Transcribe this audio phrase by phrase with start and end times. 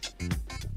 [0.00, 0.71] Today is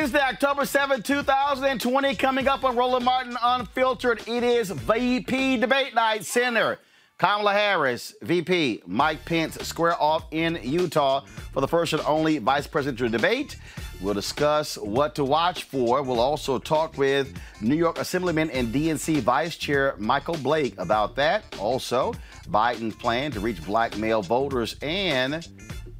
[0.00, 2.14] Wednesday, October 7, 2020.
[2.14, 6.24] Coming up on Roland Martin Unfiltered, it is VP Debate Night.
[6.24, 6.78] Center.
[7.18, 11.20] Kamala Harris, VP Mike Pence square off in Utah
[11.52, 13.58] for the first and only vice presidential debate.
[14.00, 16.02] We'll discuss what to watch for.
[16.02, 21.44] We'll also talk with New York Assemblyman and DNC Vice Chair Michael Blake about that.
[21.58, 22.14] Also,
[22.48, 25.46] Biden's plan to reach black male voters and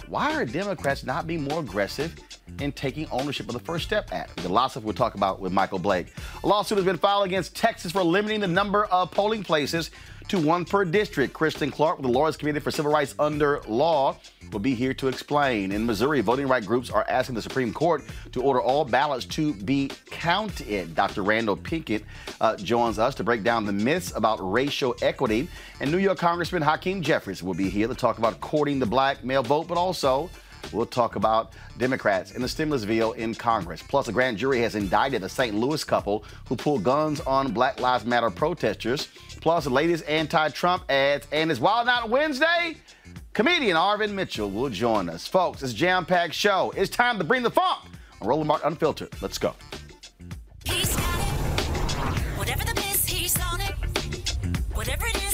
[0.08, 2.16] why are Democrats not being more aggressive
[2.58, 4.36] in taking ownership of the First Step Act?
[4.36, 6.12] The of we'll talk about with Michael Blake.
[6.42, 9.90] A lawsuit has been filed against Texas for limiting the number of polling places
[10.30, 11.32] to one per district.
[11.32, 14.16] Kristen Clarke with the Lawyers Committee for Civil Rights Under Law
[14.52, 15.72] will be here to explain.
[15.72, 19.54] In Missouri, voting rights groups are asking the Supreme Court to order all ballots to
[19.54, 20.94] be counted.
[20.94, 21.24] Dr.
[21.24, 22.04] Randall Pinkett
[22.40, 25.48] uh, joins us to break down the myths about racial equity.
[25.80, 29.24] And New York Congressman Hakeem Jeffries will be here to talk about courting the black
[29.24, 30.30] male vote, but also
[30.72, 33.82] We'll talk about Democrats and the stimulus bill in Congress.
[33.82, 35.54] Plus, a grand jury has indicted a St.
[35.54, 39.08] Louis couple who pulled guns on Black Lives Matter protesters.
[39.40, 41.26] Plus, the latest anti Trump ads.
[41.32, 42.76] And it's Wild Out Wednesday.
[43.32, 45.26] Comedian Arvin Mitchell will join us.
[45.26, 46.72] Folks, it's jam packed show.
[46.76, 47.84] It's time to bring the funk
[48.20, 49.10] on Roland Martin Unfiltered.
[49.22, 49.54] Let's go.
[52.36, 53.74] Whatever the miss, he's on it.
[54.74, 55.29] Whatever it is,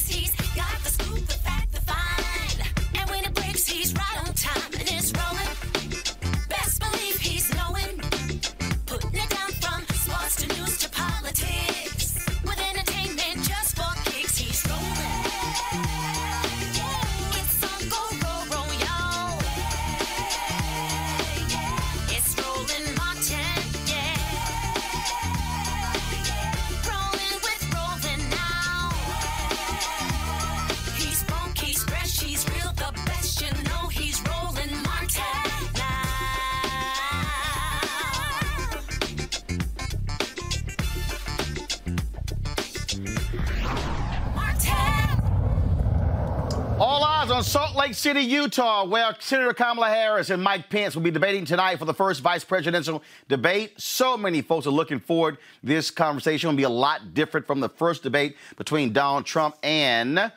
[47.36, 51.44] on Salt Lake City, Utah, where Senator Kamala Harris and Mike Pence will be debating
[51.44, 53.78] tonight for the first vice presidential debate.
[53.78, 55.36] So many folks are looking forward.
[55.62, 60.32] This conversation will be a lot different from the first debate between Donald Trump and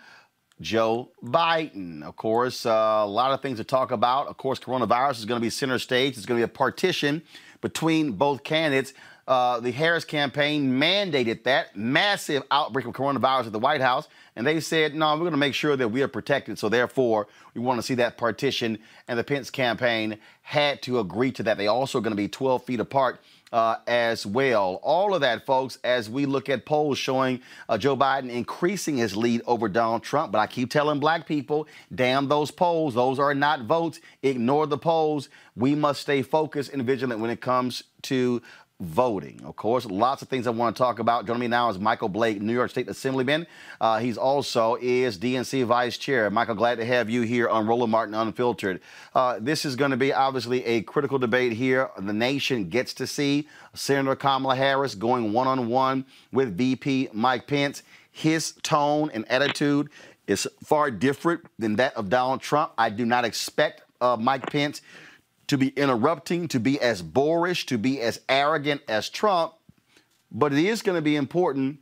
[0.60, 2.04] Joe Biden.
[2.04, 4.28] Of course, uh, a lot of things to talk about.
[4.28, 6.18] Of course, coronavirus is going to be center stage.
[6.18, 7.22] It's going to be a partition
[7.62, 8.94] between both candidates.
[9.30, 14.46] Uh, the Harris campaign mandated that massive outbreak of coronavirus at the White House, and
[14.46, 16.58] they said, no, we're going to make sure that we are protected.
[16.58, 21.32] So, therefore, we want to see that partition, and the Pence campaign had to agree
[21.34, 21.60] to that.
[21.60, 23.22] They also are going to be 12 feet apart.
[23.52, 24.80] Uh, as well.
[24.84, 29.18] All of that, folks, as we look at polls showing uh, Joe Biden increasing his
[29.18, 30.32] lead over Donald Trump.
[30.32, 32.94] But I keep telling black people, damn those polls.
[32.94, 34.02] Those are not votes.
[34.22, 35.30] Ignore the polls.
[35.56, 38.44] We must stay focused and vigilant when it comes to
[38.80, 39.42] voting.
[39.44, 41.26] Of course, lots of things I want to talk about.
[41.28, 43.46] Joining me now is Michael Blake, New York State Assemblyman.
[43.82, 46.30] Uh, he's also is DNC Vice Chair.
[46.30, 48.80] Michael, glad to have you here on Roland Martin Unfiltered.
[49.14, 51.90] Uh, this is going to be obviously a critical debate here.
[51.98, 57.84] The nation gets to see Senator Kamala Harris going one-on-one with VP Mike Pence.
[58.12, 59.90] His tone and attitude
[60.28, 62.72] is far different than that of Donald Trump.
[62.78, 64.82] I do not expect uh, Mike Pence
[65.50, 69.54] to be interrupting, to be as boorish, to be as arrogant as Trump.
[70.32, 71.80] But it is going to be important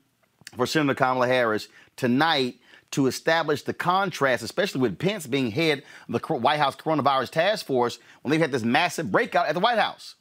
[0.55, 1.67] for Senator Kamala Harris
[1.97, 2.55] tonight
[2.91, 7.65] to establish the contrast, especially with Pence being head of the White House coronavirus task
[7.65, 10.15] force when they've had this massive breakout at the White House.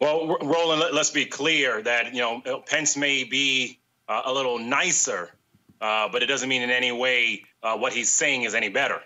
[0.00, 5.30] Well, Roland, let's be clear that you know Pence may be uh, a little nicer,
[5.80, 9.00] uh, but it doesn't mean in any way uh, what he's saying is any better.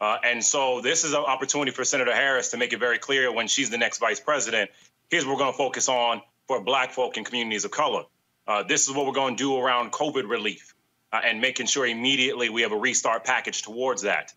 [0.00, 3.32] Uh, and so this is an opportunity for Senator Harris to make it very clear
[3.32, 4.70] when she's the next vice president.
[5.10, 8.04] Here's what we're going to focus on for Black folk and communities of color.
[8.46, 10.74] Uh, this is what we're going to do around COVID relief
[11.12, 14.32] uh, and making sure immediately we have a restart package towards that.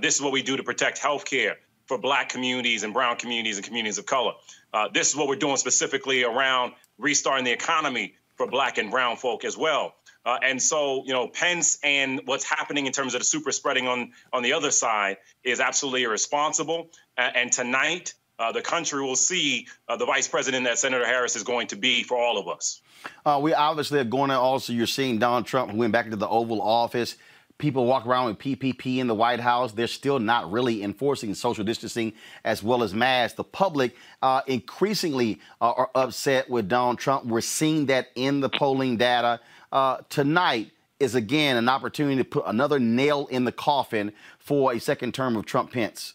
[0.00, 3.56] this is what we do to protect health care for Black communities and Brown communities
[3.56, 4.32] and communities of color.
[4.72, 9.16] Uh, this is what we're doing specifically around restarting the economy for Black and Brown
[9.16, 9.94] folk as well.
[10.26, 13.86] Uh, and so, you know, Pence and what's happening in terms of the super spreading
[13.86, 16.90] on on the other side is absolutely irresponsible.
[17.16, 21.36] Uh, and tonight, uh, the country will see uh, the vice president that Senator Harris
[21.36, 22.82] is going to be for all of us.
[23.24, 26.16] Uh, we obviously are going to also, you're seeing Donald Trump who went back into
[26.16, 27.16] the Oval Office
[27.58, 29.72] people walk around with PPP in the White House.
[29.72, 32.12] They're still not really enforcing social distancing
[32.44, 33.36] as well as masks.
[33.36, 37.24] The public uh, increasingly are upset with Donald Trump.
[37.24, 39.40] We're seeing that in the polling data.
[39.72, 44.80] Uh, tonight is again an opportunity to put another nail in the coffin for a
[44.80, 46.14] second term of Trump Pence.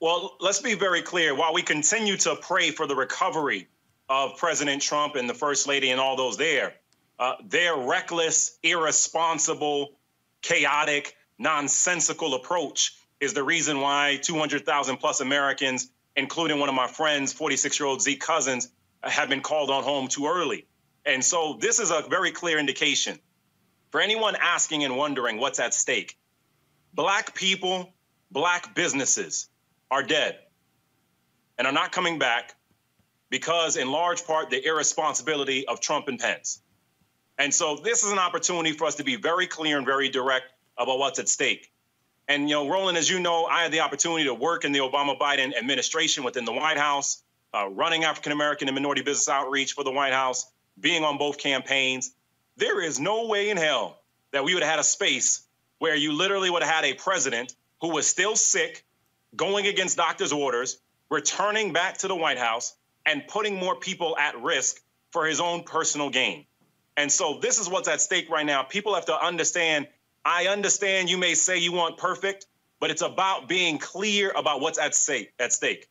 [0.00, 1.34] Well, let's be very clear.
[1.34, 3.68] While we continue to pray for the recovery
[4.08, 6.74] of President Trump and the First Lady and all those there,
[7.18, 9.92] uh, their reckless, irresponsible,
[10.40, 17.32] chaotic, nonsensical approach is the reason why 200,000 plus Americans, including one of my friends,
[17.32, 18.68] 46 year old Zeke Cousins,
[19.02, 20.66] have been called on home too early.
[21.04, 23.18] And so this is a very clear indication
[23.90, 26.18] for anyone asking and wondering what's at stake.
[26.94, 27.92] Black people,
[28.30, 29.48] black businesses
[29.90, 30.38] are dead
[31.58, 32.54] and are not coming back
[33.30, 36.60] because, in large part, the irresponsibility of Trump and Pence.
[37.38, 40.46] And so this is an opportunity for us to be very clear and very direct
[40.76, 41.72] about what's at stake.
[42.28, 44.78] And, you know, Roland, as you know, I had the opportunity to work in the
[44.78, 49.72] Obama Biden administration within the White House, uh, running African American and minority business outreach
[49.72, 50.50] for the White House,
[50.82, 52.12] being on both campaigns.
[52.58, 55.46] There is no way in hell that we would have had a space
[55.78, 58.84] where you literally would have had a president who was still sick,
[59.34, 62.74] going against doctor's orders, returning back to the White House,
[63.06, 66.44] and putting more people at risk for his own personal gain.
[66.96, 68.62] And so this is what's at stake right now.
[68.62, 69.88] People have to understand.
[70.24, 72.46] I understand you may say you want perfect,
[72.80, 75.32] but it's about being clear about what's at stake.
[75.38, 75.88] At stake,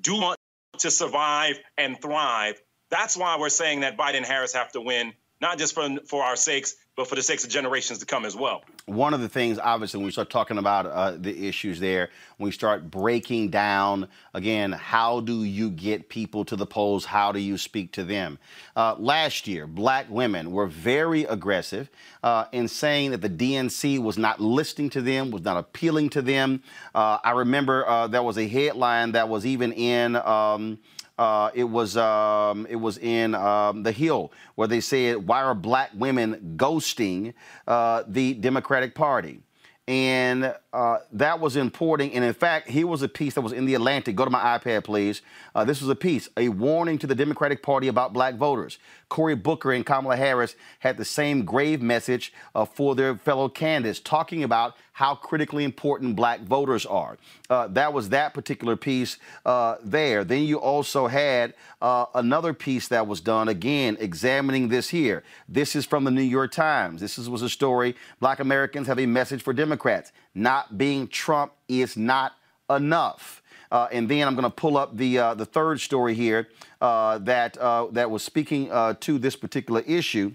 [0.00, 0.38] do you want
[0.78, 2.60] to survive and thrive.
[2.94, 6.22] That's why we're saying that Biden and Harris have to win, not just for for
[6.22, 8.62] our sakes, but for the sakes of generations to come as well.
[8.86, 12.46] One of the things, obviously, when we start talking about uh, the issues there, when
[12.46, 17.04] we start breaking down, again, how do you get people to the polls?
[17.04, 18.38] How do you speak to them?
[18.76, 21.90] Uh, last year, black women were very aggressive
[22.22, 26.22] uh, in saying that the DNC was not listening to them, was not appealing to
[26.22, 26.62] them.
[26.94, 30.14] Uh, I remember uh, there was a headline that was even in.
[30.14, 30.78] Um,
[31.18, 35.54] uh, it was um, it was in um, the Hill where they said, "Why are
[35.54, 37.34] black women ghosting
[37.66, 39.40] uh, the Democratic Party?"
[39.86, 42.12] and uh, that was important.
[42.14, 44.16] And in fact, here was a piece that was in the Atlantic.
[44.16, 45.22] Go to my iPad, please.
[45.54, 48.78] Uh, this was a piece, a warning to the Democratic Party about black voters.
[49.08, 54.00] Cory Booker and Kamala Harris had the same grave message uh, for their fellow candidates,
[54.00, 57.18] talking about how critically important black voters are.
[57.50, 60.24] Uh, that was that particular piece uh, there.
[60.24, 65.22] Then you also had uh, another piece that was done, again, examining this here.
[65.48, 67.00] This is from the New York Times.
[67.00, 70.12] This is, was a story Black Americans have a message for Democrats.
[70.34, 72.32] Not being Trump is not
[72.68, 73.42] enough.
[73.70, 76.48] Uh, and then I'm going to pull up the uh, the third story here
[76.80, 80.32] uh, that uh, that was speaking uh, to this particular issue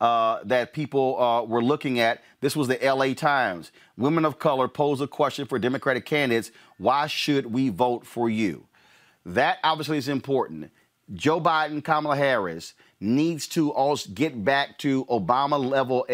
[0.00, 2.22] uh, that people were looking at.
[2.40, 3.72] This was the LA Times.
[3.98, 8.66] Women of color pose a question for Democratic candidates: Why should we vote for you?
[9.26, 10.70] That obviously is important.
[11.12, 16.06] Joe Biden, Kamala Harris needs to also get back to Obama level,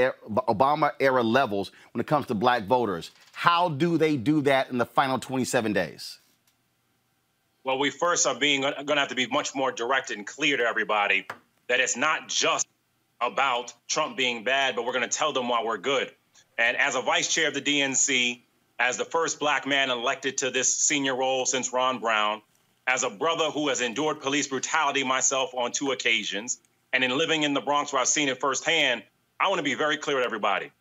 [0.49, 3.11] Obama era levels when it comes to black voters.
[3.33, 6.19] How do they do that in the final 27 days?
[7.64, 10.57] Well, we first are being going to have to be much more direct and clear
[10.57, 11.26] to everybody
[11.66, 12.66] that it's not just
[13.21, 16.12] about Trump being bad, but we're going to tell them why we're good.
[16.59, 18.43] And as a vice chair of the DNC,
[18.78, 22.43] as the first black man elected to this senior role since Ron Brown,
[22.87, 26.61] as a brother who has endured police brutality myself on two occasions,
[26.97, 29.03] and in living in the Bronx where I've seen it firsthand,
[29.38, 30.73] I want to be very clear with everybody.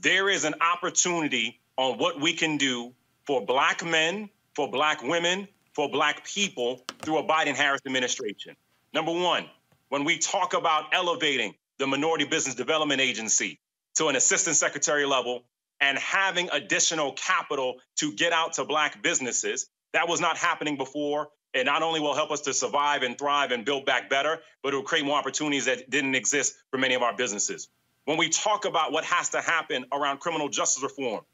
[0.00, 2.92] There is an opportunity on what we can do
[3.26, 8.54] for black men, for black women, for black people through a Biden Harris administration.
[8.94, 9.46] Number one,
[9.88, 13.58] when we talk about elevating the Minority Business Development Agency
[13.96, 15.42] to an assistant secretary level
[15.80, 21.26] and having additional capital to get out to black businesses, that was not happening before.
[21.56, 24.74] It not only will help us to survive and thrive and build back better, but
[24.74, 27.68] it will create more opportunities that didn't exist for many of our businesses.
[28.04, 31.24] When we talk about what has to happen around criminal justice reform,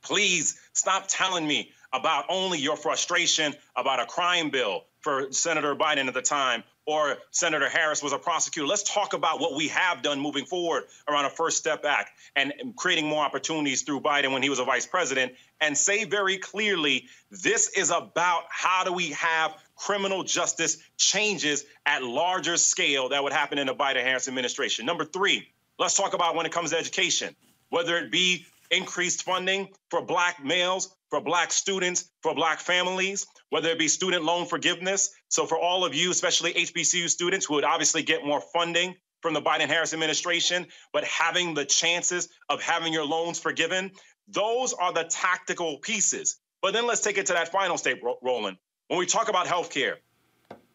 [0.00, 6.06] please stop telling me about only your frustration about a crime bill for Senator Biden
[6.06, 8.66] at the time or Senator Harris was a prosecutor.
[8.66, 12.50] Let's talk about what we have done moving forward around a First Step Act and
[12.76, 15.34] creating more opportunities through Biden when he was a vice president.
[15.60, 22.02] And say very clearly this is about how do we have criminal justice changes at
[22.02, 24.86] larger scale that would happen in the Biden Harris administration.
[24.86, 25.46] Number three,
[25.78, 27.36] let's talk about when it comes to education,
[27.68, 33.70] whether it be increased funding for black males, for black students, for black families, whether
[33.70, 35.10] it be student loan forgiveness.
[35.28, 39.34] So for all of you, especially HBCU students who would obviously get more funding from
[39.34, 43.90] the Biden Harris administration, but having the chances of having your loans forgiven,
[44.28, 46.36] those are the tactical pieces.
[46.60, 48.58] But then let's take it to that final state, Roland.
[48.88, 49.96] When we talk about healthcare,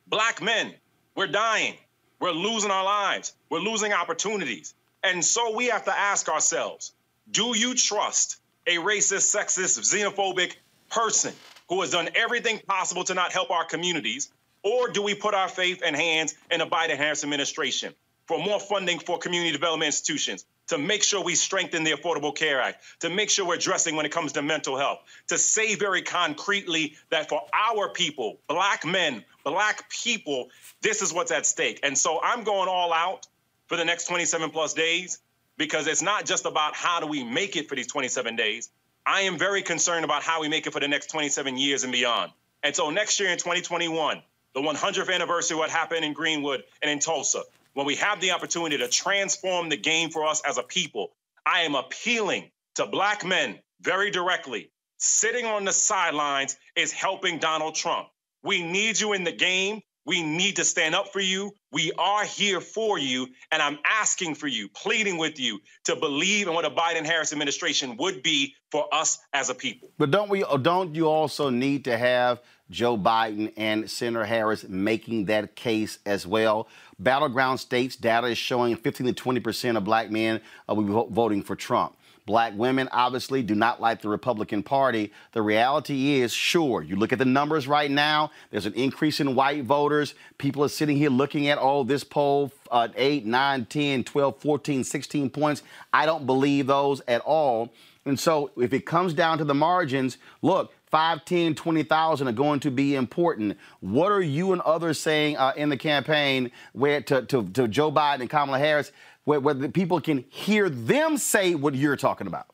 [0.07, 0.73] black men,
[1.15, 1.75] we're dying.
[2.19, 3.33] We're losing our lives.
[3.49, 4.73] We're losing opportunities.
[5.03, 6.93] And so we have to ask ourselves
[7.31, 8.37] do you trust
[8.67, 10.55] a racist, sexist, xenophobic
[10.89, 11.33] person
[11.69, 14.31] who has done everything possible to not help our communities?
[14.63, 17.93] Or do we put our faith and hands in the Biden Harris administration
[18.27, 22.61] for more funding for community development institutions, to make sure we strengthen the Affordable Care
[22.61, 26.01] Act, to make sure we're addressing when it comes to mental health, to say very
[26.01, 30.49] concretely that for our people, black men, black people,
[30.81, 31.79] this is what's at stake.
[31.83, 33.27] And so I'm going all out
[33.67, 35.19] for the next 27 plus days
[35.57, 38.69] because it's not just about how do we make it for these 27 days.
[39.05, 41.91] I am very concerned about how we make it for the next 27 years and
[41.91, 42.31] beyond.
[42.63, 44.21] And so next year in 2021,
[44.53, 47.43] the 100th anniversary of what happened in Greenwood and in Tulsa,
[47.73, 51.11] when we have the opportunity to transform the game for us as a people,
[51.45, 54.69] I am appealing to black men very directly.
[54.97, 58.07] Sitting on the sidelines is helping Donald Trump.
[58.43, 59.81] We need you in the game.
[60.05, 61.55] We need to stand up for you.
[61.71, 63.27] We are here for you.
[63.51, 67.31] And I'm asking for you, pleading with you to believe in what a Biden Harris
[67.31, 69.89] administration would be for us as a people.
[69.97, 75.25] But don't we don't you also need to have Joe Biden and Senator Harris making
[75.25, 76.67] that case as well?
[76.99, 81.43] Battleground states data is showing 15 to 20 percent of black men will be voting
[81.43, 81.95] for Trump.
[82.25, 85.11] Black women obviously do not like the Republican Party.
[85.33, 89.35] The reality is, sure, you look at the numbers right now, there's an increase in
[89.35, 90.15] white voters.
[90.37, 94.83] People are sitting here looking at, oh, this poll, uh, 8, 9, 10, 12, 14,
[94.83, 95.63] 16 points.
[95.91, 97.73] I don't believe those at all.
[98.05, 102.59] And so if it comes down to the margins, look, 5, 10, 20,000 are going
[102.59, 103.57] to be important.
[103.79, 107.91] What are you and others saying uh, in the campaign where to, to, to Joe
[107.91, 108.91] Biden and Kamala Harris?
[109.25, 112.47] Where, where the people can hear them say what you're talking about?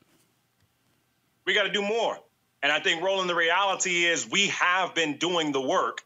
[1.44, 2.18] We got to do more.
[2.62, 6.02] And I think, Roland, the reality is we have been doing the work,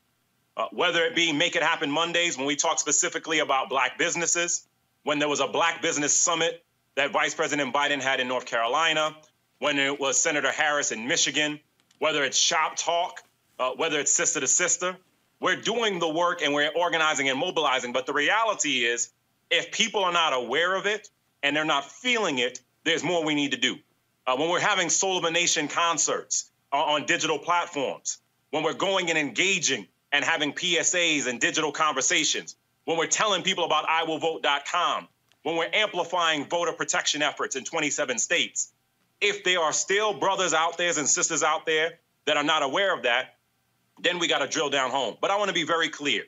[0.57, 4.67] uh, whether it be Make It Happen Mondays, when we talk specifically about black businesses,
[5.03, 9.17] when there was a black business summit that Vice President Biden had in North Carolina,
[9.59, 11.59] when it was Senator Harris in Michigan,
[11.99, 13.23] whether it's Shop Talk,
[13.59, 14.97] uh, whether it's Sister to Sister.
[15.41, 17.93] We're doing the work and we're organizing and mobilizing.
[17.93, 19.11] But the reality is,
[19.51, 21.09] if people are not aware of it
[21.43, 23.77] and they're not feeling it, there's more we need to do.
[24.27, 28.19] Uh, when we're having Soul of a Nation concerts on, on digital platforms,
[28.51, 33.65] when we're going and engaging and having PSAs and digital conversations, when we're telling people
[33.65, 35.09] about iwillvote.com,
[35.43, 38.73] when we're amplifying voter protection efforts in 27 states,
[39.21, 42.95] if there are still brothers out there and sisters out there that are not aware
[42.95, 43.37] of that,
[44.01, 45.17] then we got to drill down home.
[45.21, 46.25] But I want to be very clear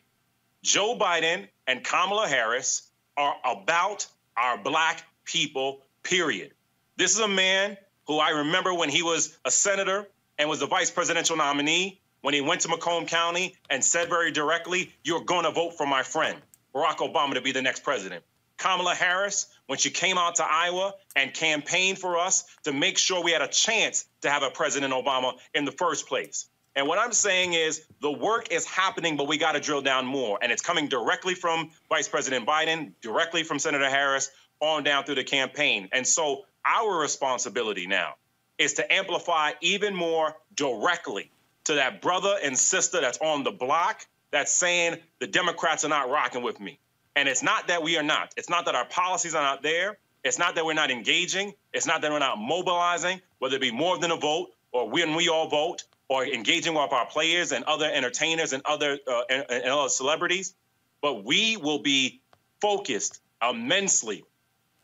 [0.62, 2.85] Joe Biden and Kamala Harris
[3.16, 4.06] are about
[4.36, 6.52] our black people, period.
[6.96, 10.06] This is a man who I remember when he was a senator
[10.38, 14.32] and was the vice presidential nominee, when he went to Macomb County and said very
[14.32, 16.38] directly, You're going to vote for my friend,
[16.74, 18.24] Barack Obama, to be the next president.
[18.56, 23.22] Kamala Harris, when she came out to Iowa and campaigned for us to make sure
[23.22, 26.48] we had a chance to have a President Obama in the first place.
[26.76, 30.04] And what I'm saying is the work is happening, but we got to drill down
[30.04, 30.38] more.
[30.42, 34.30] And it's coming directly from Vice President Biden, directly from Senator Harris,
[34.60, 35.88] on down through the campaign.
[35.90, 38.14] And so our responsibility now
[38.58, 41.30] is to amplify even more directly
[41.64, 46.10] to that brother and sister that's on the block that's saying the Democrats are not
[46.10, 46.78] rocking with me.
[47.14, 48.34] And it's not that we are not.
[48.36, 49.96] It's not that our policies are not there.
[50.24, 51.54] It's not that we're not engaging.
[51.72, 55.14] It's not that we're not mobilizing, whether it be more than a vote or when
[55.14, 59.44] we all vote or engaging with our players and other entertainers and other uh, and,
[59.48, 60.54] and other celebrities.
[61.02, 62.20] But we will be
[62.60, 64.24] focused immensely,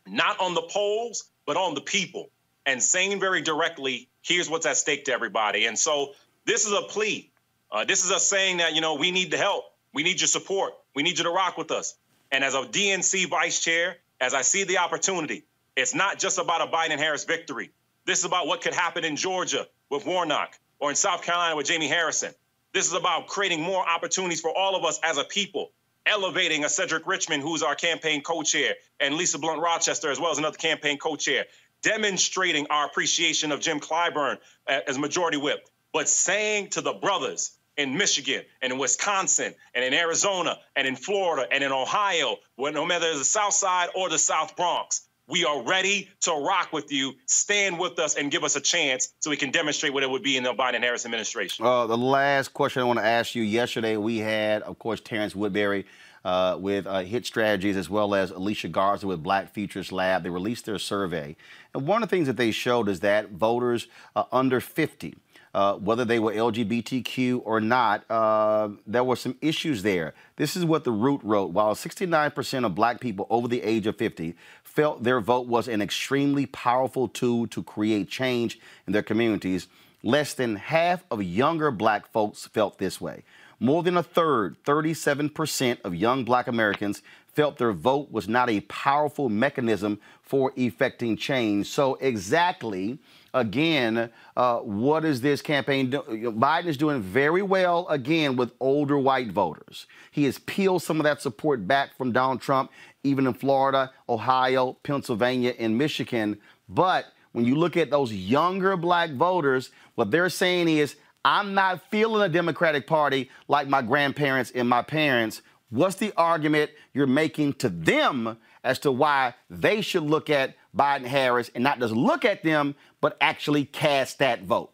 [0.05, 2.29] not on the polls, but on the people
[2.65, 5.65] and saying very directly, here's what's at stake to everybody.
[5.65, 6.13] And so
[6.45, 7.31] this is a plea.
[7.71, 9.65] Uh, this is us saying that, you know, we need the help.
[9.93, 10.73] We need your support.
[10.95, 11.95] We need you to rock with us.
[12.31, 16.61] And as a DNC vice chair, as I see the opportunity, it's not just about
[16.61, 17.71] a Biden Harris victory.
[18.05, 21.65] This is about what could happen in Georgia with Warnock or in South Carolina with
[21.65, 22.33] Jamie Harrison.
[22.73, 25.71] This is about creating more opportunities for all of us as a people,
[26.05, 30.31] elevating a Cedric Richmond, who's our campaign co chair, and Lisa Blunt Rochester, as well
[30.31, 31.45] as another campaign co chair,
[31.83, 37.97] demonstrating our appreciation of Jim Clyburn as majority whip, but saying to the brothers, in
[37.97, 43.17] Michigan and in Wisconsin and in Arizona and in Florida and in Ohio, no matter
[43.17, 47.13] the South Side or the South Bronx, we are ready to rock with you.
[47.25, 50.23] Stand with us and give us a chance so we can demonstrate what it would
[50.23, 51.65] be in the Biden Harris administration.
[51.65, 55.35] Uh, the last question I want to ask you yesterday, we had, of course, Terrence
[55.35, 55.85] Woodbury.
[56.25, 60.23] Uh, with uh, Hit Strategies as well as Alicia Garza with Black Futures Lab.
[60.23, 61.35] They released their survey.
[61.75, 65.15] And one of the things that they showed is that voters uh, under 50
[65.53, 70.15] uh, whether they were LGBTQ or not, uh, there were some issues there.
[70.35, 71.51] This is what the Root wrote.
[71.51, 74.35] While 69% of black people over the age of 50
[74.73, 79.67] felt their vote was an extremely powerful tool to create change in their communities,
[80.01, 83.23] less than half of younger black folks felt this way.
[83.59, 88.61] More than a third, 37% of young black Americans felt their vote was not a
[88.61, 91.67] powerful mechanism for effecting change.
[91.67, 92.97] So, exactly
[93.33, 96.05] again, uh, what is this campaign doing?
[96.39, 99.87] Biden is doing very well again with older white voters.
[100.11, 102.71] He has peeled some of that support back from Donald Trump,
[103.03, 106.37] even in Florida, Ohio, Pennsylvania, and Michigan.
[106.69, 111.89] But when you look at those younger black voters, what they're saying is, I'm not
[111.89, 115.41] feeling a Democratic Party like my grandparents and my parents.
[115.69, 121.05] What's the argument you're making to them as to why they should look at Biden
[121.05, 124.71] Harris and not just look at them, but actually cast that vote?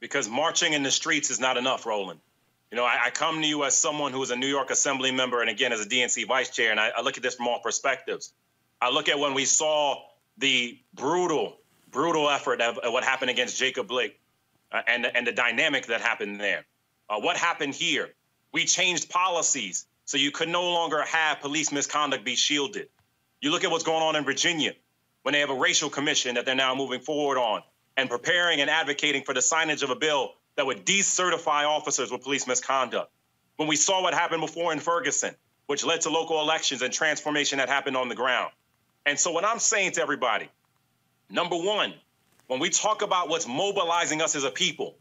[0.00, 2.20] Because marching in the streets is not enough, Roland.
[2.70, 5.12] You know, I, I come to you as someone who is a New York Assembly
[5.12, 7.46] member and again as a DNC vice chair, and I, I look at this from
[7.46, 8.32] all perspectives.
[8.80, 10.02] I look at when we saw
[10.38, 11.58] the brutal,
[11.90, 14.18] brutal effort of, of what happened against Jacob Blake
[14.72, 16.64] uh, and, and the dynamic that happened there.
[17.08, 18.08] Uh, what happened here?
[18.52, 22.88] We changed policies so you could no longer have police misconduct be shielded.
[23.42, 24.72] You look at what's going on in Virginia
[25.22, 27.62] when they have a racial commission that they're now moving forward on
[27.96, 32.22] and preparing and advocating for the signage of a bill that would decertify officers with
[32.22, 33.10] police misconduct.
[33.56, 35.34] When we saw what happened before in Ferguson,
[35.66, 38.52] which led to local elections and transformation that happened on the ground.
[39.04, 40.48] And so, what I'm saying to everybody,
[41.28, 41.94] number one,
[42.46, 44.96] when we talk about what's mobilizing us as a people,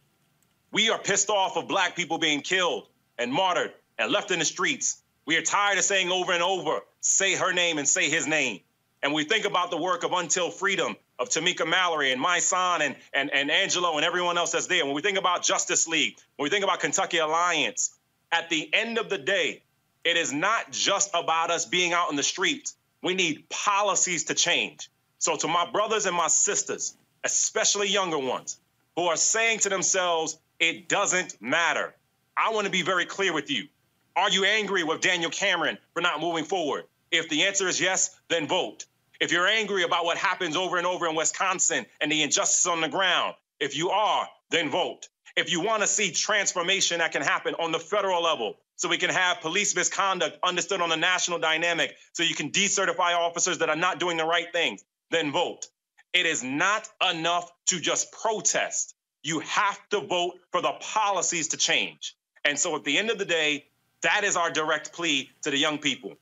[0.72, 2.88] we are pissed off of black people being killed
[3.20, 5.01] and martyred and left in the streets.
[5.26, 8.62] We are tired of saying over and over, say her name and say his name.
[9.04, 12.96] And we think about the work of Until Freedom, of Tamika Mallory and Mysonne and,
[13.14, 14.86] and, and Angelo and everyone else that's there.
[14.86, 17.96] When we think about Justice League, when we think about Kentucky Alliance,
[18.32, 19.64] at the end of the day,
[20.04, 22.76] it is not just about us being out in the streets.
[23.04, 24.90] We need policies to change.
[25.20, 28.58] So, to my brothers and my sisters, especially younger ones,
[28.96, 31.94] who are saying to themselves, it doesn't matter.
[32.36, 33.68] I want to be very clear with you.
[34.16, 36.86] Are you angry with Daniel Cameron for not moving forward?
[37.12, 38.86] If the answer is yes, then vote.
[39.20, 42.82] If you're angry about what happens over and over in Wisconsin and the injustice on
[42.82, 45.08] the ground, if you are, then vote.
[45.38, 48.98] If you want to see transformation that can happen on the federal level, so we
[48.98, 53.70] can have police misconduct understood on the national dynamic, so you can decertify officers that
[53.70, 55.68] are not doing the right things, then vote.
[56.14, 58.96] It is not enough to just protest.
[59.24, 62.16] You have to vote for the policies to change.
[62.44, 63.66] And so at the end of the day,
[64.02, 66.14] that is our direct plea to the young people.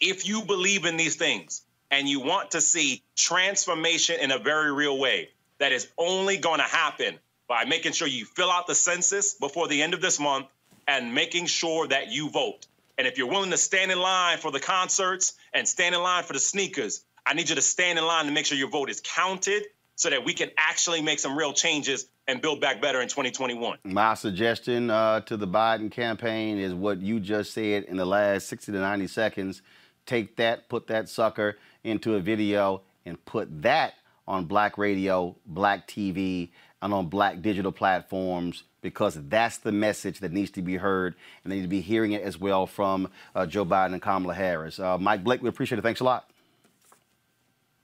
[0.00, 4.72] If you believe in these things and you want to see transformation in a very
[4.72, 7.18] real way, that is only going to happen
[7.48, 10.46] by making sure you fill out the census before the end of this month
[10.88, 12.66] and making sure that you vote.
[12.96, 16.22] And if you're willing to stand in line for the concerts and stand in line
[16.24, 18.90] for the sneakers, I need you to stand in line to make sure your vote
[18.90, 19.64] is counted
[20.00, 23.76] so that we can actually make some real changes and build back better in 2021.
[23.84, 28.48] My suggestion uh, to the Biden campaign is what you just said in the last
[28.48, 29.60] 60 to 90 seconds.
[30.06, 33.92] Take that, put that sucker into a video, and put that
[34.26, 36.48] on black radio, black TV,
[36.80, 41.52] and on black digital platforms because that's the message that needs to be heard, and
[41.52, 44.78] they need to be hearing it as well from uh, Joe Biden and Kamala Harris.
[44.78, 45.82] Uh, Mike Blake, we appreciate it.
[45.82, 46.30] Thanks a lot.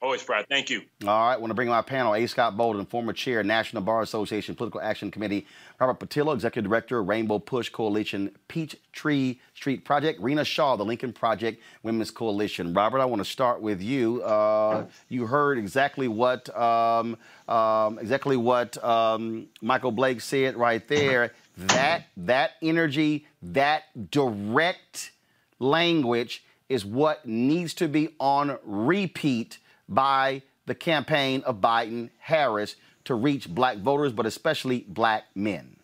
[0.03, 0.47] Always, Brad.
[0.49, 0.83] Thank you.
[1.07, 2.27] All right, want to bring my panel A.
[2.27, 5.47] Scott Bolden, former chair, National Bar Association Political Action Committee,
[5.81, 11.63] Robert Patillo, Executive Director, Rainbow Push Coalition, Peachtree Street Project, Rena Shaw, the Lincoln Project
[11.83, 12.75] Women's Coalition.
[12.75, 14.23] Robert, I want to start with you.
[14.23, 17.17] Uh, you heard exactly what um,
[17.49, 21.33] um, exactly what um, Michael Blake said right there.
[21.57, 25.13] That that energy, that direct
[25.59, 33.15] language is what needs to be on repeat by the campaign of Biden Harris to
[33.15, 35.76] reach black voters, but especially black men.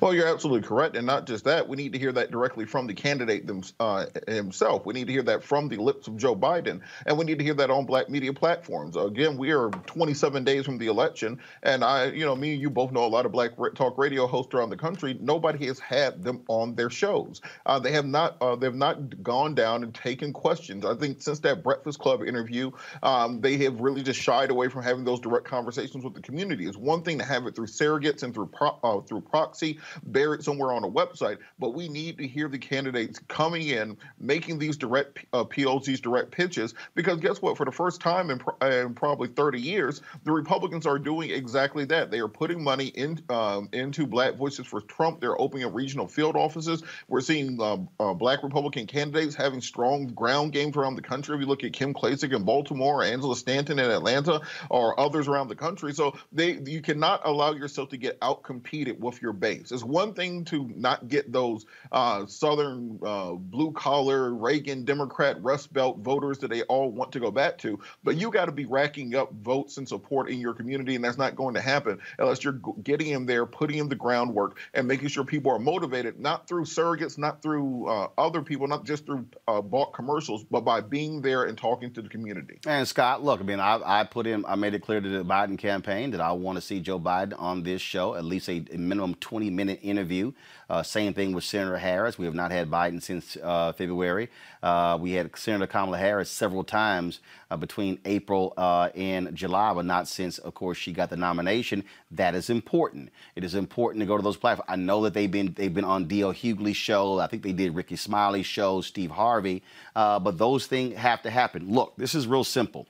[0.00, 1.68] Well, you're absolutely correct, and not just that.
[1.68, 4.86] We need to hear that directly from the candidate them, uh, himself.
[4.86, 7.44] We need to hear that from the lips of Joe Biden, and we need to
[7.44, 8.96] hear that on black media platforms.
[8.96, 12.70] Again, we are 27 days from the election, and I, you know, me and you
[12.70, 15.16] both know a lot of black talk radio hosts around the country.
[15.20, 17.40] Nobody has had them on their shows.
[17.66, 18.36] Uh, they have not.
[18.40, 20.84] Uh, they have not gone down and taken questions.
[20.84, 22.70] I think since that Breakfast Club interview,
[23.02, 26.66] um, they have really just shied away from having those direct conversations with the community.
[26.66, 29.63] It's one thing to have it through surrogates and through pro- uh, through proxy
[30.04, 31.38] buried somewhere on a website.
[31.58, 36.00] But we need to hear the candidates coming in, making these direct uh, appeals, these
[36.00, 37.56] direct pitches, because guess what?
[37.56, 42.10] For the first time in, in, probably 30 years, the Republicans are doing exactly that.
[42.10, 45.20] They are putting money in, um, into Black Voices for Trump.
[45.20, 46.82] They're opening up regional field offices.
[47.08, 51.34] We're seeing um, uh, Black Republican candidates having strong ground games around the country.
[51.34, 55.48] If you look at Kim Klacik in Baltimore, Angela Stanton in Atlanta, or others around
[55.48, 55.92] the country.
[55.92, 59.53] So they you cannot allow yourself to get out competed with your base.
[59.56, 65.72] It's one thing to not get those uh, Southern uh, blue collar Reagan Democrat Rust
[65.72, 68.64] Belt voters that they all want to go back to, but you got to be
[68.66, 72.44] racking up votes and support in your community, and that's not going to happen unless
[72.44, 76.46] you're getting them there, putting in the groundwork, and making sure people are motivated, not
[76.46, 80.80] through surrogates, not through uh, other people, not just through uh, bought commercials, but by
[80.80, 82.58] being there and talking to the community.
[82.66, 85.24] And Scott, look, I mean, I, I put in, I made it clear to the
[85.24, 88.64] Biden campaign that I want to see Joe Biden on this show at least a,
[88.72, 90.32] a minimum 20 minute interview.
[90.68, 92.18] Uh, same thing with Senator Harris.
[92.18, 94.30] We have not had Biden since uh, February.
[94.62, 99.84] Uh, we had Senator Kamala Harris several times uh, between April uh, and July, but
[99.84, 101.84] not since, of course, she got the nomination.
[102.10, 103.10] That is important.
[103.36, 104.68] It is important to go to those platforms.
[104.68, 106.32] I know that they've been they've been on D.L.
[106.32, 107.18] Hughley's show.
[107.18, 109.62] I think they did Rickey Smiley's show, Steve Harvey.
[109.94, 111.70] Uh, but those things have to happen.
[111.70, 112.86] Look, this is real simple.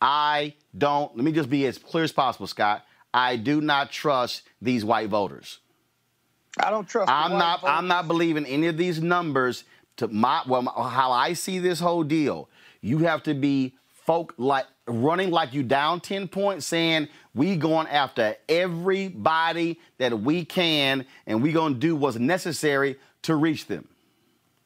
[0.00, 1.14] I don't.
[1.16, 2.84] Let me just be as clear as possible, Scott.
[3.12, 5.58] I do not trust these white voters.
[6.58, 7.10] I don't trust.
[7.10, 7.60] I'm not.
[7.64, 9.64] I'm not believing any of these numbers.
[9.98, 12.48] To my well, how I see this whole deal,
[12.80, 17.86] you have to be folk like running like you down ten points, saying we going
[17.88, 23.88] after everybody that we can, and we gonna do what's necessary to reach them.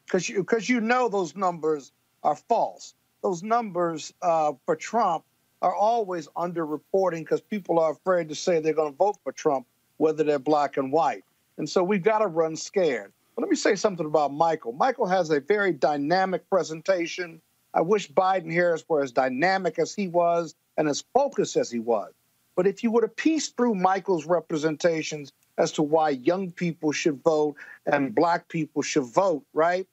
[0.05, 2.93] Because you, because you know those numbers are false.
[3.23, 5.23] Those numbers uh, for Trump
[5.61, 9.67] are always underreporting because people are afraid to say they're going to vote for Trump,
[9.97, 11.23] whether they're black and white.
[11.61, 13.13] And so we've got to run scared.
[13.35, 14.71] But let me say something about Michael.
[14.71, 17.39] Michael has a very dynamic presentation.
[17.75, 21.77] I wish Biden Harris were as dynamic as he was and as focused as he
[21.77, 22.13] was.
[22.55, 27.21] But if you were to piece through Michael's representations as to why young people should
[27.21, 29.85] vote and black people should vote, right?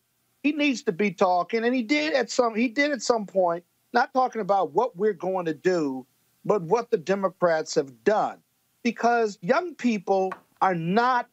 [0.43, 3.63] He needs to be talking, and he did at some he did at some point,
[3.93, 6.07] not talking about what we're going to do
[6.47, 8.39] but what the Democrats have done.
[8.83, 11.29] Because young people are not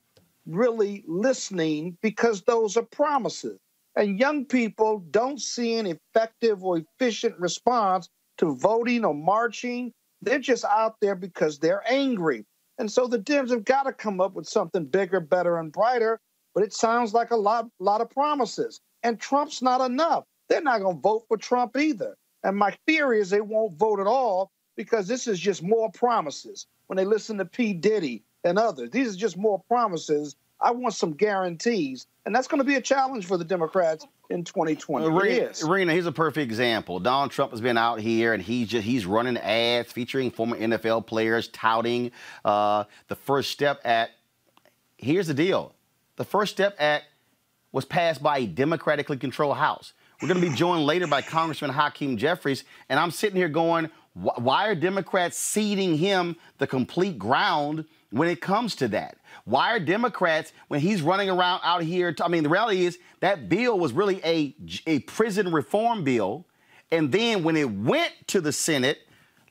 [0.46, 3.60] really listening because those are promises.
[3.96, 9.94] And young people don't see an effective or efficient response to voting or marching.
[10.22, 12.46] They're just out there because they're angry.
[12.78, 16.20] And so the Dems have got to come up with something bigger, better, and brighter.
[16.54, 18.82] But it sounds like a lot, lot of promises.
[19.04, 20.26] And Trump's not enough.
[20.50, 22.16] They're not going to vote for Trump either.
[22.44, 26.68] And my theory is they won't vote at all because this is just more promises.
[26.88, 27.74] When they listen to P.
[27.74, 30.36] Diddy and others, these are just more promises.
[30.62, 32.08] I want some guarantees.
[32.26, 35.10] And that's going to be a challenge for the Democrats in 2020.
[35.10, 37.00] Rena, Rena, here's a perfect example.
[37.00, 41.06] Donald Trump has been out here and he's just he's running ads featuring former NFL
[41.06, 42.12] players, touting
[42.46, 44.14] uh, the First Step Act.
[44.98, 45.76] Here's the deal:
[46.16, 47.06] the First Step Act
[47.72, 49.94] was passed by a democratically controlled House.
[50.22, 53.90] We're going to be joined later by Congressman Hakeem Jeffries, and I'm sitting here going,
[54.14, 57.84] why are Democrats ceding him the complete ground
[58.16, 59.18] when it comes to that?
[59.44, 63.50] Why are Democrats, when he's running around out here, I mean, the reality is that
[63.50, 64.56] bill was really a,
[64.88, 66.46] a prison reform bill.
[66.92, 69.00] And then when it went to the Senate,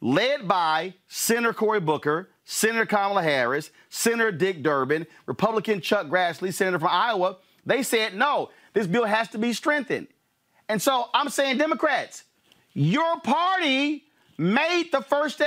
[0.01, 6.79] led by Senator Cory Booker, Senator Kamala Harris, Senator Dick Durbin, Republican Chuck Grassley, Senator
[6.79, 10.09] from Iowa, they said, no, this bill has to be strengthened.
[10.71, 12.25] And so I'm saying, Democrats,
[12.73, 14.05] your party
[14.39, 15.41] made the first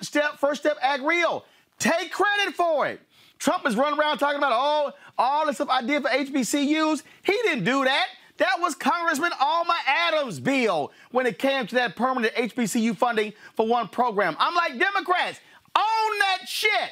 [0.00, 1.44] step first step act real.
[1.84, 2.98] Take credit for it.
[3.38, 7.02] Trump is running around talking about all, all the stuff I did for HBCUs.
[7.22, 8.06] He didn't do that.
[8.38, 13.66] That was Congressman Alma Adams' bill when it came to that permanent HBCU funding for
[13.66, 14.34] one program.
[14.38, 15.40] I'm like, Democrats,
[15.76, 16.90] own that shit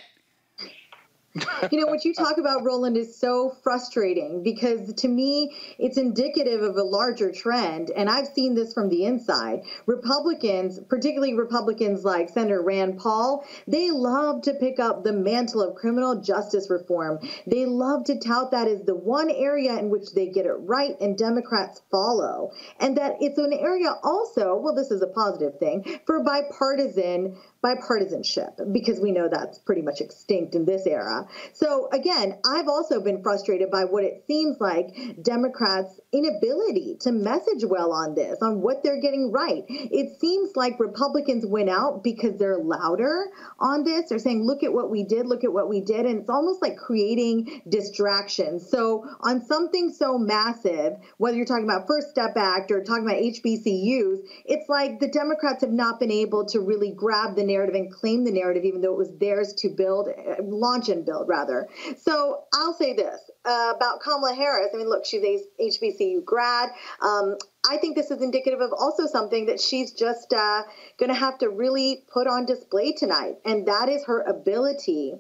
[1.71, 6.61] you know what you talk about roland is so frustrating because to me it's indicative
[6.61, 9.62] of a larger trend and i've seen this from the inside.
[9.87, 15.75] Republicans particularly republicans like senator rand paul they love to pick up the mantle of
[15.75, 17.18] criminal justice reform.
[17.47, 21.01] They love to tout that as the one area in which they get it right
[21.01, 26.01] and democrats follow and that it's an area also well this is a positive thing
[26.05, 31.27] for bipartisan bipartisanship because we know that's pretty much extinct in this era.
[31.53, 37.64] So again, I've also been frustrated by what it seems like Democrats' inability to message
[37.64, 39.64] well on this, on what they're getting right.
[39.68, 44.09] It seems like Republicans went out because they're louder on this.
[44.09, 46.05] They're saying, look at what we did, look at what we did.
[46.05, 48.68] And it's almost like creating distractions.
[48.68, 53.16] So on something so massive, whether you're talking about First Step Act or talking about
[53.16, 57.90] HBCUs, it's like the Democrats have not been able to really grab the narrative and
[57.90, 61.68] claim the narrative, even though it was theirs to build, uh, launch and build, rather.
[61.98, 64.69] So I'll say this uh, about Kamala Harris.
[64.73, 66.71] I mean, look, she's a HBCU grad.
[67.01, 67.37] Um,
[67.69, 70.63] I think this is indicative of also something that she's just uh,
[70.99, 75.15] going to have to really put on display tonight, and that is her ability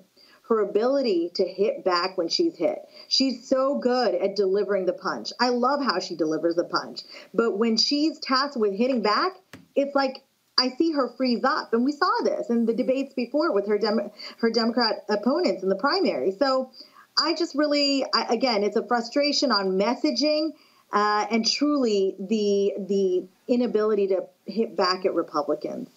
[0.48, 2.78] her ability to hit back when she's hit.
[3.08, 5.32] She's so good at delivering the punch.
[5.40, 7.02] I love how she delivers the punch.
[7.32, 9.32] But when she's tasked with hitting back,
[9.74, 10.24] it's like
[10.58, 13.78] I see her freeze up, and we saw this in the debates before with her
[13.78, 16.32] Dem- her Democrat opponents in the primary.
[16.32, 16.70] So
[17.18, 20.52] I just really, I, again, it's a frustration on messaging
[20.92, 25.88] uh, and truly the the inability to hit back at Republicans.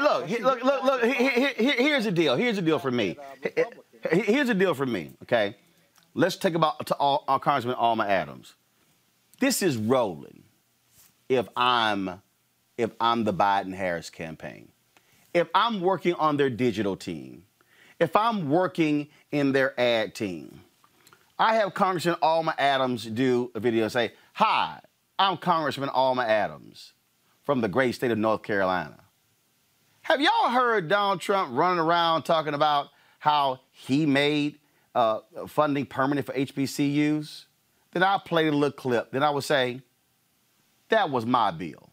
[0.00, 1.04] Look, look, look, look.
[1.04, 2.34] here's the deal.
[2.34, 3.16] Here's the deal for me.
[4.10, 5.12] Here's the deal for me.
[5.22, 5.56] Okay,
[6.14, 8.54] let's take about to all, uh, Congressman Alma Adams.
[9.38, 10.42] This is rolling.
[11.28, 12.20] If I'm
[12.76, 14.68] if I'm the Biden Harris campaign.
[15.32, 17.44] If I'm working on their digital team,
[18.02, 20.60] if I'm working in their ad team,
[21.38, 24.80] I have Congressman Alma Adams do a video and say, Hi,
[25.18, 26.92] I'm Congressman Alma Adams
[27.44, 28.98] from the great state of North Carolina.
[30.02, 32.88] Have y'all heard Donald Trump running around talking about
[33.20, 34.58] how he made
[34.94, 37.44] uh, funding permanent for HBCUs?
[37.92, 39.12] Then I play a little clip.
[39.12, 39.80] Then I would say,
[40.88, 41.90] that was my bill.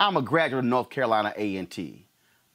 [0.00, 2.06] I'm a graduate of North Carolina A&T.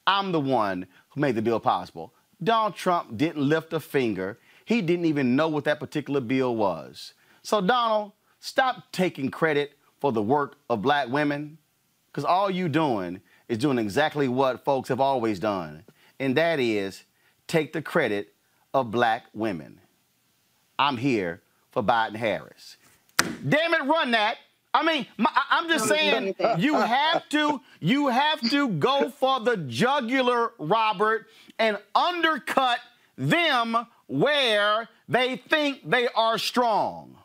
[0.07, 2.13] I'm the one who made the bill possible.
[2.43, 4.39] Donald Trump didn't lift a finger.
[4.65, 7.13] He didn't even know what that particular bill was.
[7.43, 11.57] So, Donald, stop taking credit for the work of black women,
[12.11, 15.83] because all you doing is doing exactly what folks have always done,
[16.19, 17.03] and that is
[17.47, 18.33] take the credit
[18.73, 19.79] of black women.
[20.79, 22.77] I'm here for Biden Harris.
[23.17, 24.37] Damn it, run that.
[24.73, 29.57] I mean, my, I'm just saying you have to you have to go for the
[29.57, 31.27] jugular, Robert,
[31.59, 32.79] and undercut
[33.17, 37.15] them where they think they are strong.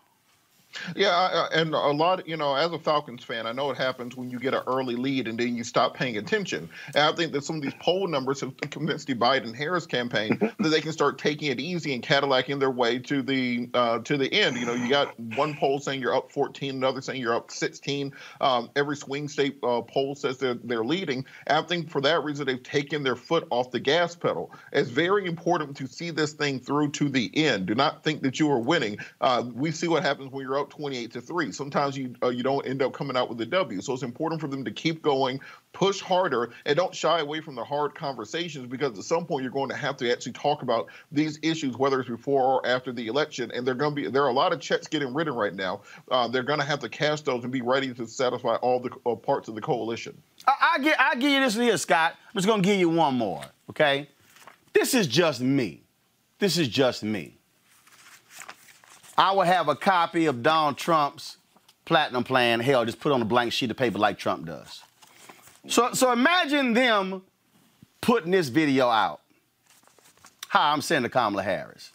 [0.95, 4.31] Yeah, and a lot, you know, as a Falcons fan, I know it happens when
[4.31, 6.69] you get an early lead and then you stop paying attention.
[6.95, 10.69] And I think that some of these poll numbers have convinced the Biden-Harris campaign that
[10.69, 14.33] they can start taking it easy and Cadillacing their way to the uh, to the
[14.33, 14.57] end.
[14.57, 18.13] You know, you got one poll saying you're up 14, another saying you're up 16.
[18.41, 21.25] Um, every swing state uh, poll says they're they're leading.
[21.47, 24.53] And I think for that reason, they've taken their foot off the gas pedal.
[24.73, 27.67] It's very important to see this thing through to the end.
[27.67, 28.99] Do not think that you are winning.
[29.21, 31.53] Uh, we see what happens when you're up 28 to three.
[31.53, 33.81] Sometimes you uh, you don't end up coming out with a W.
[33.81, 35.41] So it's important for them to keep going,
[35.73, 39.53] push harder, and don't shy away from the hard conversations because at some point you're
[39.53, 43.07] going to have to actually talk about these issues, whether it's before or after the
[43.07, 43.51] election.
[43.53, 45.83] And they're going to be there are a lot of checks getting written right now.
[46.11, 48.91] Uh, they're going to have to cash those and be ready to satisfy all the
[49.05, 50.17] uh, parts of the coalition.
[50.47, 52.15] I, I get I give you this here, Scott.
[52.29, 54.09] I'm just gonna give you one more, okay?
[54.73, 55.83] This is just me.
[56.39, 57.36] This is just me.
[59.19, 61.39] I would have a copy of Donald Trump's
[61.85, 62.61] platinum plan.
[62.61, 64.83] Hell, just put on a blank sheet of paper like Trump does.
[65.69, 67.23] So, so imagine them
[68.01, 69.21] putting this video out.
[70.49, 71.93] Hi, I'm Senator Kamala Harris.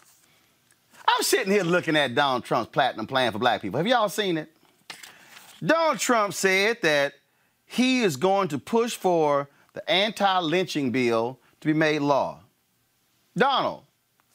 [1.06, 3.78] I'm sitting here looking at Donald Trump's platinum plan for black people.
[3.78, 4.50] Have y'all seen it?
[5.64, 7.14] Donald Trump said that
[7.66, 12.40] he is going to push for the anti lynching bill to be made law.
[13.36, 13.84] Donald,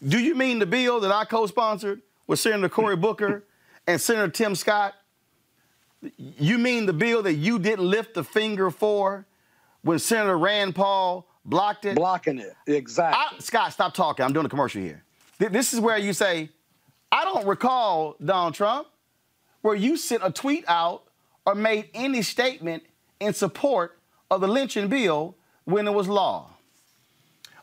[0.05, 3.43] do you mean the bill that I co sponsored with Senator Cory Booker
[3.87, 4.93] and Senator Tim Scott?
[6.17, 9.25] You mean the bill that you didn't lift a finger for
[9.81, 11.95] when Senator Rand Paul blocked it?
[11.95, 13.37] Blocking it, exactly.
[13.37, 14.23] I, Scott, stop talking.
[14.23, 15.03] I'm doing a commercial here.
[15.39, 16.49] This is where you say,
[17.11, 18.87] I don't recall, Donald Trump,
[19.61, 21.03] where you sent a tweet out
[21.45, 22.83] or made any statement
[23.19, 25.35] in support of the lynching bill
[25.65, 26.51] when it was law.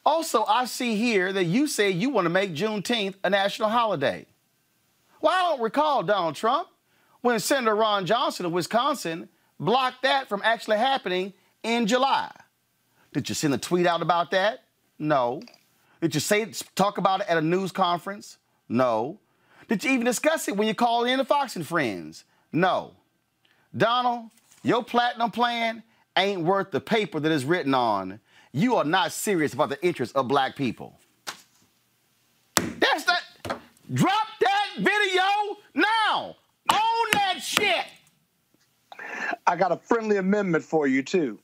[0.07, 4.27] Also, I see here that you say you want to make Juneteenth a national holiday.
[5.25, 6.69] Well, I don't recall, Donald Trump,
[7.23, 11.33] when Senator Ron Johnson of Wisconsin blocked that from actually happening
[11.63, 12.31] in July.
[13.15, 14.65] Did you send a tweet out about that?
[14.99, 15.41] No.
[16.03, 18.37] Did you say talk about it at a news conference?
[18.69, 19.19] No.
[19.67, 22.25] Did you even discuss it when you called in to Fox and Friends?
[22.53, 22.93] No.
[23.75, 24.29] Donald,
[24.63, 25.83] your platinum plan
[26.19, 28.21] ain't worth the paper that it's written on.
[28.53, 30.99] You are not serious about the interests of black people.
[32.57, 33.23] That's that.
[33.93, 35.23] Drop that video
[35.75, 36.37] now.
[36.73, 37.87] Own that shit.
[39.47, 41.39] I got a friendly amendment for you too.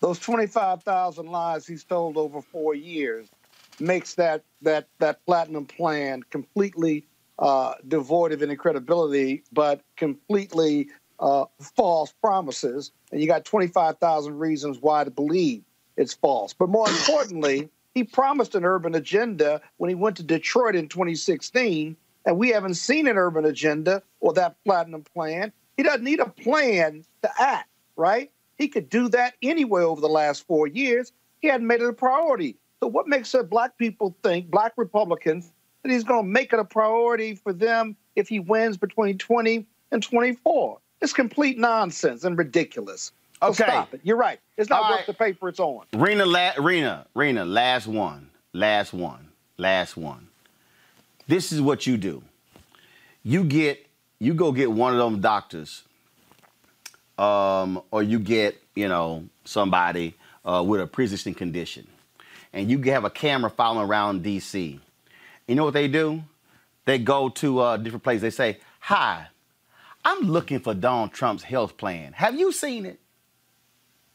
[0.00, 3.28] Those 25,000 lives he stole over four years
[3.80, 7.06] makes that that that platinum plan completely
[7.38, 10.88] uh, devoid of any credibility, but completely
[11.20, 12.92] uh, false promises.
[13.12, 15.62] And you got 25,000 reasons why to believe
[15.96, 16.52] it's false.
[16.52, 21.96] But more importantly, he promised an urban agenda when he went to Detroit in 2016,
[22.26, 25.52] and we haven't seen an urban agenda or that platinum plan.
[25.76, 28.30] He doesn't need a plan to act, right?
[28.58, 31.12] He could do that anyway over the last four years.
[31.40, 32.56] He hadn't made it a priority.
[32.80, 35.50] So, what makes black people think, black Republicans,
[35.82, 39.66] that he's going to make it a priority for them if he wins between 20
[39.92, 40.78] and 24?
[41.00, 43.12] It's complete nonsense and ridiculous.
[43.42, 43.64] So Okay.
[43.64, 44.00] Stop it.
[44.02, 44.40] You're right.
[44.56, 45.06] It's not All worth right.
[45.06, 45.84] the paper it's on.
[45.94, 50.28] Rena, la- Rena, Rena, last one, last one, last one.
[51.26, 52.22] This is what you do.
[53.22, 53.84] You get,
[54.18, 55.82] you go get one of them doctors,
[57.18, 61.86] um, or you get, you know, somebody uh, with a pre-existing condition,
[62.52, 64.80] and you have a camera following around D.C.
[65.48, 66.22] You know what they do?
[66.84, 68.22] They go to uh, different places.
[68.22, 69.26] They say, "Hi,
[70.04, 72.12] I'm looking for Donald Trump's health plan.
[72.12, 73.00] Have you seen it?"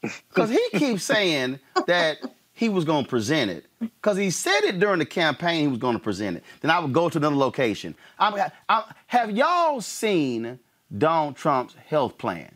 [0.02, 2.20] Because he keeps saying that
[2.62, 3.66] he was going to present it.
[3.80, 6.44] Because he said it during the campaign he was going to present it.
[6.60, 7.96] Then I would go to another location.
[8.20, 10.60] I, I, have y'all seen
[10.96, 12.56] Donald Trump's health plan?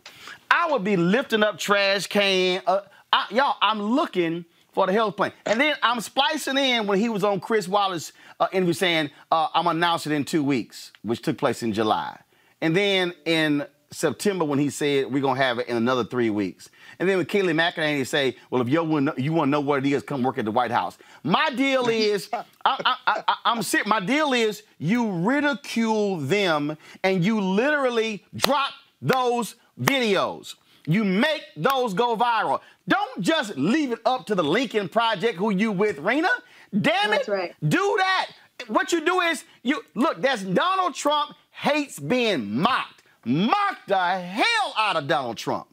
[0.52, 2.62] I would be lifting up trash can.
[2.68, 2.82] Uh,
[3.12, 5.32] I, y'all, I'm looking for the health plan.
[5.44, 9.48] And then I'm splicing in when he was on Chris Wallace uh, interview saying, uh,
[9.56, 12.20] I'm announcing it in two weeks, which took place in July.
[12.62, 16.70] And then in September when he said we're gonna have it in another three weeks.
[17.00, 19.86] And then when Kayleigh McEnany say, well, if you want you want to know what
[19.86, 20.98] it is, come work at the White House.
[21.24, 23.86] My deal is, I, I, I, I, I'm sick.
[23.86, 28.72] My deal is you ridicule them and you literally drop
[29.02, 30.56] those videos.
[30.88, 32.62] You make those go viral.
[32.88, 36.30] Don't just leave it up to the Lincoln Project who you with, Rena.
[36.80, 37.28] Damn it.
[37.28, 37.56] Right.
[37.68, 38.28] Do that.
[38.68, 43.04] What you do is you look, that's Donald Trump hates being mocked.
[43.26, 45.68] Mock the hell out of Donald Trump.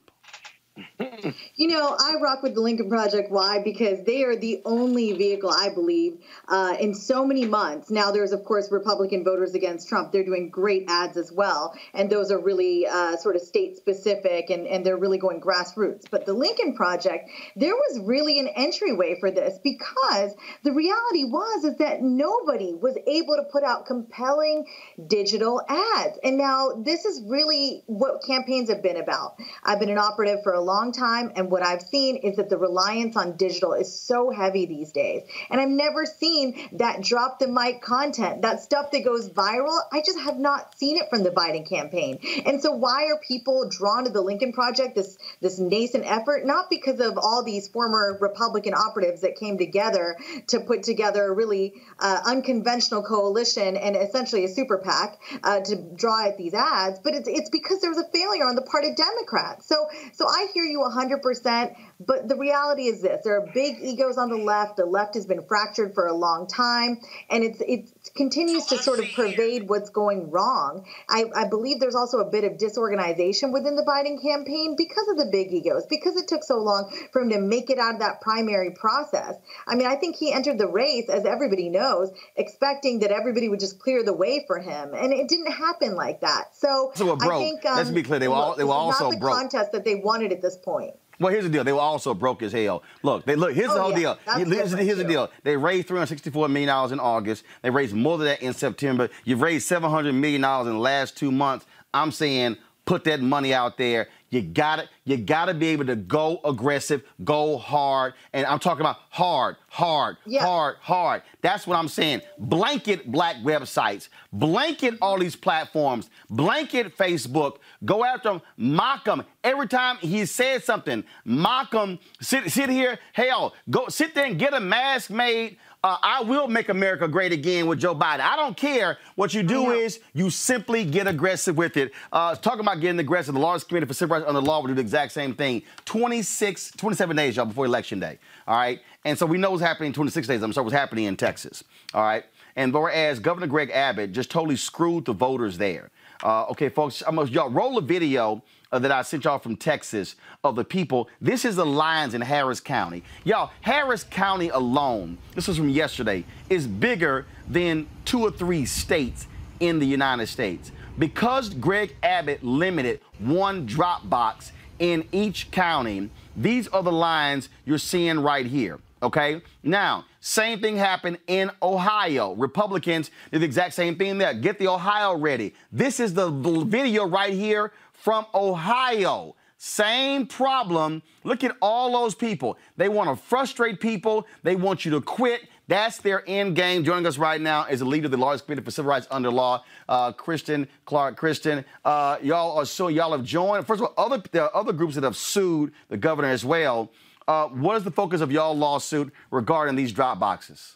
[1.55, 3.31] You know, I rock with the Lincoln Project.
[3.31, 3.61] Why?
[3.63, 6.19] Because they are the only vehicle, I believe,
[6.49, 7.91] uh, in so many months.
[7.91, 10.13] Now, there's, of course, Republican voters against Trump.
[10.13, 11.75] They're doing great ads as well.
[11.93, 16.05] And those are really uh, sort of state specific and, and they're really going grassroots.
[16.11, 21.65] But the Lincoln Project, there was really an entryway for this because the reality was
[21.65, 24.67] is that nobody was able to put out compelling
[25.07, 26.19] digital ads.
[26.25, 29.37] And now this is really what campaigns have been about.
[29.65, 32.57] I've been an operative for a long time, and what I've seen is that the
[32.57, 35.23] reliance on digital is so heavy these days.
[35.51, 39.79] And I've never seen that drop the mic content, that stuff that goes viral.
[39.93, 42.19] I just have not seen it from the Biden campaign.
[42.47, 46.47] And so why are people drawn to the Lincoln Project, this this nascent effort?
[46.47, 50.17] Not because of all these former Republican operatives that came together
[50.49, 55.77] to put together a really uh, unconventional coalition and essentially a super PAC uh, to
[55.77, 58.85] draw at these ads, but it's it's because there was a failure on the part
[58.85, 59.67] of Democrats.
[59.67, 61.71] So so I hear you 100%,
[62.01, 64.77] but the reality is this: there are big egos on the left.
[64.77, 68.99] The left has been fractured for a long time, and it's it continues to sort
[68.99, 70.87] of pervade what's going wrong.
[71.09, 75.17] I, I believe there's also a bit of disorganization within the Biden campaign because of
[75.19, 78.01] the big egos, because it took so long for him to make it out of
[78.01, 79.37] that primary process.
[79.67, 83.61] I mean, I think he entered the race, as everybody knows, expecting that everybody would
[83.61, 86.55] just clear the way for him, and it didn't happen like that.
[86.55, 87.41] So, So what I broke?
[87.41, 89.17] think um, Let's be clear, they were all- they were this is also not the
[89.21, 89.35] broke.
[89.35, 90.95] contest that they wanted at this point.
[91.23, 91.65] Well, here's the deal.
[91.65, 92.83] They were also broke as hell.
[93.03, 93.53] Look, they look.
[93.55, 93.99] Here's the Oh, whole yeah.
[93.99, 94.19] deal.
[94.27, 95.31] That's Here's, here's the deal.
[95.45, 97.45] They raised 364 million dollars in August.
[97.63, 99.09] They raised more than that in September.
[99.25, 101.65] You've raised 700 million dollars in the last two months.
[101.95, 104.09] I'm saying put that money out there.
[104.33, 108.59] You got to You got to be able to go aggressive, go hard, and I'm
[108.59, 111.23] talking about hard, hard, hard, hard.
[111.43, 112.23] That's what I'm saying.
[112.39, 117.59] Blanket black websites, blanket all these platforms, blanket Facebook.
[117.85, 121.05] Go after them, mock them every time he says something.
[121.27, 121.99] Mock them.
[122.23, 122.99] Sit, sit here.
[123.13, 125.59] Hell, go sit there and get a mask made.
[125.85, 128.21] Uh, I will make America great again with Joe Biden.
[128.21, 128.99] I don't care.
[129.17, 131.91] What you do is you simply get aggressive with it.
[132.13, 134.75] Uh, talking about getting aggressive, the largest committee for civil rights under law will do
[134.75, 135.63] the exact same thing.
[135.85, 138.21] 26, 27 days, y'all, before election day.
[138.47, 138.81] All right.
[139.05, 140.41] And so we know what's happening in 26 days.
[140.41, 141.65] I'm sorry, what's happening in Texas.
[141.95, 142.25] All right.
[142.55, 145.91] And whereas Governor Greg Abbott just totally screwed the voters there.
[146.23, 148.41] Uh, okay, folks, I'm gonna y'all roll a video
[148.73, 151.09] uh, that I sent y'all from Texas of the people.
[151.21, 153.05] This is the lines in Harris County.
[153.25, 159.27] Y'all, Harris County alone, this was from yesterday, is bigger than two or three states
[159.61, 160.73] in the United States.
[160.99, 167.79] Because Greg Abbott limited one drop box in each county, these are the lines you're
[167.79, 168.79] seeing right here.
[169.03, 169.43] Okay?
[169.63, 172.35] Now, same thing happened in Ohio.
[172.35, 174.33] Republicans did the exact same thing there.
[174.33, 175.55] Get the Ohio ready.
[175.73, 177.73] This is the video right here
[178.03, 179.37] from Ohio.
[179.59, 181.05] Same problem.
[181.23, 182.59] Look at all those people.
[182.77, 184.27] They want to frustrate people.
[184.43, 185.43] They want you to quit.
[185.69, 186.83] That's their end game.
[186.83, 189.31] Joining us right now is the leader of the largest committee for civil rights under
[189.31, 191.17] law, uh, Kristen Clarke.
[191.17, 193.65] Kristen, uh, y'all are so y'all have joined.
[193.65, 196.91] First of all, other there are other groups that have sued the governor as well.
[197.29, 200.75] Uh, what is the focus of y'all lawsuit regarding these drop boxes?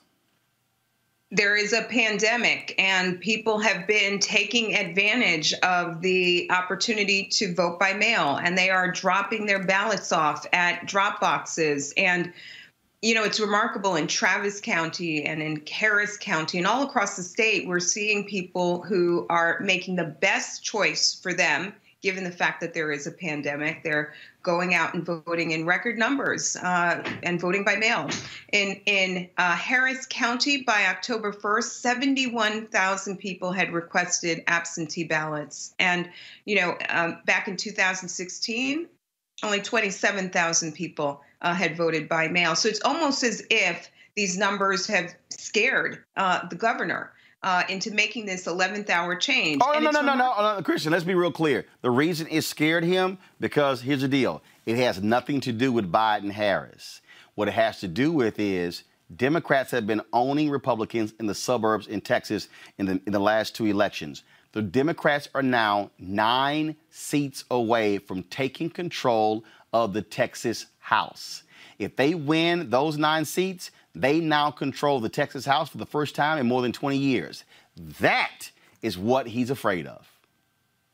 [1.31, 7.81] There is a pandemic and people have been taking advantage of the opportunity to vote
[7.81, 11.93] by mail and they are dropping their ballots off at drop boxes.
[11.97, 12.33] And
[13.03, 17.23] you know it's remarkable in Travis County and in Harris County and all across the
[17.23, 21.75] state we're seeing people who are making the best choice for them
[22.07, 25.99] given the fact that there is a pandemic they're going out and voting in record
[25.99, 28.09] numbers uh, and voting by mail.
[28.53, 36.09] In in uh, Harris County, by October 1st, 71,000 people had requested absentee ballots, and
[36.45, 38.87] you know, um, back in 2016,
[39.43, 42.55] only 27,000 people uh, had voted by mail.
[42.55, 47.11] So it's almost as if these numbers have scared uh, the governor.
[47.47, 49.63] Uh, into making this 11th hour change.
[49.65, 51.65] Oh, And no, no, no, no, no, Christian, let's be real clear.
[51.81, 55.93] The reason it scared him, because here's the deal it has nothing to do with
[55.93, 57.03] Biden Harris.
[57.37, 58.83] What it has to do with is
[59.15, 63.55] Democrats have been owning Republicans in the suburbs in Texas in the, in the last
[63.55, 64.25] two elections.
[64.51, 71.45] The Democrats are now nine seats away from taking control of the Texas House.
[71.79, 73.71] If they win those nine seats,
[74.01, 77.45] they now control the Texas House for the first time in more than 20 years.
[78.01, 78.51] That
[78.83, 80.07] is what he's afraid of.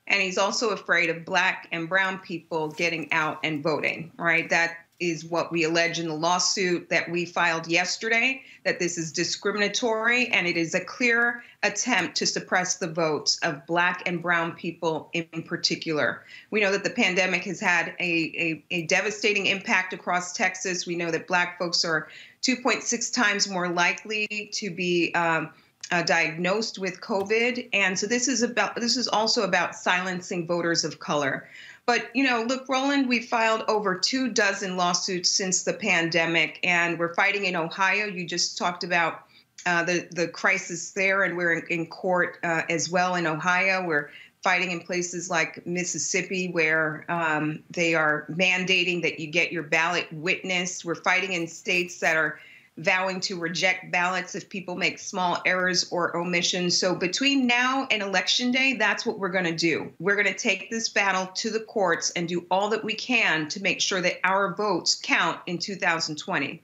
[0.06, 4.78] and he's also afraid of black and brown people getting out and voting right that
[5.00, 10.28] is what we allege in the lawsuit that we filed yesterday that this is discriminatory
[10.28, 15.10] and it is a clear attempt to suppress the votes of black and brown people
[15.12, 16.22] in particular.
[16.50, 20.86] We know that the pandemic has had a, a, a devastating impact across Texas.
[20.86, 22.06] We know that black folks are
[22.42, 25.50] 2.6 times more likely to be um,
[25.90, 30.84] uh, diagnosed with COVID, and so this is about this is also about silencing voters
[30.84, 31.48] of color.
[31.84, 36.98] But you know, look, Roland, we filed over two dozen lawsuits since the pandemic, and
[36.98, 38.06] we're fighting in Ohio.
[38.06, 39.24] You just talked about
[39.66, 43.84] uh, the the crisis there, and we're in, in court uh, as well in Ohio.
[43.86, 44.10] We're
[44.42, 50.12] fighting in places like Mississippi, where um, they are mandating that you get your ballot
[50.12, 50.84] witnessed.
[50.84, 52.38] We're fighting in states that are
[52.78, 56.78] vowing to reject ballots if people make small errors or omissions.
[56.78, 59.92] So between now and election day, that's what we're going to do.
[59.98, 63.48] We're going to take this battle to the courts and do all that we can
[63.48, 66.62] to make sure that our votes count in 2020.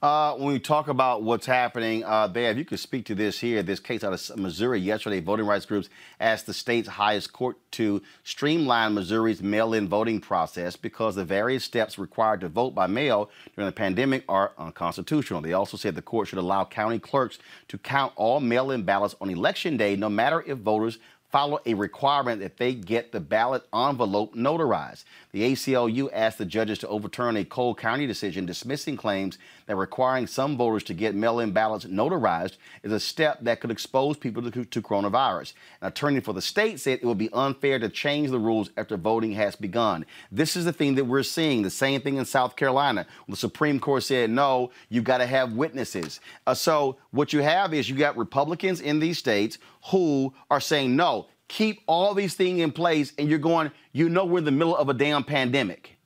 [0.00, 3.64] Uh, when we talk about what's happening, uh, Bev, you could speak to this here.
[3.64, 5.88] This case out of Missouri yesterday, voting rights groups
[6.20, 11.98] asked the state's highest court to streamline Missouri's mail-in voting process because the various steps
[11.98, 15.40] required to vote by mail during the pandemic are unconstitutional.
[15.40, 19.30] They also said the court should allow county clerks to count all mail-in ballots on
[19.30, 24.34] election day, no matter if voters follow a requirement that they get the ballot envelope
[24.34, 25.04] notarized.
[25.32, 30.26] The ACLU asked the judges to overturn a Cole County decision dismissing claims that requiring
[30.26, 34.50] some voters to get mail in ballots notarized is a step that could expose people
[34.50, 35.52] to, to, coronavirus.
[35.82, 38.96] An attorney for the state said it would be unfair to change the rules after
[38.96, 40.06] voting has begun.
[40.32, 43.06] This is the thing that we're seeing, the same thing in South Carolina.
[43.28, 46.20] The Supreme Court said, no, you've got to have witnesses.
[46.46, 49.58] Uh, so what you have is you got Republicans in these states
[49.90, 54.24] who are saying, no, keep all these things in place, and you're going, you know,
[54.24, 55.96] we're in the middle of a damn pandemic.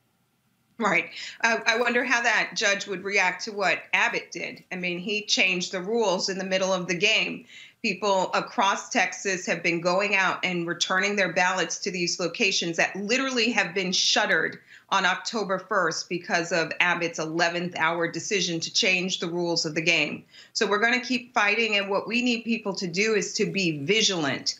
[0.78, 1.10] Right.
[1.42, 4.64] I wonder how that judge would react to what Abbott did.
[4.72, 7.44] I mean, he changed the rules in the middle of the game.
[7.82, 12.96] People across Texas have been going out and returning their ballots to these locations that
[12.96, 19.20] literally have been shuttered on October 1st because of Abbott's 11th hour decision to change
[19.20, 20.24] the rules of the game.
[20.52, 21.76] So we're going to keep fighting.
[21.76, 24.58] And what we need people to do is to be vigilant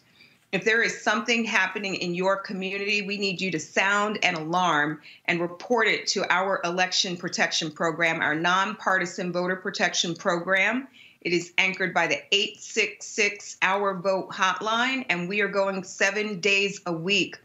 [0.53, 5.01] if there is something happening in your community, we need you to sound an alarm
[5.25, 10.87] and report it to our election protection program, our nonpartisan voter protection program.
[11.23, 16.83] It is anchored by the 866 Our Vote hotline, and we are going seven days
[16.85, 17.39] a week,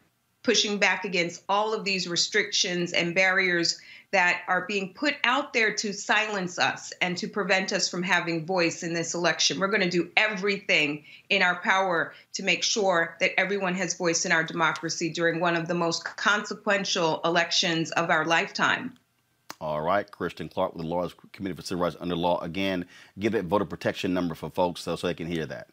[0.43, 3.79] pushing back against all of these restrictions and barriers
[4.11, 8.45] that are being put out there to silence us and to prevent us from having
[8.45, 9.59] voice in this election.
[9.59, 14.25] We're going to do everything in our power to make sure that everyone has voice
[14.25, 18.93] in our democracy during one of the most consequential elections of our lifetime.
[19.59, 22.39] All right, Kristen Clarke with the Lawyers Committee for Civil Rights Under Law.
[22.41, 22.85] Again,
[23.17, 25.67] give that voter protection number for folks so, so they can hear that.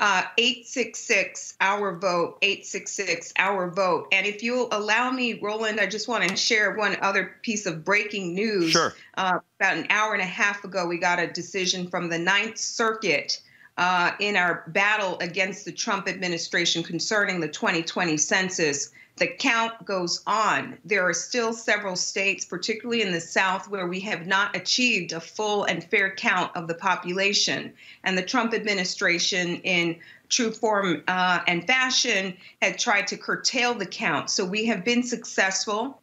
[0.00, 4.06] Uh, 866 our vote 866 our vote.
[4.12, 7.84] And if you'll allow me roland i just want to share one other piece of
[7.84, 8.70] breaking news.
[8.70, 8.94] Sure.
[9.16, 12.58] Uh, about an hour and a half ago we got a decision from the ninth
[12.58, 13.42] circuit
[13.76, 20.22] uh, in our battle against the trump administration concerning the 2020 census the count goes
[20.26, 20.78] on.
[20.84, 25.20] There are still several states, particularly in the South, where we have not achieved a
[25.20, 27.72] full and fair count of the population.
[28.04, 29.98] And the Trump administration, in
[30.28, 34.30] true form uh, and fashion, had tried to curtail the count.
[34.30, 36.00] So we have been successful.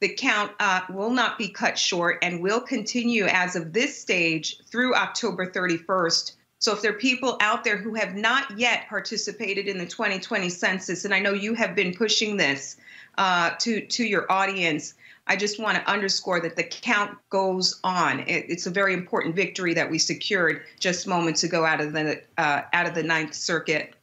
[0.00, 4.58] The count uh, will not be cut short and will continue as of this stage
[4.66, 9.68] through October 31st so if there are people out there who have not yet participated
[9.68, 12.76] in the 2020 census, and I know you have been pushing this
[13.18, 14.94] uh, to to your audience,
[15.26, 18.20] I just want to underscore that the count goes on.
[18.20, 22.22] It, it's a very important victory that we secured just moments ago out of the
[22.38, 23.94] uh, out of the Ninth Circuit.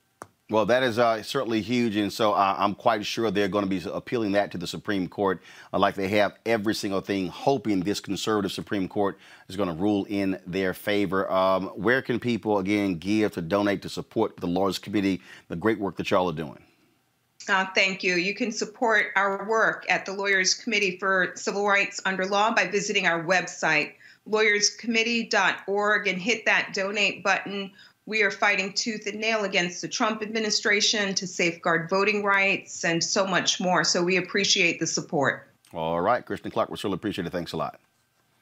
[0.54, 3.70] Well, that is uh, certainly huge, and so uh, I'm quite sure they're going to
[3.70, 5.41] be appealing that to the Supreme Court,
[5.74, 9.18] uh, like they have every single thing, hoping this conservative Supreme Court
[9.49, 11.32] is going to rule in their favor.
[11.32, 15.80] Um, where can people again give to donate to support the Lawyers Committee, the great
[15.80, 16.62] work that y'all are doing?
[17.49, 18.14] Uh, thank you.
[18.14, 22.68] You can support our work at the Lawyers Committee for Civil Rights Under Law by
[22.68, 23.93] visiting our website,
[24.30, 27.72] lawyerscommittee.org, and hit that donate button
[28.06, 33.04] we are fighting tooth and nail against the Trump administration to safeguard voting rights and
[33.04, 33.84] so much more.
[33.84, 35.49] So we appreciate the support.
[35.74, 37.32] All right, Kristen Clarke, we certainly appreciate it.
[37.32, 37.80] Thanks a lot.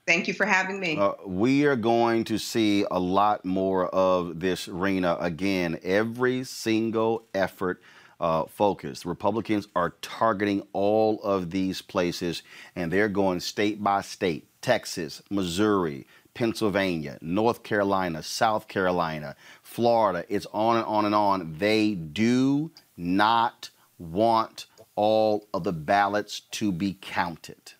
[0.07, 0.97] Thank you for having me.
[0.97, 5.15] Uh, we are going to see a lot more of this, Rena.
[5.19, 7.81] Again, every single effort
[8.19, 9.05] uh, focused.
[9.05, 12.41] Republicans are targeting all of these places,
[12.75, 20.25] and they're going state by state Texas, Missouri, Pennsylvania, North Carolina, South Carolina, Florida.
[20.29, 21.55] It's on and on and on.
[21.57, 23.69] They do not
[23.99, 24.65] want
[24.95, 27.73] all of the ballots to be counted.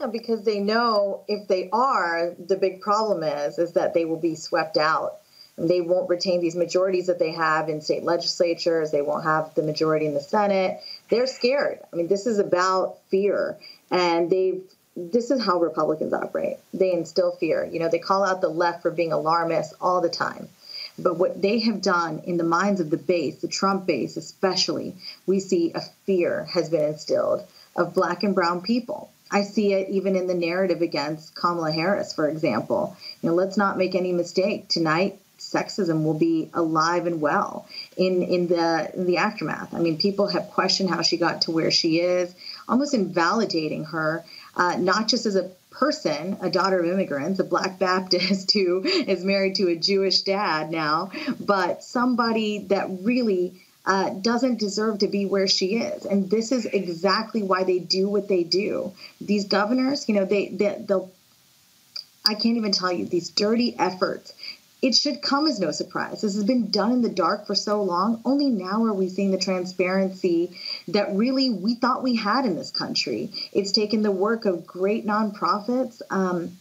[0.00, 4.20] Yeah, because they know if they are, the big problem is is that they will
[4.20, 5.18] be swept out.
[5.56, 8.90] And they won't retain these majorities that they have in state legislatures.
[8.90, 10.80] They won't have the majority in the Senate.
[11.10, 11.80] They're scared.
[11.92, 13.58] I mean, this is about fear,
[13.90, 14.62] and they've.
[14.96, 16.58] This is how Republicans operate.
[16.74, 17.64] They instill fear.
[17.64, 20.48] You know, they call out the left for being alarmist all the time.
[20.98, 24.94] But what they have done in the minds of the base, the Trump base especially,
[25.26, 29.10] we see a fear has been instilled of black and brown people.
[29.30, 32.94] I see it even in the narrative against Kamala Harris, for example.
[33.22, 34.68] You know, let's not make any mistake.
[34.68, 37.66] Tonight, sexism will be alive and well
[37.96, 39.74] in in the in the aftermath.
[39.74, 42.34] I mean, people have questioned how she got to where she is,
[42.68, 44.24] almost invalidating her,
[44.56, 49.24] uh, not just as a person, a daughter of immigrants, a black Baptist who is
[49.24, 55.26] married to a Jewish dad now, but somebody that really uh, doesn't deserve to be
[55.26, 56.04] where she is.
[56.04, 58.92] And this is exactly why they do what they do.
[59.20, 61.10] These governors, you know, they, they they'll
[62.24, 64.32] I can't even tell you these dirty efforts.
[64.82, 66.22] It should come as no surprise.
[66.22, 68.20] This has been done in the dark for so long.
[68.24, 70.58] Only now are we seeing the transparency
[70.88, 73.30] that really we thought we had in this country.
[73.52, 76.58] It's taken the work of great nonprofits, um,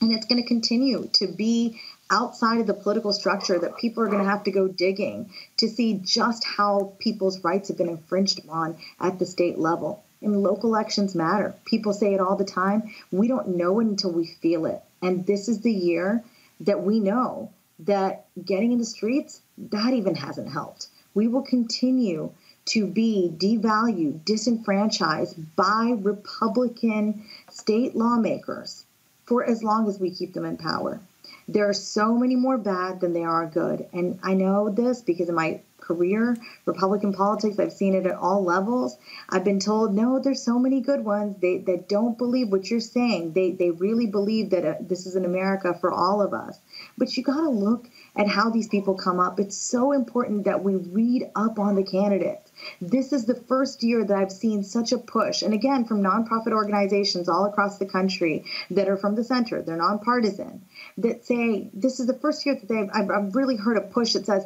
[0.00, 1.78] and it's going to continue to be
[2.10, 5.68] outside of the political structure that people are going to have to go digging to
[5.68, 10.02] see just how people's rights have been infringed upon at the state level.
[10.22, 11.54] And local elections matter.
[11.66, 12.94] People say it all the time.
[13.12, 14.80] We don't know it until we feel it.
[15.02, 16.24] And this is the year
[16.60, 17.50] that we know
[17.80, 20.88] that getting in the streets, that even hasn't helped.
[21.14, 22.32] We will continue
[22.66, 28.84] to be devalued, disenfranchised by Republican state lawmakers
[29.24, 31.00] for as long as we keep them in power.
[31.48, 33.86] There are so many more bad than there are good.
[33.92, 36.36] And I know this because of my career,
[36.66, 38.96] Republican politics, I've seen it at all levels.
[39.28, 41.36] I've been told, no, there's so many good ones.
[41.40, 43.32] They that don't believe what you're saying.
[43.32, 46.58] They they really believe that uh, this is an America for all of us.
[46.98, 49.40] But you got to look at how these people come up.
[49.40, 52.50] It's so important that we read up on the candidates.
[52.80, 56.52] This is the first year that I've seen such a push, and again, from nonprofit
[56.52, 60.62] organizations all across the country that are from the center, they're nonpartisan,
[60.98, 64.12] that say this is the first year that they've, I've, I've really heard a push
[64.12, 64.44] that says,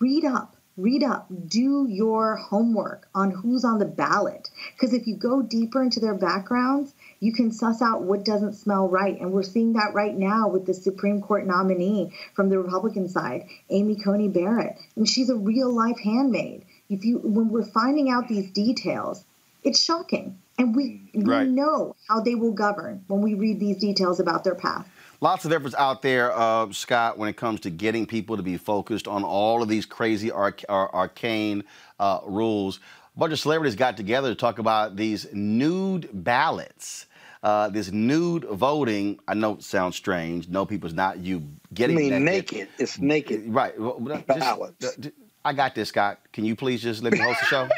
[0.00, 4.50] read up, read up, do your homework on who's on the ballot.
[4.74, 8.88] Because if you go deeper into their backgrounds, you can suss out what doesn't smell
[8.88, 9.20] right.
[9.20, 13.46] And we're seeing that right now with the Supreme Court nominee from the Republican side,
[13.70, 14.76] Amy Coney Barrett.
[14.96, 16.64] And she's a real life handmaid.
[16.90, 19.24] If you when we're finding out these details,
[19.62, 20.38] it's shocking.
[20.58, 21.46] And we, Right.
[21.48, 24.88] we know how they will govern when we read these details about their path.
[25.24, 28.58] Lots of efforts out there, uh, Scott, when it comes to getting people to be
[28.58, 31.64] focused on all of these crazy arc- ar- arcane
[31.98, 32.78] uh, rules.
[33.16, 37.06] A bunch of celebrities got together to talk about these nude ballots.
[37.42, 40.46] Uh, this nude voting, I know it sounds strange.
[40.48, 42.68] No, people's not you getting I mean, naked.
[42.78, 43.44] It's naked.
[43.46, 43.80] Right.
[43.80, 44.98] well, just- Ballots.
[45.42, 46.20] I got this, Scott.
[46.34, 47.68] Can you please just let me host the show?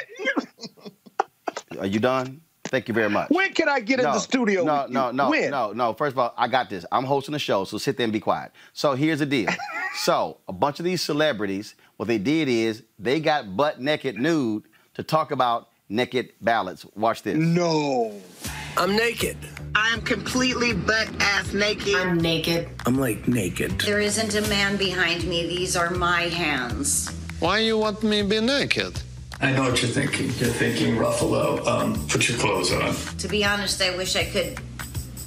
[1.79, 2.41] Are you done?
[2.69, 3.31] Thank you very much.
[3.31, 4.95] When can I get in the studio No, with you?
[4.95, 5.51] no, no, When?
[5.51, 5.93] no, no.
[5.95, 6.85] First of all, I got this.
[6.93, 8.53] I'm hosting the show, so sit there and be quiet.
[8.73, 9.49] So here's the deal.
[9.97, 14.65] so a bunch of these celebrities, what they did is they got butt naked nude
[14.95, 16.85] to talk about naked ballots.
[16.95, 17.37] Watch this.
[17.37, 18.21] No.
[18.77, 19.39] I'm naked.
[19.75, 21.95] I'm completely butt ass naked.
[21.95, 22.69] I'm naked.
[22.85, 23.81] I'm like naked.
[23.81, 25.47] There isn't a man behind me.
[25.47, 27.09] These are my hands.
[27.41, 29.01] Why you want me to be naked?
[29.41, 30.27] I know what you're thinking.
[30.27, 32.95] You're thinking, Ruffalo, um, put your clothes on.
[33.19, 34.59] To be honest, I wish I could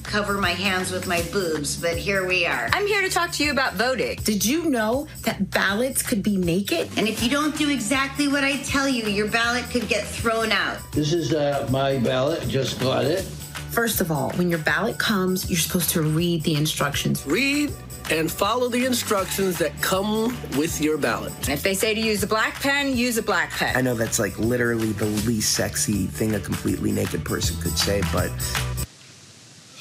[0.03, 2.69] cover my hands with my boobs, but here we are.
[2.73, 4.17] I'm here to talk to you about voting.
[4.23, 6.89] Did you know that ballots could be naked?
[6.97, 10.51] And if you don't do exactly what I tell you, your ballot could get thrown
[10.51, 10.79] out.
[10.91, 12.47] This is uh, my ballot.
[12.47, 13.21] Just got it.
[13.69, 17.23] First of all, when your ballot comes, you're supposed to read the instructions.
[17.27, 17.71] Read
[18.11, 21.33] and follow the instructions that come with your ballot.
[21.49, 23.75] If they say to use a black pen, use a black pen.
[23.75, 28.01] I know that's like literally the least sexy thing a completely naked person could say,
[28.11, 28.31] but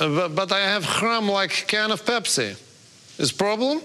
[0.01, 2.57] Uh, but, but I have crumb like can of Pepsi.
[3.19, 3.83] Is problem?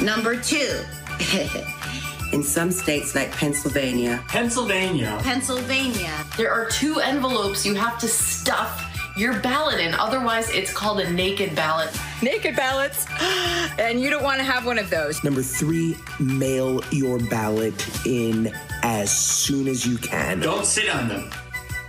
[0.00, 0.82] Number two.
[2.32, 5.18] In some states like Pennsylvania, Pennsylvania.
[5.22, 6.12] Pennsylvania.
[6.36, 8.85] There are two envelopes you have to stuff
[9.16, 9.94] your ballot in.
[9.94, 11.96] Otherwise, it's called a naked ballot.
[12.22, 13.06] naked ballots,
[13.78, 15.22] and you don't want to have one of those.
[15.24, 18.52] Number three, mail your ballot in
[18.82, 20.40] as soon as you can.
[20.40, 21.30] Don't sit on them.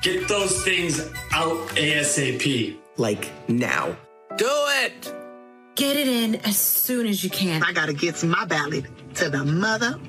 [0.02, 1.02] Get those things
[1.32, 2.78] out ASAP.
[2.98, 3.96] Like now.
[4.38, 5.14] Do it.
[5.76, 7.62] Get it in as soon as you can.
[7.64, 10.00] I gotta get my ballot to the mother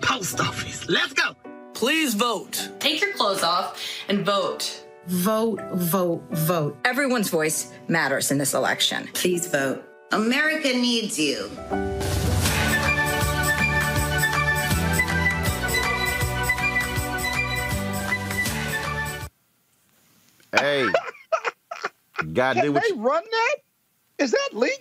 [0.00, 0.88] post office.
[0.88, 1.34] Let's go.
[1.74, 2.70] Please vote.
[2.78, 4.83] Take your clothes off and vote.
[5.06, 6.76] Vote, vote, vote.
[6.84, 9.08] Everyone's voice matters in this election.
[9.12, 9.84] Please vote.
[10.12, 11.50] America needs you.
[20.58, 20.86] Hey,
[22.32, 23.56] God, Can do they you, run that?
[24.18, 24.76] Is that legal?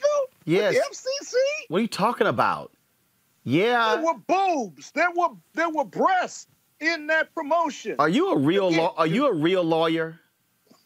[0.46, 0.76] With Yes.
[0.76, 1.34] The FCC?
[1.70, 2.72] What are you talking about?
[3.44, 3.96] Yeah.
[3.96, 4.92] There were boobs.
[4.92, 6.48] There were there were breasts
[6.88, 7.96] in that promotion.
[8.00, 8.94] Are you a real law?
[8.98, 10.20] Are you a real lawyer?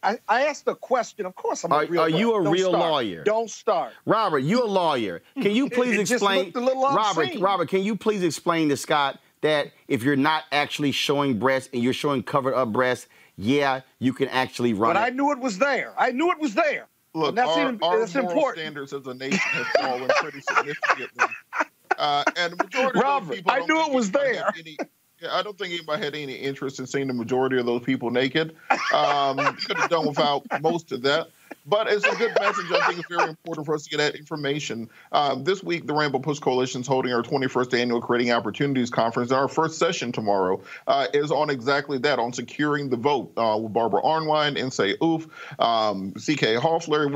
[0.04, 1.26] I, I asked a question.
[1.26, 2.02] Of course, I'm Are- a real.
[2.04, 2.14] Lawyer.
[2.14, 2.42] Are you lawyer.
[2.42, 2.92] a Don't real start.
[2.92, 3.24] lawyer?
[3.24, 3.94] Don't start.
[4.06, 5.22] Robert, you're a lawyer.
[5.42, 6.46] Can you please it just explain?
[6.46, 7.30] looked a little Robert.
[7.40, 11.82] Robert, can you please explain to Scott that if you're not actually showing breasts and
[11.84, 15.06] you're showing covered up breasts, yeah, you can actually run But it.
[15.06, 15.94] I knew it was there.
[15.98, 16.88] I knew it was there.
[17.14, 18.60] Look, and that's our, even our that's moral important.
[18.60, 21.26] standards as a nation have fallen pretty significantly.
[22.00, 24.54] Uh, and the majority Robert, of people, I don't knew think it was there.
[24.60, 24.78] Any,
[25.22, 28.12] yeah, I don't think anybody had any interest in seeing the majority of those people
[28.12, 28.56] naked.
[28.94, 31.30] Um, could have done without most of that.
[31.66, 32.66] But it's a good message.
[32.72, 34.90] I think it's very important for us to get that information.
[35.12, 39.32] Um, this week, the Rainbow Push Coalition is holding our 21st annual Creating Opportunities Conference.
[39.32, 43.58] And our first session tomorrow uh, is on exactly that, on securing the vote uh,
[43.62, 47.10] with Barbara Arnwine, Nse Ufot, um, CK Hoffler.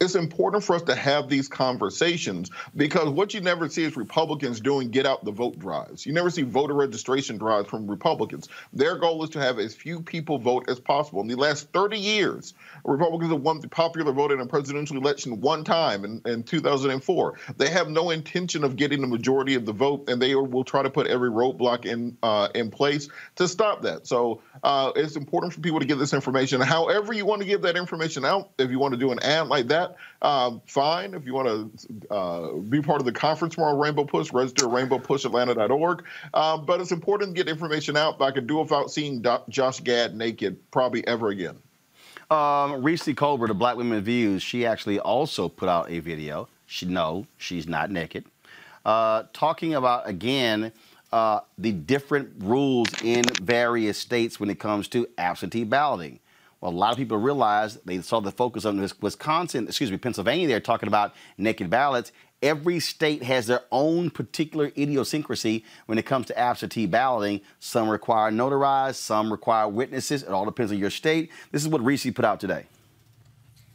[0.00, 4.58] It's important for us to have these conversations because what you never see is Republicans
[4.58, 6.04] doing get out the vote drives.
[6.04, 8.48] You never see voter registration drives from Republicans.
[8.72, 11.20] Their goal is to have as few people vote as possible.
[11.20, 12.54] In the last 30 years,
[12.84, 17.38] Republicans have won the popular vote in a presidential election one time in, in 2004.
[17.56, 20.82] They have no intention of getting the majority of the vote, and they will try
[20.82, 24.08] to put every roadblock in uh, in place to stop that.
[24.08, 26.60] So uh, it's important for people to get this information.
[26.60, 29.46] However, you want to give that information out, if you want to do an ad
[29.46, 31.14] like that, um, fine.
[31.14, 34.72] If you want to uh, be part of the conference tomorrow, Rainbow Push, register at
[34.72, 36.04] rainbowpushatlanta.org.
[36.34, 38.18] Um, but it's important to get information out.
[38.18, 41.56] But I could do without seeing Doc, Josh Gad naked probably ever again.
[42.30, 46.48] Um, Reese Colbert of Black Women Views, she actually also put out a video.
[46.66, 48.24] She no, she's not naked.
[48.84, 50.72] Uh, talking about again
[51.12, 56.20] uh, the different rules in various states when it comes to absentee balloting.
[56.60, 59.96] Well, a lot of people realize they saw the focus on this Wisconsin, excuse me,
[59.96, 60.48] Pennsylvania.
[60.48, 62.10] They're talking about naked ballots.
[62.42, 67.40] Every state has their own particular idiosyncrasy when it comes to absentee balloting.
[67.60, 70.22] Some require notarized, some require witnesses.
[70.22, 71.30] It all depends on your state.
[71.52, 72.66] This is what Reese put out today.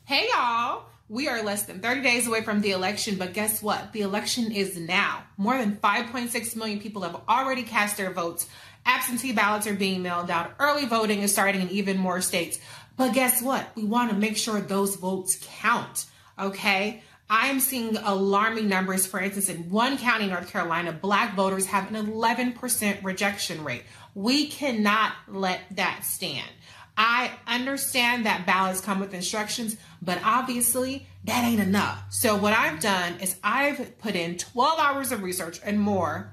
[0.05, 3.93] Hey y'all, we are less than 30 days away from the election, but guess what?
[3.93, 5.23] The election is now.
[5.37, 8.47] More than 5.6 million people have already cast their votes.
[8.85, 10.53] Absentee ballots are being mailed out.
[10.59, 12.59] Early voting is starting in even more states.
[12.97, 13.67] But guess what?
[13.75, 16.05] We want to make sure those votes count,
[16.37, 17.01] okay?
[17.29, 19.07] I am seeing alarming numbers.
[19.07, 23.83] For instance, in one county, North Carolina, black voters have an 11% rejection rate.
[24.13, 26.49] We cannot let that stand.
[26.95, 32.03] I understand that ballots come with instructions, but obviously that ain't enough.
[32.11, 36.32] So, what I've done is I've put in 12 hours of research and more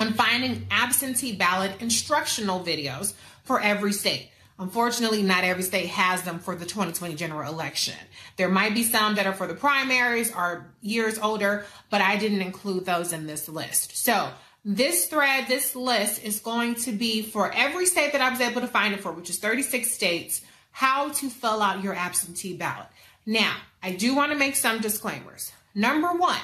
[0.00, 3.14] on finding absentee ballot instructional videos
[3.44, 4.30] for every state.
[4.58, 7.94] Unfortunately, not every state has them for the 2020 general election.
[8.36, 12.40] There might be some that are for the primaries or years older, but I didn't
[12.40, 13.96] include those in this list.
[13.96, 14.30] So,
[14.64, 18.62] this thread, this list is going to be for every state that I was able
[18.62, 20.40] to find it for, which is 36 states,
[20.70, 22.86] how to fill out your absentee ballot.
[23.26, 25.52] Now, I do want to make some disclaimers.
[25.74, 26.40] Number one,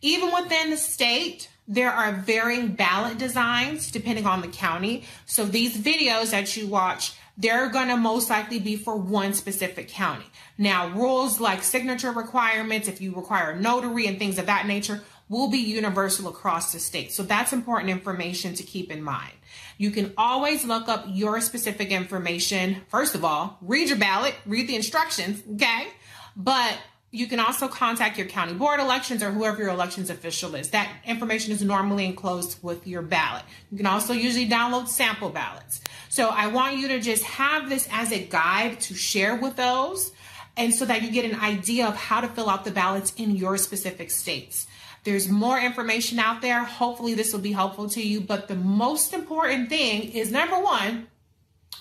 [0.00, 5.04] even within the state, there are varying ballot designs depending on the county.
[5.26, 9.88] So these videos that you watch, they're going to most likely be for one specific
[9.88, 10.26] county.
[10.58, 15.02] Now, rules like signature requirements, if you require a notary and things of that nature,
[15.28, 17.10] will be universal across the state.
[17.10, 19.32] So that's important information to keep in mind.
[19.78, 22.82] You can always look up your specific information.
[22.88, 25.88] First of all, read your ballot, read the instructions, okay?
[26.36, 26.76] But
[27.14, 30.70] you can also contact your county board elections or whoever your elections official is.
[30.70, 33.42] That information is normally enclosed with your ballot.
[33.70, 35.82] You can also usually download sample ballots.
[36.08, 40.12] So I want you to just have this as a guide to share with those
[40.56, 43.36] and so that you get an idea of how to fill out the ballots in
[43.36, 44.66] your specific states.
[45.04, 46.62] There's more information out there.
[46.62, 48.20] Hopefully, this will be helpful to you.
[48.20, 51.08] But the most important thing is number one,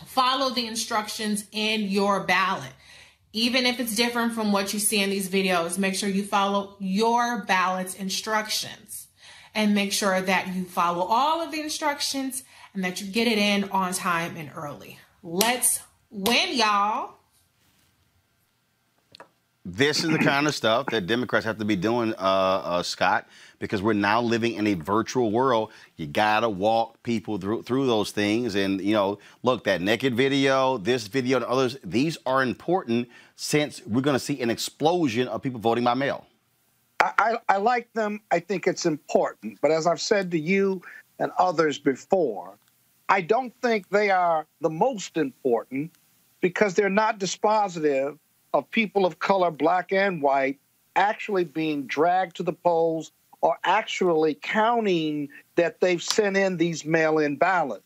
[0.06, 2.72] follow the instructions in your ballot.
[3.34, 6.76] Even if it's different from what you see in these videos, make sure you follow
[6.80, 9.08] your ballot's instructions
[9.56, 13.38] and make sure that you follow all of the instructions and that you get it
[13.38, 15.00] in on time and early.
[15.24, 17.16] Let's win, y'all.
[19.64, 23.28] This is the kind of stuff that Democrats have to be doing, uh, uh, Scott,
[23.59, 25.72] because we're now living in a virtual world.
[25.97, 30.80] You gotta walk people through through those things, and you know, look, that naked video,
[30.80, 31.78] this video, and others.
[31.84, 36.26] These are important since we're going to see an explosion of people voting by mail.
[36.99, 38.20] I, I, I like them.
[38.32, 39.59] I think it's important.
[39.62, 40.82] But as I've said to you
[41.20, 42.57] and others before,
[43.09, 45.91] I don't think they are the most important
[46.39, 48.18] because they're not dispositive
[48.54, 50.60] of people of color, black and white,
[50.95, 57.18] actually being dragged to the polls or actually counting that they've sent in these mail
[57.18, 57.84] in ballots.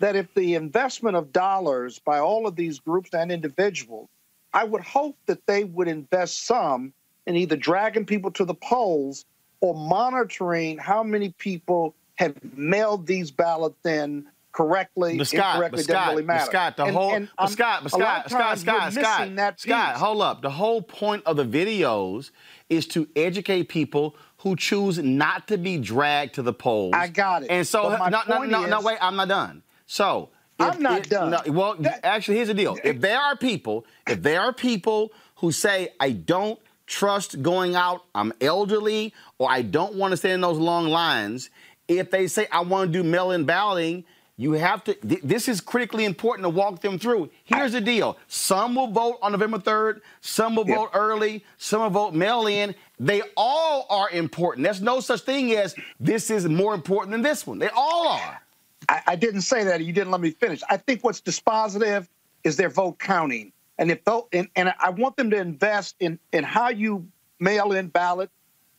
[0.00, 4.08] That if the investment of dollars by all of these groups and individuals,
[4.52, 6.92] I would hope that they would invest some
[7.26, 9.24] in either dragging people to the polls
[9.60, 14.26] or monitoring how many people have mailed these ballots in
[14.58, 16.44] correctly, But Scott, incorrectly, but doesn't Scott, really but matter.
[16.46, 19.96] Scott, the And- whole, and but Scott, but Scott, Scott, Scott, Scott, missing that Scott,
[19.96, 20.42] hold up.
[20.42, 22.30] The whole point of the videos
[22.68, 26.92] is to educate people who choose not to be dragged to the polls.
[26.94, 27.50] I got it.
[27.50, 29.62] And so, no, no, no, no, wait, I'm not done.
[29.86, 31.30] So, if I'm not it- done.
[31.30, 32.76] no, well, actually, here's the deal.
[32.82, 38.02] If there are people, if there are people who say, I don't trust going out,
[38.14, 41.48] I'm elderly, or I don't want to stand in those long lines,
[41.86, 44.04] if they say, I want to do mail in balloting,
[44.40, 47.28] you have to, th- this is critically important to walk them through.
[47.42, 51.90] Here's the deal some will vote on November 3rd, some will vote early, some will
[51.90, 52.74] vote mail in.
[53.00, 54.62] They all are important.
[54.64, 57.58] There's no such thing as this is more important than this one.
[57.58, 58.40] They all are.
[58.88, 59.84] I, I didn't say that.
[59.84, 60.62] You didn't let me finish.
[60.70, 62.06] I think what's dispositive
[62.44, 66.20] is their vote counting, and if vote, and, and I want them to invest in
[66.32, 67.08] in how you
[67.40, 68.30] mail in ballot,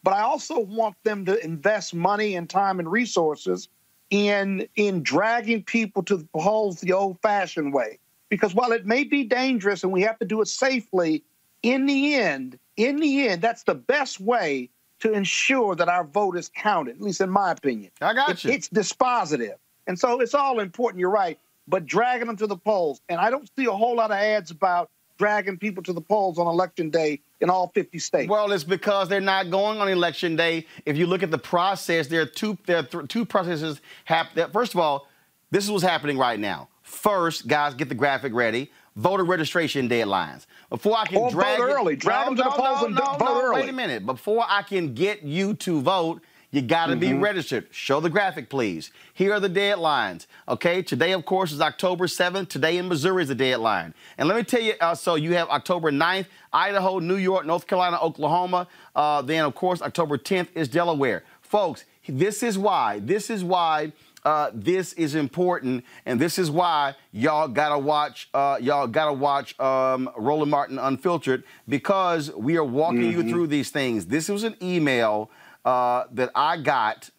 [0.03, 3.67] but I also want them to invest money and time and resources
[4.09, 7.99] in in dragging people to the polls the old-fashioned way.
[8.29, 11.23] Because while it may be dangerous and we have to do it safely,
[11.63, 16.37] in the end, in the end, that's the best way to ensure that our vote
[16.37, 16.95] is counted.
[16.95, 17.91] At least in my opinion.
[18.01, 18.51] I got It- you.
[18.51, 19.55] It's dispositive.
[19.87, 21.39] And so it's all important, you're right.
[21.67, 24.51] But dragging them to the polls, and I don't see a whole lot of ads
[24.51, 24.89] about
[25.19, 28.29] dragging people to the polls on election day in all 50 states.
[28.29, 30.65] Well, it's because they're not going on election day.
[30.85, 33.81] If you look at the process, there are two there are th- two processes.
[34.05, 35.07] Hap- that, first of all,
[35.51, 36.69] this is what's happening right now.
[36.81, 38.71] First, guys, get the graphic ready.
[38.95, 40.45] Voter registration deadlines.
[40.69, 41.95] Before I can Or vote it- early.
[41.95, 43.61] Drag them to the polls and vote early.
[43.61, 44.05] Wait a minute.
[44.05, 47.21] Before I can get you to vote, you got to be Mhm.
[47.21, 47.67] registered.
[47.71, 48.91] Show the graphic, please.
[49.13, 50.25] Here are the deadlines.
[50.47, 52.49] Okay, today, of course, is October 7th.
[52.49, 53.93] Today in Missouri is the deadline.
[54.17, 57.67] And let me tell you, uh, so you have October 9th, Idaho, New York, North
[57.67, 58.67] Carolina, Oklahoma.
[58.95, 61.23] Uh, then, of course, October 10th is Delaware.
[61.41, 62.99] Folks, this is why.
[62.99, 63.91] This is why.
[64.25, 68.27] Uh, this is important, and this is why y'all gotta watch.
[68.33, 73.29] Uh, y'all gotta watch um, Roland Martin Unfiltered because we are walking you Mhm.
[73.29, 74.07] through these things.
[74.07, 75.31] This was an email
[75.65, 77.09] uh, that I got.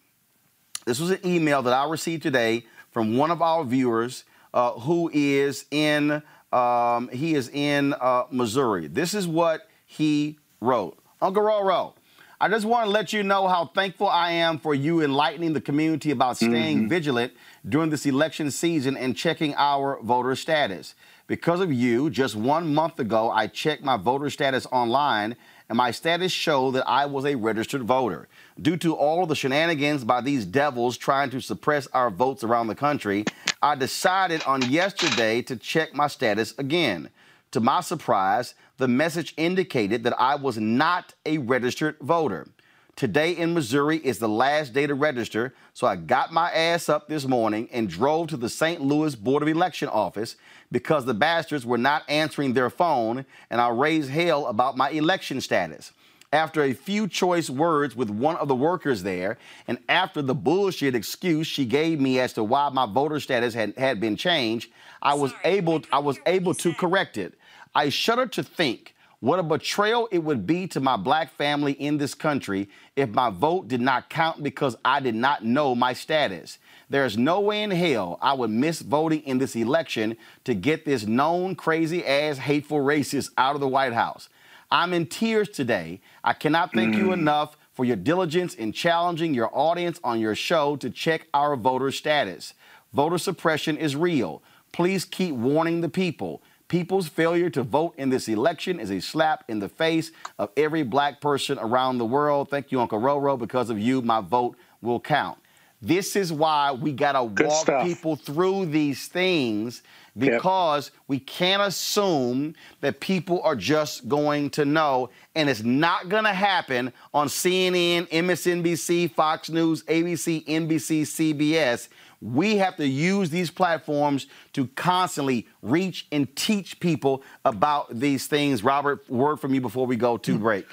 [0.87, 5.11] This was an email that I received today from one of our viewers uh, who
[5.13, 6.23] is in
[6.53, 8.89] um, he is in uh, Missouri.
[8.89, 10.99] This is what he wrote.
[11.23, 11.93] Uncle Roro,
[12.41, 15.61] I just want to let you know how thankful I am for you enlightening the
[15.61, 17.35] community about staying vigilant
[17.69, 20.95] during this election season and checking our voter status.
[21.27, 25.37] Because of you, just one month ago, I checked my voter status online,
[25.71, 28.27] and my status showed that I was a registered voter.
[28.61, 32.67] Due to all of the shenanigans by these devils trying to suppress our votes around
[32.67, 33.25] the country,
[33.63, 37.09] I decided on yesterday to check my status again.
[37.53, 42.49] To my surprise, the message indicated that I was not a registered voter.
[42.97, 47.09] Today in Missouri is the last day to register, so I got my ass up
[47.09, 48.81] this morning and drove to the St.
[48.81, 50.35] Louis Board of Election office
[50.73, 55.41] because the bastards were not answering their phone and I raised hell about my election
[55.41, 55.93] status.
[56.33, 60.95] After a few choice words with one of the workers there, and after the bullshit
[60.95, 64.71] excuse she gave me as to why my voter status had, had been changed,
[65.03, 67.35] I was able I was able to correct it.
[67.75, 71.99] I shudder to think what a betrayal it would be to my black family in
[71.99, 76.59] this country if my vote did not count because I did not know my status.
[76.91, 80.85] There is no way in hell I would miss voting in this election to get
[80.85, 84.29] this known crazy ass hateful racist out of the White House.
[84.73, 86.01] I'm in tears today.
[86.25, 87.15] I cannot thank you mm.
[87.15, 91.93] enough for your diligence in challenging your audience on your show to check our voter
[91.93, 92.55] status.
[92.93, 94.43] Voter suppression is real.
[94.73, 96.43] Please keep warning the people.
[96.67, 100.83] People's failure to vote in this election is a slap in the face of every
[100.83, 102.51] black person around the world.
[102.51, 103.39] Thank you, Uncle Roro.
[103.39, 105.40] Because of you, my vote will count.
[105.83, 107.85] This is why we got to walk stuff.
[107.85, 109.83] people through these things
[110.17, 115.11] because we can't assume that people are just going to know.
[115.35, 121.89] And it's not going to happen on CNN, MSNBC, Fox News, ABC, NBC, CBS.
[122.21, 128.63] We have to use these platforms to constantly reach and teach people about these things.
[128.63, 130.43] Robert, word from you before we go to mm-hmm.
[130.43, 130.67] break.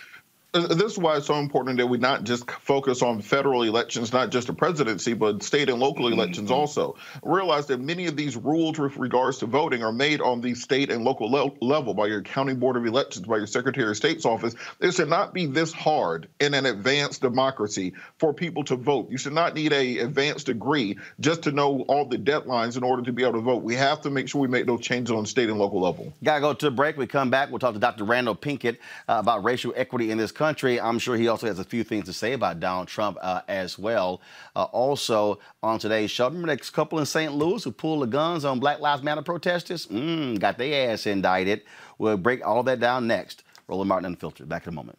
[0.54, 4.14] Uh, This is why it's so important that we not just focus on federal elections,
[4.14, 6.96] not just the presidency, but state and local elections also.
[7.22, 10.90] Realize that many of these rules with regards to voting are made on the state
[10.90, 14.26] and local le- level by your county board of elections, by your secretary of state's
[14.26, 14.56] office.
[14.80, 19.10] It should not be this hard in an advanced democracy for people to vote.
[19.12, 23.04] You should not need a advanced degree just to know all the deadlines in order
[23.04, 23.64] to be able to vote.
[23.64, 26.14] We have to make sure we make those changes on state and local level.
[26.24, 26.96] Gotta go to a break.
[26.96, 27.50] We come back.
[27.50, 28.06] We'll talk to Dr.
[28.06, 28.78] Randall Pinkett
[29.10, 30.80] uh, about racial equity in this country.
[30.80, 33.78] I'm sure he also has a few things to say about Donald Trump uh, as
[33.78, 34.22] well.
[34.56, 37.34] Uh, also, on today's show, remember that couple in St.
[37.34, 39.88] Louis who pulled the guns on Black Lives Matter protesters?
[39.88, 41.64] Mm, got their ass indicted.
[41.98, 43.44] We'll break all that down next.
[43.68, 44.48] Roland Martin Unfiltered.
[44.48, 44.98] Back in a moment.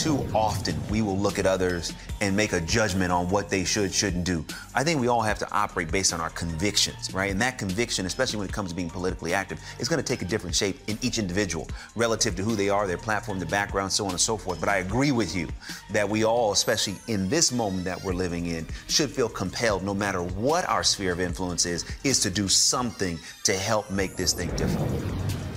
[0.00, 1.92] Too often we will look at others
[2.22, 4.42] and make a judgment on what they should, shouldn't do.
[4.74, 7.30] I think we all have to operate based on our convictions, right?
[7.30, 10.22] And that conviction, especially when it comes to being politically active, is going to take
[10.22, 13.92] a different shape in each individual relative to who they are, their platform, their background,
[13.92, 14.58] so on and so forth.
[14.58, 15.48] But I agree with you
[15.92, 19.92] that we all, especially in this moment that we're living in, should feel compelled, no
[19.92, 24.32] matter what our sphere of influence is, is to do something to help make this
[24.32, 25.49] thing different.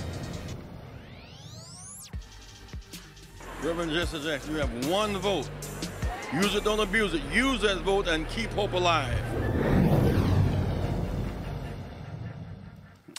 [3.64, 5.48] Reverend Jesse Jackson, you have one vote.
[6.34, 7.22] Use it, don't abuse it.
[7.32, 9.18] Use that vote and keep hope alive.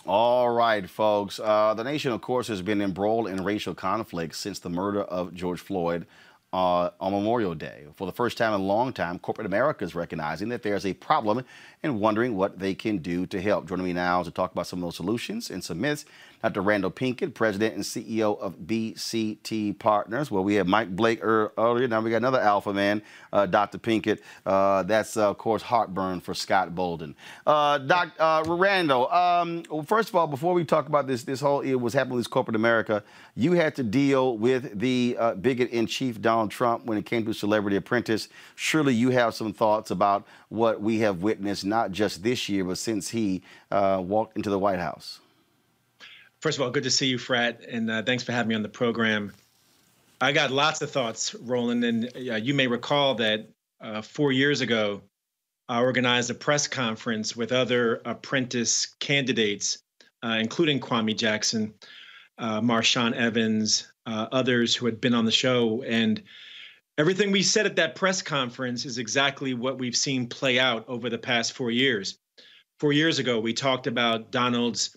[0.05, 1.39] All right, folks.
[1.39, 5.33] Uh, the nation, of course, has been embroiled in racial conflict since the murder of
[5.33, 6.05] George Floyd
[6.53, 7.85] uh, on Memorial Day.
[7.95, 10.93] For the first time in a long time, corporate America is recognizing that there's a
[10.93, 11.43] problem
[11.81, 13.67] and wondering what they can do to help.
[13.67, 16.05] Joining me now to talk about some of those solutions and some myths,
[16.45, 16.61] Dr.
[16.61, 20.29] Randall Pinkett, President and CEO of BCT Partners.
[20.29, 21.87] Well, we had Mike Blake earlier.
[21.87, 23.01] Now we got another alpha man,
[23.33, 23.79] uh, Dr.
[23.79, 24.19] Pinkett.
[24.45, 27.15] Uh, that's, uh, of course, heartburn for Scott Bolden.
[27.47, 31.41] Uh, Doc, uh, Randall, um, well, first of all, before we talk about this, this
[31.41, 33.03] whole it was happening with corporate America,
[33.35, 37.25] you had to deal with the uh, bigot in chief, Donald Trump, when it came
[37.25, 38.29] to Celebrity Apprentice.
[38.53, 42.77] Surely you have some thoughts about what we have witnessed, not just this year, but
[42.77, 43.41] since he
[43.71, 45.21] walked into the White House.
[46.45, 48.61] First of all, good to see you, Frat, and uh, thanks for having me on
[48.61, 49.33] the program.
[50.21, 53.49] I got lots of thoughts, Roland, and uh, you may recall that
[53.81, 55.01] uh, four years ago,
[55.67, 59.79] I organized a press conference with other apprentice candidates,
[60.21, 61.73] uh, including Kwame Jackson,
[62.37, 66.21] uh, Marshawn Evans, uh, others who had been on the show, and
[66.99, 71.09] everything we said at that press conference is exactly what we've seen play out over
[71.09, 72.19] the past four years.
[72.77, 74.95] Four years ago, we talked about Donald's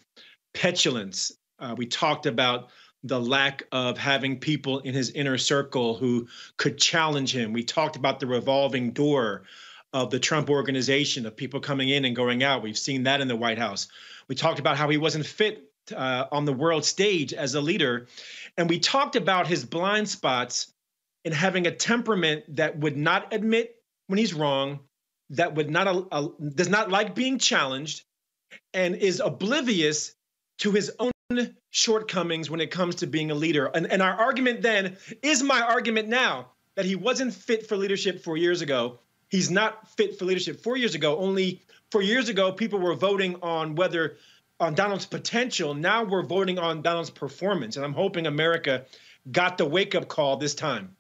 [0.59, 1.31] petulance.
[1.61, 2.71] Uh, we talked about
[3.05, 7.53] the lack of having people in his inner circle who could challenge him.
[7.53, 9.45] We talked about the revolving door
[9.93, 12.65] of the Trump organization, of people coming in and going out.
[12.65, 13.87] We've seen that in the White House.
[14.27, 18.09] We talked about how he wasn't fit uh, on the world stage as a leader.
[18.57, 20.73] And we talked about his blind spots
[21.25, 23.77] in having a temperament that would not admit
[24.09, 24.81] when he's wrong,
[25.31, 28.03] that would not uh, does not like being challenged,
[28.75, 30.15] and is oblivious
[30.59, 31.13] to his own
[31.71, 33.67] shortcomings when it comes to being a leader.
[33.67, 38.23] And, and our argument then is my argument now that he wasn't fit for leadership
[38.23, 38.99] four years ago.
[39.29, 41.19] He's not fit for leadership four years ago.
[41.19, 44.17] Only four years ago, people were voting on whether
[44.61, 45.75] on Donald's potential.
[45.75, 47.77] Now we're voting on Donald's performance.
[47.77, 48.85] And I'm hoping America
[49.31, 50.97] got the wake up call this time.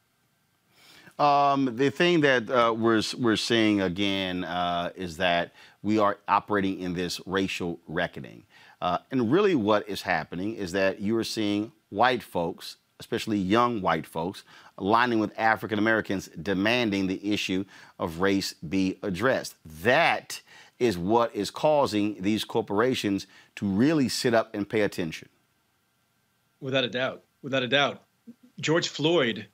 [1.18, 5.52] Um, the thing that uh, we're we're seeing again uh, is that
[5.82, 8.44] we are operating in this racial reckoning,
[8.81, 13.81] uh, and really what is happening is that you are seeing white folks, especially young
[13.81, 14.45] white folks,
[14.76, 17.64] aligning with African Americans, demanding the issue
[17.99, 19.55] of race be addressed.
[19.64, 20.41] That
[20.79, 23.26] is what is causing these corporations
[23.57, 25.29] to really sit up and pay attention.
[26.61, 27.24] Without a doubt.
[27.43, 28.03] Without a doubt.
[28.61, 29.47] George Floyd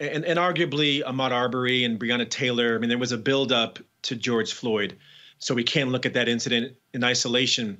[0.00, 4.16] and, and arguably Ahmaud Arbery and Breonna Taylor, I mean, there was a buildup to
[4.16, 4.96] George Floyd.
[5.38, 7.78] So we can't look at that incident in isolation.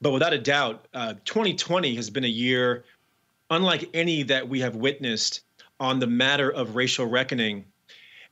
[0.00, 2.84] But without a doubt, uh, 2020 has been a year
[3.50, 5.42] unlike any that we have witnessed
[5.78, 7.64] on the matter of racial reckoning.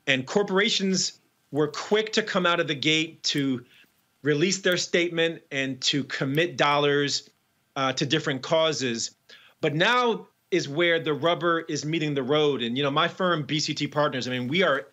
[0.07, 3.65] And corporations were quick to come out of the gate to
[4.23, 7.31] release their statement and to commit dollars
[7.77, 9.15] uh, to different causes.
[9.61, 12.63] But now is where the rubber is meeting the road.
[12.63, 14.89] And, you know, my firm, BCT Partners, I mean, we are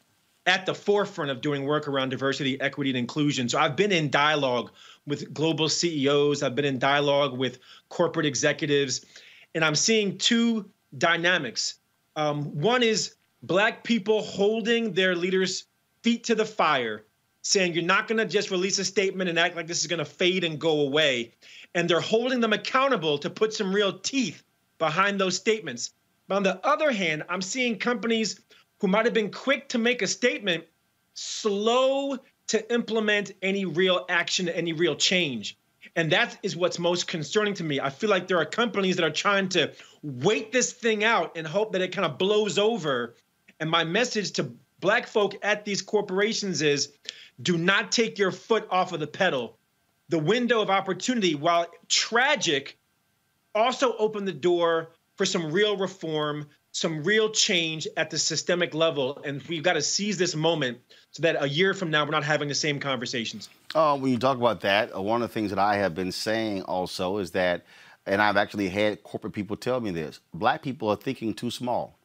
[0.48, 3.48] at the forefront of doing work around diversity, equity, and inclusion.
[3.48, 4.72] So I've been in dialogue
[5.08, 9.06] with global CEOs, I've been in dialogue with corporate executives,
[9.56, 11.76] and I'm seeing two dynamics.
[12.16, 15.66] Um, one is Black people holding their leaders'
[16.04, 17.06] feet to the fire,
[17.42, 20.00] saying, You're not going to just release a statement and act like this is going
[20.00, 21.34] to fade and go away.
[21.74, 24.44] And they're holding them accountable to put some real teeth
[24.78, 25.92] behind those statements.
[26.28, 28.40] But on the other hand, I'm seeing companies
[28.80, 30.66] who might have been quick to make a statement
[31.14, 32.18] slow
[32.52, 35.58] to implement any real action, any real change.
[35.96, 37.80] And that is what's most concerning to me.
[37.80, 39.72] I feel like there are companies that are trying to
[40.04, 43.16] wait this thing out and hope that it kind of blows over.
[43.62, 46.90] And my message to black folk at these corporations is
[47.42, 49.58] do not take your foot off of the pedal.
[50.10, 52.78] The window of opportunity, while tragic,
[53.56, 59.22] also opened the door for some real reform, some real change at the systemic level.
[59.24, 60.80] And we've got to seize this moment
[61.12, 63.50] so that a year from now, we're not having the same conversations.
[63.76, 66.12] Uh, when you talk about that, uh, one of the things that I have been
[66.12, 67.66] saying also is that,
[68.06, 71.98] and I've actually had corporate people tell me this black people are thinking too small.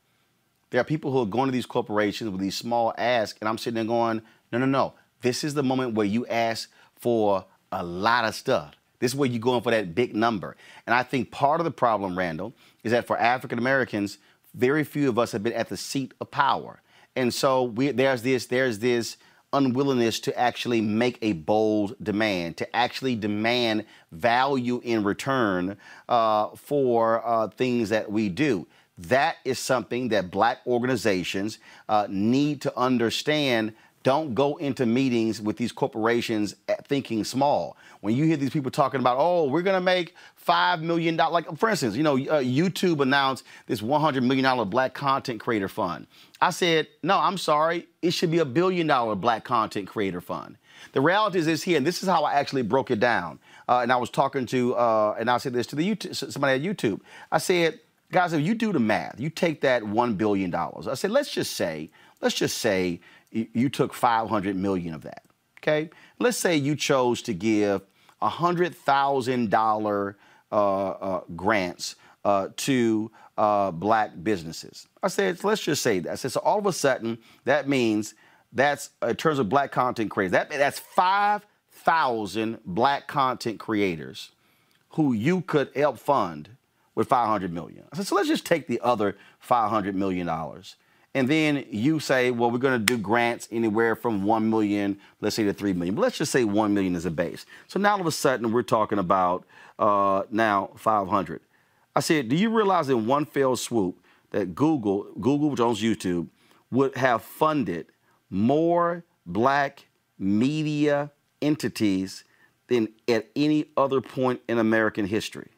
[0.70, 3.58] There are people who are going to these corporations with these small asks, and I'm
[3.58, 4.94] sitting there going, no, no, no.
[5.22, 8.74] This is the moment where you ask for a lot of stuff.
[8.98, 10.56] This is where you're going for that big number.
[10.86, 12.52] And I think part of the problem, Randall,
[12.82, 14.18] is that for African Americans,
[14.54, 16.80] very few of us have been at the seat of power.
[17.16, 19.16] And so we, there's this there's this
[19.52, 25.76] unwillingness to actually make a bold demand, to actually demand value in return
[26.08, 28.66] uh, for uh, things that we do.
[28.98, 31.58] That is something that black organizations
[31.88, 36.54] uh, need to understand don't go into meetings with these corporations
[36.84, 37.76] thinking small.
[38.06, 40.14] When you hear these people talking about, oh, we're to make
[40.46, 45.40] $5 million, like for instance, you know, uh, YouTube announced this $100 million black content
[45.40, 46.06] creator fund.
[46.40, 47.88] I said, no, I'm sorry.
[48.02, 50.56] It should be a billion dollar black content creator fund.
[50.92, 53.40] The reality is this here, and this is how I actually broke it down.
[53.68, 56.64] Uh, and I was talking to, uh, and I said this to the YouTube, somebody
[56.64, 57.00] at YouTube.
[57.32, 57.80] I said,
[58.12, 60.54] guys, if you do the math, you take that $1 billion.
[60.54, 61.90] I said, let's just say,
[62.20, 63.00] let's just say
[63.32, 65.24] you took 500 million of that.
[65.58, 65.90] Okay,
[66.20, 67.82] let's say you chose to give
[68.22, 70.16] hundred thousand dollar
[70.50, 74.88] uh, uh, grants uh, to uh, black businesses.
[75.02, 76.12] I said, let's just say that.
[76.12, 78.14] I said, so all of a sudden, that means
[78.52, 80.32] that's in terms of black content creators.
[80.32, 84.32] That that's five thousand black content creators
[84.90, 86.48] who you could help fund
[86.94, 87.84] with 500 million.
[87.92, 90.76] I said, so let's just take the other 500 million dollars
[91.16, 95.34] and then you say, well, we're going to do grants anywhere from 1 million, let's
[95.34, 95.94] say to 3 million.
[95.94, 97.46] But let's just say 1 million is a base.
[97.68, 99.46] So now all of a sudden we're talking about
[99.78, 101.40] uh, now 500.
[101.94, 103.98] I said, do you realize in one fell swoop
[104.32, 106.28] that Google, Google, which owns YouTube,
[106.70, 107.86] would have funded
[108.28, 109.86] more black
[110.18, 111.10] media
[111.40, 112.24] entities
[112.66, 115.48] than at any other point in American history?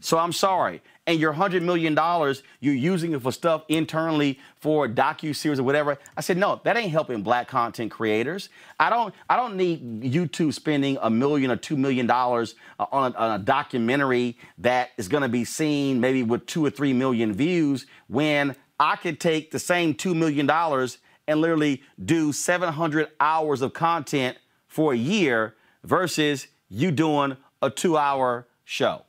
[0.00, 0.82] So I'm sorry.
[1.06, 5.62] And your hundred million dollars, you're using it for stuff internally for docu series or
[5.62, 5.98] whatever.
[6.16, 8.48] I said, no, that ain't helping black content creators.
[8.80, 13.12] I don't, I don't need YouTube spending a million or two million dollars uh, on
[13.12, 16.92] a, on a documentary that is going to be seen maybe with two or three
[16.92, 20.98] million views when I could take the same two million dollars
[21.28, 24.38] and literally do 700 hours of content
[24.68, 29.05] for a year versus you doing a two-hour show.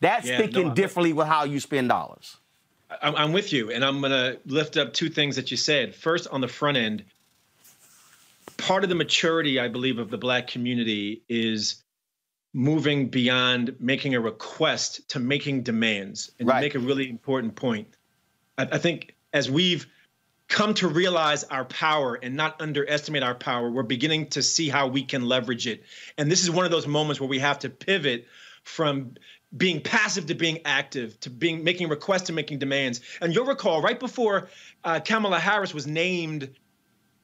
[0.00, 2.36] That's yeah, thinking no, differently with how you spend dollars.
[3.02, 5.94] I'm with you, and I'm going to lift up two things that you said.
[5.94, 7.04] First, on the front end,
[8.56, 11.82] part of the maturity, I believe, of the Black community is
[12.52, 16.32] moving beyond making a request to making demands.
[16.40, 16.56] And right.
[16.56, 17.88] to make a really important point,
[18.58, 19.86] I, I think as we've
[20.48, 24.88] come to realize our power and not underestimate our power, we're beginning to see how
[24.88, 25.84] we can leverage it.
[26.18, 28.26] And this is one of those moments where we have to pivot
[28.64, 29.14] from
[29.56, 33.00] being passive to being active, to being making requests and making demands.
[33.20, 34.48] And you'll recall right before
[34.84, 36.50] uh, Kamala Harris was named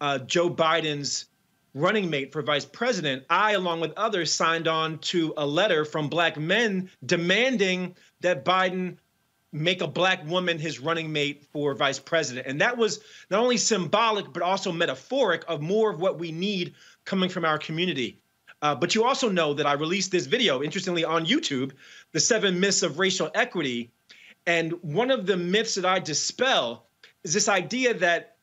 [0.01, 1.27] uh, Joe Biden's
[1.74, 6.09] running mate for vice president, I, along with others, signed on to a letter from
[6.09, 8.97] black men demanding that Biden
[9.53, 12.47] make a black woman his running mate for vice president.
[12.47, 13.01] And that was
[13.31, 16.74] not only symbolic, but also metaphoric of more of what we need
[17.05, 18.19] coming from our community.
[18.62, 21.72] Uh, but you also know that I released this video, interestingly, on YouTube,
[22.12, 23.90] the seven myths of racial equity.
[24.46, 26.86] And one of the myths that I dispel
[27.24, 28.36] is this idea that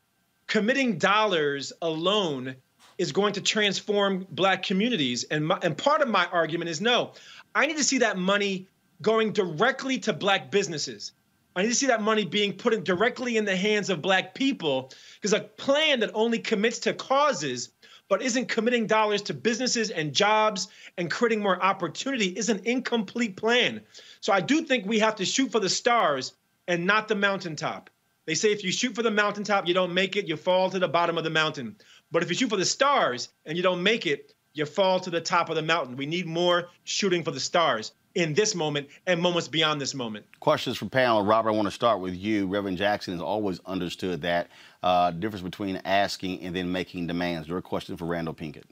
[0.48, 2.56] committing dollars alone
[2.98, 5.24] is going to transform black communities.
[5.26, 7.14] And, my, and part of my argument is no,
[7.56, 8.68] I need to see that money
[9.02, 11.14] going directly to black businesses.
[11.56, 14.34] I need to see that money being put in directly in the hands of black
[14.34, 17.70] people because a plan that only commits to causes
[18.10, 20.68] but isn't committing dollars to businesses and jobs
[20.98, 23.82] and creating more opportunity is an incomplete plan.
[24.22, 26.34] So I do think we have to shoot for the stars
[26.68, 27.90] and not the mountaintop.
[28.26, 30.80] They say if you shoot for the mountaintop, you don't make it, you fall to
[30.80, 31.76] the bottom of the mountain.
[32.12, 35.10] But if you shoot for the stars and you don't make it, you fall to
[35.10, 35.98] the top of the mountain.
[35.98, 40.26] We need more shooting for the stars in this moment and moments beyond this moment.
[40.40, 41.24] Questions from panel.
[41.24, 42.48] Robert, I want to start with you.
[42.48, 44.50] Reverend Jackson has always understood that
[44.84, 47.48] uh, difference between asking and then making demands.
[47.48, 48.64] Your question for Randall Pinkett.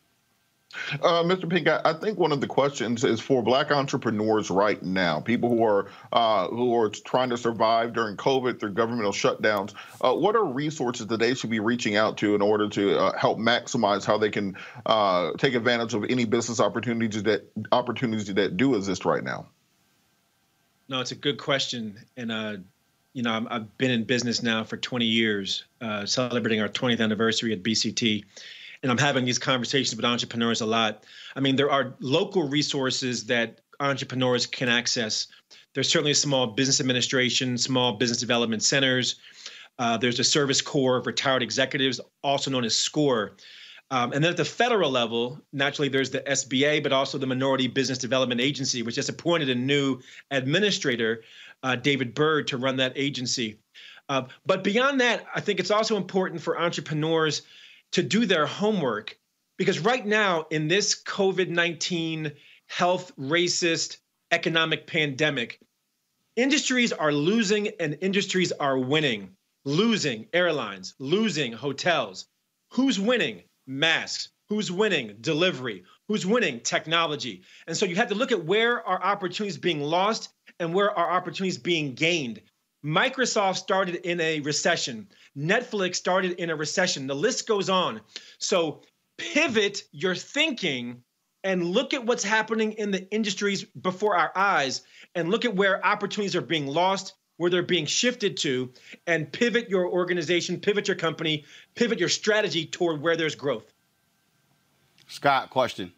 [1.01, 1.49] Uh, Mr.
[1.49, 5.49] Pink, I, I, think one of the questions is for Black entrepreneurs right now, people
[5.49, 9.73] who are uh, who are trying to survive during COVID through governmental shutdowns.
[10.01, 13.17] Uh, what are resources that they should be reaching out to in order to uh,
[13.17, 18.57] help maximize how they can uh, take advantage of any business opportunities that opportunities that
[18.57, 19.47] do exist right now?
[20.87, 22.57] No, it's a good question, and uh,
[23.13, 25.65] you know i have been in business now for 20 years,
[26.05, 28.25] celebrating our 20th anniversary at BCT
[28.83, 31.05] and I'm having these conversations with entrepreneurs a lot.
[31.35, 35.27] I mean, there are local resources that entrepreneurs can access.
[35.73, 39.15] There's certainly small business administration, small business development centers.
[39.79, 43.35] Uh, there's a service corps of retired executives, also known as SCORE.
[43.89, 47.67] Um, and then at the federal level, naturally, there's the SBA, but also the Minority
[47.67, 49.99] Business Development Agency, which just appointed a new
[50.31, 51.23] administrator,
[51.63, 53.59] uh, David Byrd, to run that agency.
[54.07, 57.41] Uh, but beyond that, I think it's also important for entrepreneurs
[57.91, 59.17] to do their homework.
[59.57, 62.33] Because right now in this COVID-19
[62.67, 63.97] health racist
[64.31, 65.59] economic pandemic
[66.35, 69.35] industries are losing and industries are winning.
[69.63, 72.25] Losing airlines losing hotels.
[72.71, 73.43] Who's winning?
[73.67, 74.29] Masks.
[74.49, 75.17] Who's winning?
[75.21, 75.83] Delivery.
[76.07, 76.61] Who's winning?
[76.61, 77.43] Technology.
[77.67, 81.11] And so you have to look at where are opportunities being lost and where are
[81.11, 82.41] opportunities being gained
[82.83, 85.07] Microsoft started in a recession.
[85.37, 87.07] Netflix started in a recession.
[87.07, 88.01] The list goes on.
[88.39, 88.81] So
[89.17, 91.03] pivot your thinking
[91.43, 94.81] and look at what's happening in the industries before our eyes
[95.15, 98.71] and look at where opportunities are being lost, where they're being shifted to,
[99.07, 101.45] and pivot your organization, pivot your company,
[101.75, 103.73] pivot your strategy toward where there's growth.
[105.07, 105.91] Scott, question.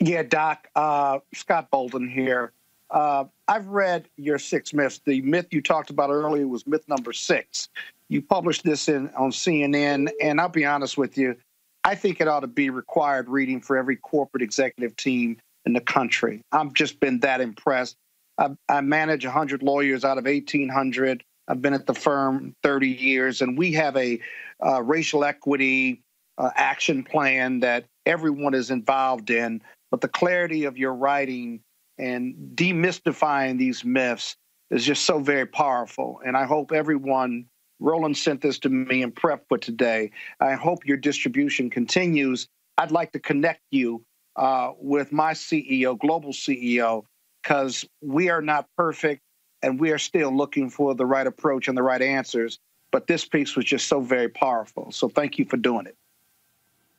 [0.00, 0.68] Yeah, Doc.
[0.74, 2.52] Uh, Scott Bolden here.
[2.90, 5.00] Uh, I've read your six myths.
[5.04, 7.68] The myth you talked about earlier was myth number six.
[8.08, 11.36] You published this in on CNN, and I'll be honest with you,
[11.84, 15.80] I think it ought to be required reading for every corporate executive team in the
[15.80, 16.42] country.
[16.52, 17.96] I've just been that impressed.
[18.38, 21.22] I, I manage 100 lawyers out of 1,800.
[21.48, 24.20] I've been at the firm 30 years, and we have a
[24.64, 26.02] uh, racial equity
[26.36, 29.60] uh, action plan that everyone is involved in.
[29.90, 31.60] But the clarity of your writing
[31.98, 34.36] and demystifying these myths
[34.70, 36.20] is just so very powerful.
[36.24, 37.46] And I hope everyone,
[37.80, 40.10] Roland sent this to me in prep for today.
[40.40, 42.48] I hope your distribution continues.
[42.76, 44.04] I'd like to connect you
[44.36, 47.04] uh, with my CEO, global CEO,
[47.42, 49.22] because we are not perfect
[49.62, 52.58] and we are still looking for the right approach and the right answers.
[52.90, 54.92] But this piece was just so very powerful.
[54.92, 55.96] So thank you for doing it.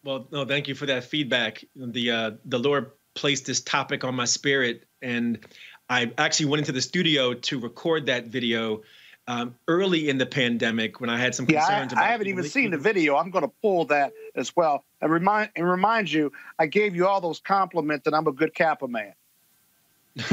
[0.04, 1.64] Well, no, thank you for that feedback.
[1.76, 5.38] The uh, the Lord placed this topic on my spirit and
[5.90, 8.82] I actually went into the studio to record that video
[9.28, 11.91] um, early in the pandemic when I had some concerns.
[11.94, 13.16] Yeah, I, I haven't even seen the video.
[13.18, 16.32] I'm going to pull that as well and remind and remind you.
[16.58, 19.14] I gave you all those compliments, and I'm a good Kappa man.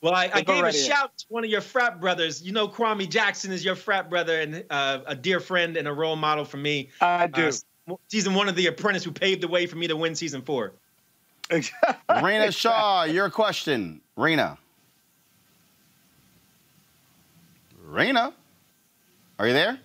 [0.00, 2.42] well, I, I gave a shout to one of your frat brothers.
[2.42, 5.92] You know, Kwame Jackson is your frat brother and uh, a dear friend and a
[5.92, 6.90] role model for me.
[7.00, 7.48] I do.
[7.48, 7.52] Uh,
[8.08, 10.72] season one of The Apprentice, who paved the way for me to win season four.
[11.50, 14.00] Rina Shah, your question.
[14.16, 14.58] Rena.
[17.84, 18.32] Rena,
[19.38, 19.78] are you there?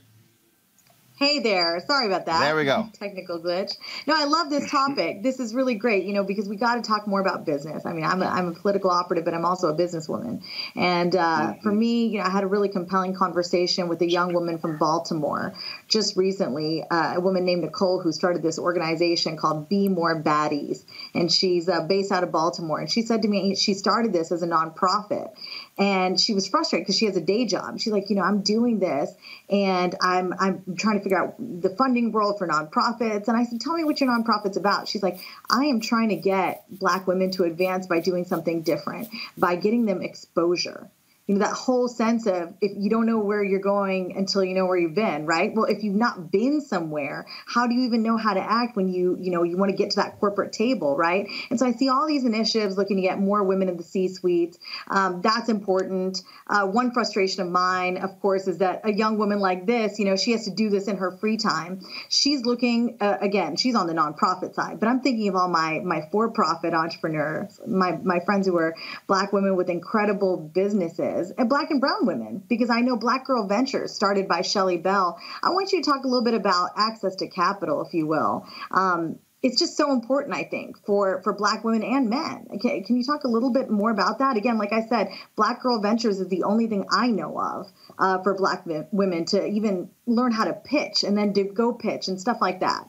[1.22, 1.80] Hey there.
[1.86, 2.40] Sorry about that.
[2.40, 2.90] There we go.
[2.94, 3.78] Technical glitch.
[4.08, 5.22] No, I love this topic.
[5.22, 7.86] this is really great, you know, because we got to talk more about business.
[7.86, 10.42] I mean, I'm a, I'm a political operative, but I'm also a businesswoman.
[10.76, 11.62] And uh, mm-hmm.
[11.62, 14.80] for me, you know, I had a really compelling conversation with a young woman from
[14.80, 15.54] Baltimore
[15.88, 20.84] just recently, uh, a woman named Nicole who started this organization called Be More Baddies.
[21.14, 22.80] And she's uh, based out of Baltimore.
[22.80, 25.30] And she said to me, she started this as a nonprofit
[25.78, 27.80] and she was frustrated because she has a day job.
[27.80, 29.12] She's like, you know, I'm doing this
[29.50, 33.28] and I'm I'm trying to figure out the funding world for nonprofits.
[33.28, 34.88] And I said, tell me what your nonprofit's about.
[34.88, 35.20] She's like,
[35.50, 39.86] I am trying to get Black women to advance by doing something different, by getting
[39.86, 40.90] them exposure
[41.28, 44.54] you know that whole sense of if you don't know where you're going until you
[44.56, 45.54] know where you've been right?
[45.54, 48.88] Well if you've not been somewhere how do you even know how to act when
[48.88, 51.28] you you know you want to get to that corporate table right?
[51.50, 54.08] And so i see all these initiatives looking to get more women in the c
[54.08, 54.58] suites
[54.88, 56.22] um, that's important.
[56.48, 60.06] Uh, one frustration of mine of course is that a young woman like this you
[60.06, 61.82] know she has to do this in her free time.
[62.10, 65.80] She's looking uh, again she's on the nonprofit side but i'm thinking of all my
[65.84, 68.76] my for-profit entrepreneurs my my friends who are
[69.08, 73.48] black women with incredible businesses and black and brown women because i know black girl
[73.48, 75.20] ventures started by shelly bell.
[75.44, 78.46] I want you to talk a little bit about access to capital if you will.
[78.72, 82.48] Um, it's just so important i think for for black women and men.
[82.56, 84.38] Okay, can you talk a little bit more about that?
[84.38, 88.22] Again like i said black girl ventures is the only thing i know of uh,
[88.24, 92.20] for black women to even learn how to pitch and then to go pitch and
[92.20, 92.88] stuff like that.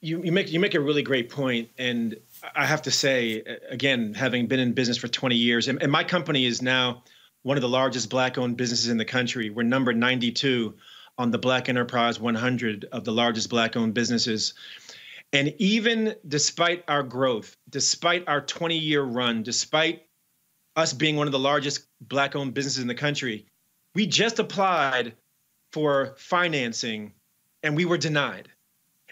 [0.00, 2.16] You, you make you make a really great point and
[2.54, 6.04] i have to say again having been in business for 20 years and, and my
[6.04, 7.02] company is now
[7.42, 10.74] one of the largest black owned businesses in the country we're number 92
[11.18, 14.54] on the Black Enterprise 100 of the largest Black owned businesses.
[15.32, 20.06] And even despite our growth, despite our 20 year run, despite
[20.76, 23.46] us being one of the largest Black owned businesses in the country,
[23.94, 25.14] we just applied
[25.72, 27.12] for financing
[27.62, 28.48] and we were denied.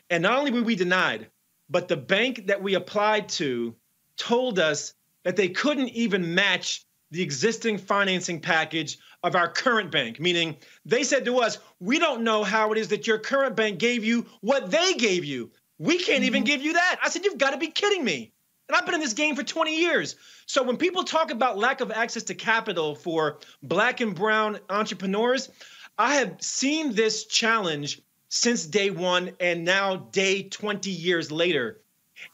[0.08, 1.28] And not only were we denied,
[1.70, 3.74] but the bank that we applied to
[4.16, 4.92] told us
[5.24, 11.04] that they couldn't even match the existing financing package of our current bank, meaning they
[11.04, 14.26] said to us, We don't know how it is that your current bank gave you
[14.40, 15.50] what they gave you.
[15.78, 16.24] We can't mm-hmm.
[16.24, 16.98] even give you that.
[17.02, 18.32] I said, You've got to be kidding me.
[18.68, 20.14] And I've been in this game for 20 years.
[20.46, 25.50] So when people talk about lack of access to capital for black and brown entrepreneurs,
[25.98, 28.00] I have seen this challenge
[28.30, 31.80] since day one and now day 20 years later.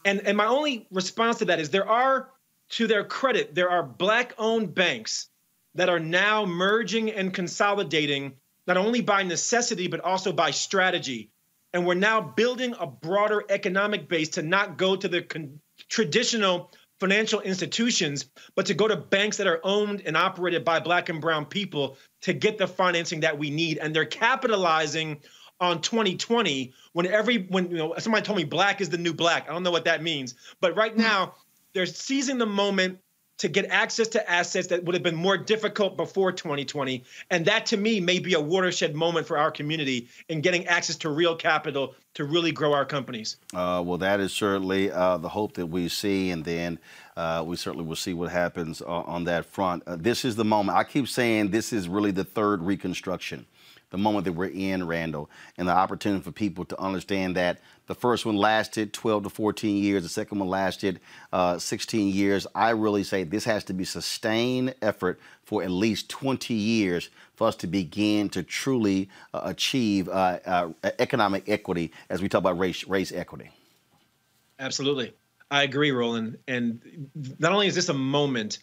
[0.04, 2.30] And, and my only response to that is there are
[2.70, 5.28] to their credit, there are black owned banks
[5.74, 8.34] that are now merging and consolidating,
[8.66, 11.30] not only by necessity, but also by strategy.
[11.72, 16.72] And we're now building a broader economic base to not go to the con- traditional
[16.98, 21.20] financial institutions, but to go to banks that are owned and operated by black and
[21.20, 23.78] brown people to get the financing that we need.
[23.78, 25.20] And they're capitalizing
[25.60, 29.48] on 2020 when every when you know somebody told me black is the new black.
[29.48, 30.34] I don't know what that means.
[30.60, 31.34] But right now,
[31.72, 32.98] they're seizing the moment
[33.38, 37.04] to get access to assets that would have been more difficult before 2020.
[37.30, 40.96] And that to me may be a watershed moment for our community in getting access
[40.96, 43.36] to real capital to really grow our companies.
[43.52, 46.30] Uh, well, that is certainly uh, the hope that we see.
[46.30, 46.78] And then
[47.16, 49.82] uh, we certainly will see what happens uh, on that front.
[49.86, 50.78] Uh, this is the moment.
[50.78, 53.44] I keep saying this is really the third reconstruction
[53.90, 57.94] the moment that we're in, Randall, and the opportunity for people to understand that the
[57.94, 60.98] first one lasted 12 to 14 years, the second one lasted
[61.32, 62.46] uh, 16 years.
[62.54, 67.46] I really say this has to be sustained effort for at least 20 years for
[67.46, 72.58] us to begin to truly uh, achieve uh, uh economic equity as we talk about
[72.58, 73.50] race, race equity.
[74.58, 75.12] Absolutely.
[75.50, 76.38] I agree, Roland.
[76.48, 77.08] And
[77.38, 78.58] not only is this a moment,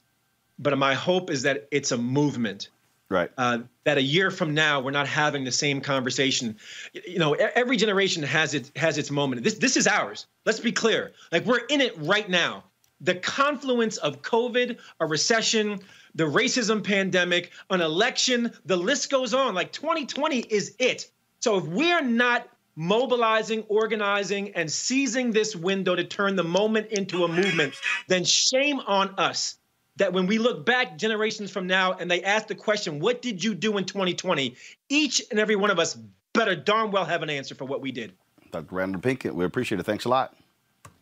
[0.60, 2.70] but my hope is that it's a movement
[3.14, 3.30] Right.
[3.38, 6.58] Uh, that a year from now we're not having the same conversation.
[6.94, 9.44] You know, every generation has its has its moment.
[9.44, 10.26] This this is ours.
[10.48, 11.12] Let's be clear.
[11.32, 12.64] Like we're in it right now.
[13.02, 15.80] The confluence of COVID, a recession,
[16.16, 19.54] the racism pandemic, an election, the list goes on.
[19.54, 21.12] Like 2020 is it.
[21.40, 27.26] So if we're not mobilizing, organizing, and seizing this window to turn the moment into
[27.26, 27.76] a movement,
[28.08, 29.60] then shame on us
[29.98, 33.44] that when we look back generations from now and they ask the question, what did
[33.44, 34.56] you do in 2020?
[34.90, 35.98] Each and every one of us
[36.34, 38.14] better darn well have an answer for what we did.
[38.52, 38.76] Dr.
[38.76, 39.84] Randall Pinkett, we appreciate it.
[39.84, 40.36] Thanks a lot.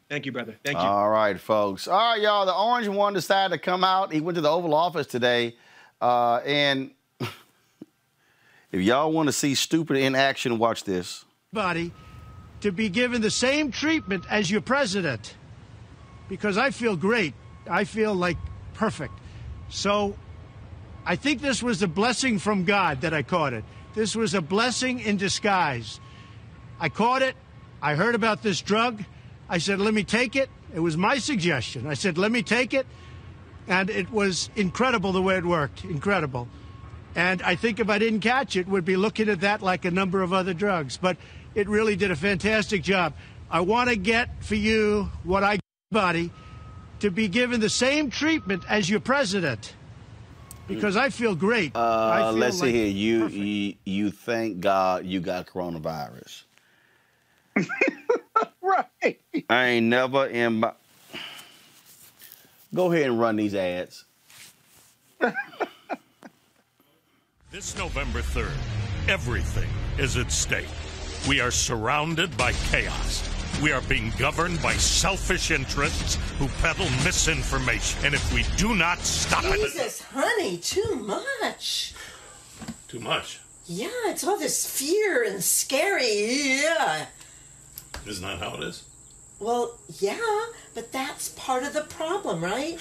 [0.09, 0.57] Thank you, brother.
[0.65, 0.84] Thank you.
[0.84, 1.88] All right, folks.
[1.88, 2.45] All right, y'all.
[2.45, 4.11] The orange one decided to come out.
[4.11, 5.55] He went to the Oval Office today.
[6.01, 11.23] Uh, and if y'all want to see stupid in action, watch this.
[11.53, 11.93] Body
[12.61, 15.35] to be given the same treatment as your president
[16.30, 17.34] because I feel great.
[17.69, 18.38] I feel like
[18.82, 19.14] perfect.
[19.70, 20.16] So
[21.06, 23.64] I think this was a blessing from God that I caught it.
[23.94, 25.99] This was a blessing in disguise.
[26.80, 27.36] I caught it.
[27.80, 29.03] I heard about this drug.
[29.48, 30.49] I said, let me take it.
[30.74, 31.86] It was my suggestion.
[31.86, 32.88] I said, let me take it.
[33.68, 35.84] And it was incredible the way it worked.
[35.84, 36.48] Incredible.
[37.14, 39.91] And I think if I didn't catch it, we'd be looking at that like a
[39.91, 40.98] number of other drugs.
[40.98, 41.18] But
[41.53, 43.14] it really did a fantastic job.
[43.48, 45.60] I want to get for you what I
[45.91, 46.32] body
[47.02, 49.73] to be given the same treatment as your president
[50.68, 51.76] because I feel great.
[51.76, 52.88] Uh, feel let's like see here.
[52.88, 56.44] You, you you thank God you got coronavirus.
[58.61, 59.19] right.
[59.49, 60.73] I ain't never in my.
[62.73, 64.06] Go ahead and run these ads.
[67.52, 68.56] This November 3rd,
[69.10, 69.68] everything
[69.99, 70.69] is at stake.
[71.28, 73.30] We are surrounded by chaos.
[73.61, 78.03] We are being governed by selfish interests who peddle misinformation.
[78.03, 79.57] And if we do not stop it.
[79.57, 81.93] Jesus, honey, too much.
[82.88, 83.39] Too much.
[83.67, 86.61] Yeah, it's all this fear and scary.
[86.61, 87.05] Yeah.
[88.07, 88.83] Isn't that how it is?
[89.39, 90.17] Well, yeah,
[90.73, 92.79] but that's part of the problem, right?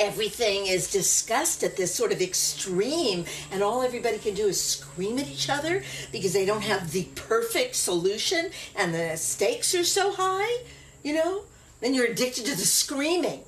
[0.00, 5.18] Everything is discussed at this sort of extreme, and all everybody can do is scream
[5.18, 10.12] at each other because they don't have the perfect solution, and the stakes are so
[10.12, 10.64] high,
[11.02, 11.42] you know?
[11.80, 13.42] Then you're addicted to the screaming.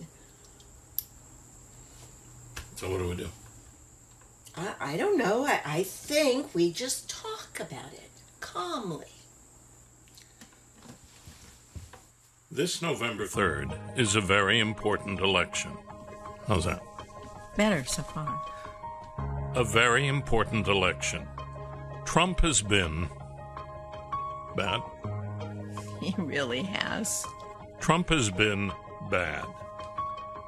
[2.76, 3.28] So what do we do?
[4.56, 5.46] I, I don't know.
[5.46, 8.10] I, I think we just talk about it
[8.40, 9.06] calmly.
[12.50, 15.72] This November 3rd is a very important election.
[16.46, 16.82] How's that?
[17.56, 18.40] Better so far.
[19.54, 21.26] A very important election.
[22.04, 23.08] Trump has been
[24.56, 24.80] bad.
[26.00, 27.24] He really has.
[27.80, 28.70] Trump has been
[29.10, 29.44] bad.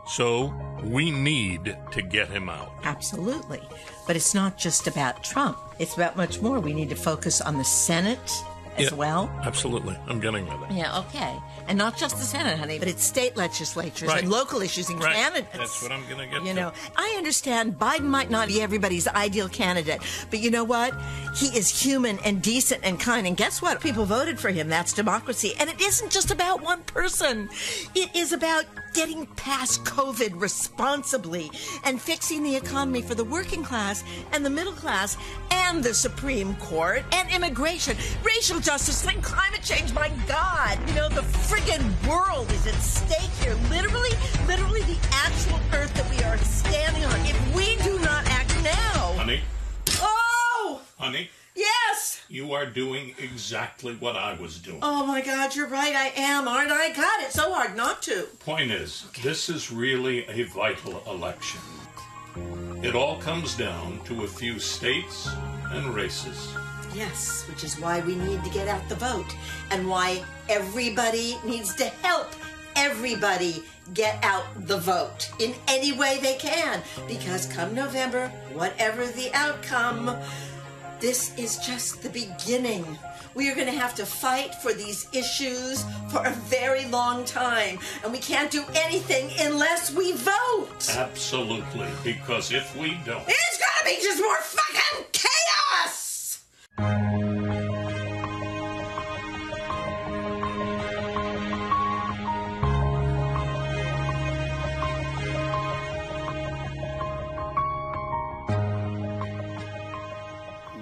[0.06, 0.54] So
[0.84, 2.70] we need to get him out.
[2.84, 3.60] Absolutely.
[4.06, 6.60] But it's not just about Trump, it's about much more.
[6.60, 8.30] We need to focus on the Senate
[8.76, 9.30] as Yeah, well.
[9.42, 9.96] Absolutely.
[10.06, 10.76] I'm getting with it.
[10.76, 11.36] Yeah, okay.
[11.68, 14.22] And not just the Senate, honey, but it's state legislatures Right.
[14.22, 15.14] and local issues and Right.
[15.14, 15.56] candidates.
[15.56, 16.60] That's what I'm going to get You to.
[16.60, 20.00] know, I understand Biden might not be everybody's ideal candidate,
[20.30, 20.94] but you know what?
[21.36, 23.26] He is human and decent and kind.
[23.26, 23.80] And guess what?
[23.80, 24.68] People voted for him.
[24.70, 25.54] That's democracy.
[25.60, 27.50] And it isn't just about one person,
[27.94, 28.64] it is about
[28.94, 31.50] getting past COVID responsibly
[31.84, 35.16] and fixing the economy for the working class and the middle class
[35.50, 39.92] and the Supreme Court and immigration, racial justice, and climate change.
[39.92, 41.22] My God, you know, the
[41.58, 43.54] friggin' world is at stake here.
[43.70, 44.10] Literally,
[44.46, 47.14] literally the actual earth that we are standing on.
[47.26, 49.14] If we do not act now.
[49.16, 49.40] Honey,
[50.00, 50.80] Oh!
[50.98, 52.20] honey, Yes!
[52.28, 54.78] you are doing exactly what I was doing.
[54.82, 55.94] Oh my God, you're right.
[55.94, 56.92] I am, aren't I?
[56.92, 58.28] God, it's so hard not to.
[58.38, 61.60] Point is, this is really a vital election.
[62.84, 65.28] It all comes down to a few states
[65.72, 66.54] and races.
[66.98, 69.32] Yes, which is why we need to get out the vote
[69.70, 72.26] and why everybody needs to help
[72.74, 73.62] everybody
[73.94, 76.82] get out the vote in any way they can.
[77.06, 80.16] Because come November, whatever the outcome,
[80.98, 82.84] this is just the beginning.
[83.36, 87.78] We are going to have to fight for these issues for a very long time.
[88.02, 90.96] And we can't do anything unless we vote.
[90.96, 96.07] Absolutely, because if we don't, It's going to be just more fucking chaos!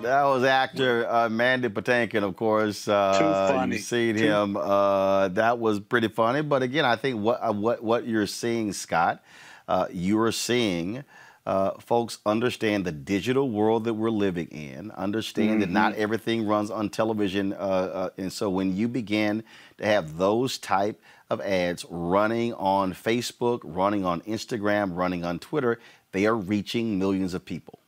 [0.03, 2.87] That was actor uh, Mandy Patinkin, of course.
[2.87, 3.77] Uh, Too funny.
[3.77, 4.57] You've seen Too- him.
[4.57, 6.43] Uh, that was pretty funny.
[6.43, 9.23] But again, I think what uh, what what you're seeing, Scott,
[9.67, 11.03] uh, you are seeing.
[11.47, 14.91] Uh, folks understand the digital world that we're living in.
[14.91, 15.99] Understand that not Mhm.
[15.99, 19.45] everything runs on television, uh, uh, and so when you begin
[19.79, 21.01] to have those type
[21.31, 25.79] of ads running on Facebook, running on Instagram, running on Twitter,
[26.11, 27.79] they are reaching millions of people.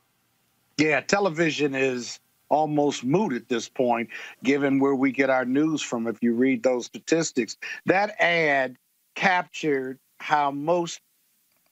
[0.77, 4.09] Yeah, television is almost moot at this point,
[4.41, 6.07] given where we get our news from.
[6.07, 8.77] If you read those statistics, that ad
[9.15, 11.01] captured how most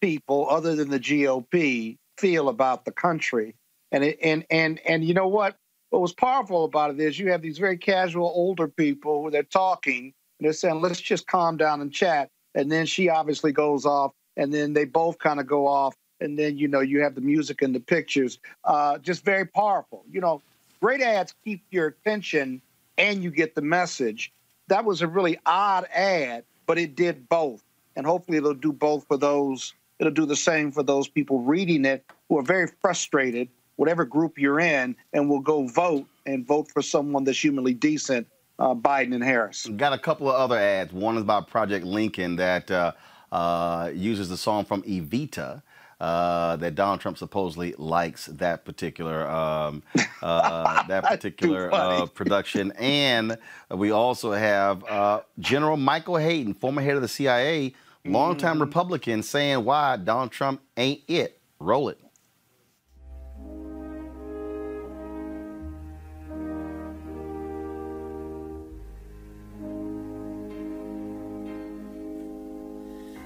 [0.01, 3.55] people, other than the GOP, feel about the country.
[3.91, 5.55] And it, and and and you know what?
[5.89, 9.43] What was powerful about it is you have these very casual older people who they're
[9.43, 13.85] talking and they're saying, "Let's just calm down and chat." And then she obviously goes
[13.85, 17.15] off, and then they both kind of go off, and then you know you have
[17.15, 18.39] the music and the pictures.
[18.63, 20.03] Uh, just very powerful.
[20.11, 20.41] You know,
[20.81, 22.61] great ads keep your attention,
[22.97, 24.31] and you get the message.
[24.67, 27.63] That was a really odd ad, but it did both,
[27.95, 29.73] and hopefully it'll do both for those.
[29.99, 34.37] It'll do the same for those people reading it who are very frustrated, whatever group
[34.37, 38.27] you're in, and will go vote and vote for someone that's humanly decent,
[38.59, 39.65] uh, Biden and Harris.
[39.65, 40.93] We've Got a couple of other ads.
[40.93, 42.91] One is about Project Lincoln that uh,
[43.31, 45.61] uh, uses the song from Evita.
[45.99, 49.81] Uh, that Donald Trump supposedly likes that particular um,
[50.21, 53.35] uh, that particular uh, production, and
[53.71, 57.73] we also have uh, General Michael Hayden, former head of the CIA,
[58.09, 58.61] longtime mm.
[58.61, 61.39] Republican, saying why Donald Trump ain't it.
[61.59, 61.99] Roll it.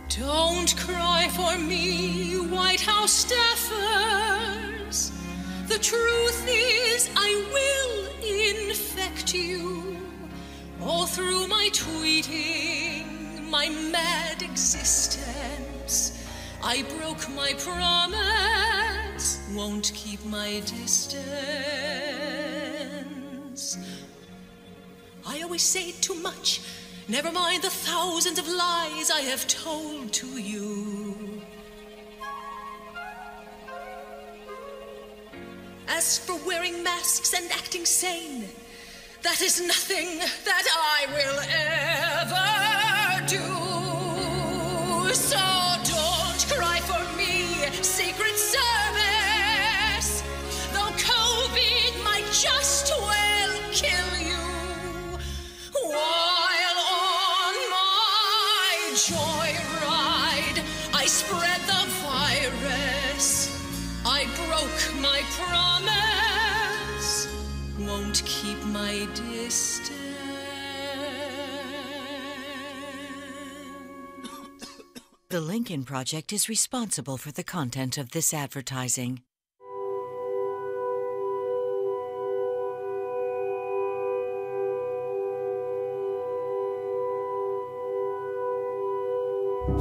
[0.10, 5.12] Don't cry for me while White House staffers.
[5.68, 8.08] The truth is, I will
[8.70, 9.98] infect you
[10.82, 12.81] all through my tweeting,
[13.52, 16.18] my mad existence.
[16.64, 21.18] I broke my promise, won't keep my distance.
[25.28, 26.61] I always say too much.
[27.10, 31.41] Never mind the thousands of lies I have told to you.
[35.90, 38.48] As for wearing masks and acting sane,
[39.23, 41.91] that is nothing that I will ever
[43.32, 43.38] do.
[45.14, 45.40] So
[45.88, 47.32] don't cry for me,
[47.82, 50.12] Secret Service.
[50.74, 54.44] Though COVID might just well kill you.
[55.94, 58.76] While on my
[59.08, 60.60] joyride,
[60.94, 63.28] I spread the virus.
[64.06, 67.30] I broke my promise,
[67.80, 69.70] won't keep my distance.
[75.32, 79.22] The Lincoln Project is responsible for the content of this advertising.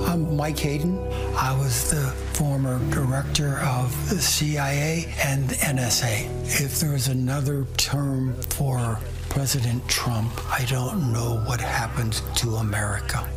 [0.06, 1.01] I'm Mike Hayden.
[1.35, 6.60] I was the former director of the CIA and the NSA.
[6.60, 9.01] If there is another term for
[9.31, 13.28] President Trump, I don't know what happened to America.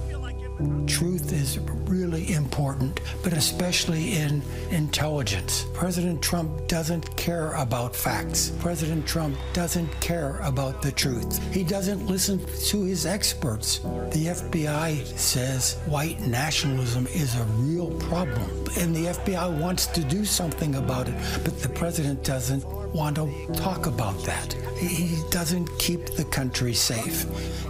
[0.85, 5.65] Truth is really important, but especially in intelligence.
[5.73, 8.51] President Trump doesn't care about facts.
[8.59, 11.41] President Trump doesn't care about the truth.
[11.51, 13.79] He doesn't listen to his experts.
[13.79, 20.23] The FBI says white nationalism is a real problem, and the FBI wants to do
[20.23, 24.53] something about it, but the president doesn't want to talk about that.
[24.77, 27.25] He doesn't keep the country safe.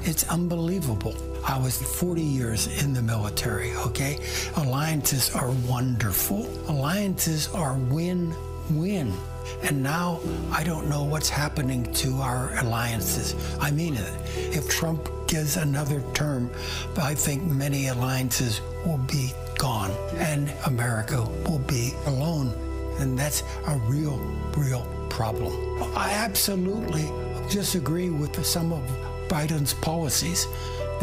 [0.05, 1.15] It's unbelievable.
[1.45, 4.19] I was 40 years in the military, okay?
[4.55, 6.47] Alliances are wonderful.
[6.69, 8.33] Alliances are win
[8.71, 9.13] win.
[9.61, 10.19] And now
[10.51, 13.35] I don't know what's happening to our alliances.
[13.59, 14.13] I mean it.
[14.37, 16.49] If Trump gives another term,
[16.97, 22.53] I think many alliances will be gone and America will be alone.
[22.99, 24.17] And that's a real,
[24.55, 25.53] real problem.
[25.95, 27.09] I absolutely
[27.49, 28.81] disagree with some of
[29.27, 30.47] Biden's policies.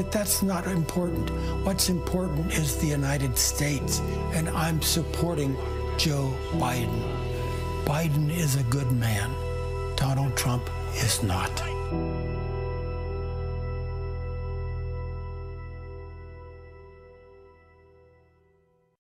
[0.01, 1.29] But that's not important.
[1.63, 4.01] What's important is the United States,
[4.33, 5.55] and I'm supporting
[5.99, 7.03] Joe Biden.
[7.85, 9.31] Biden is a good man.
[9.97, 11.51] Donald Trump is not.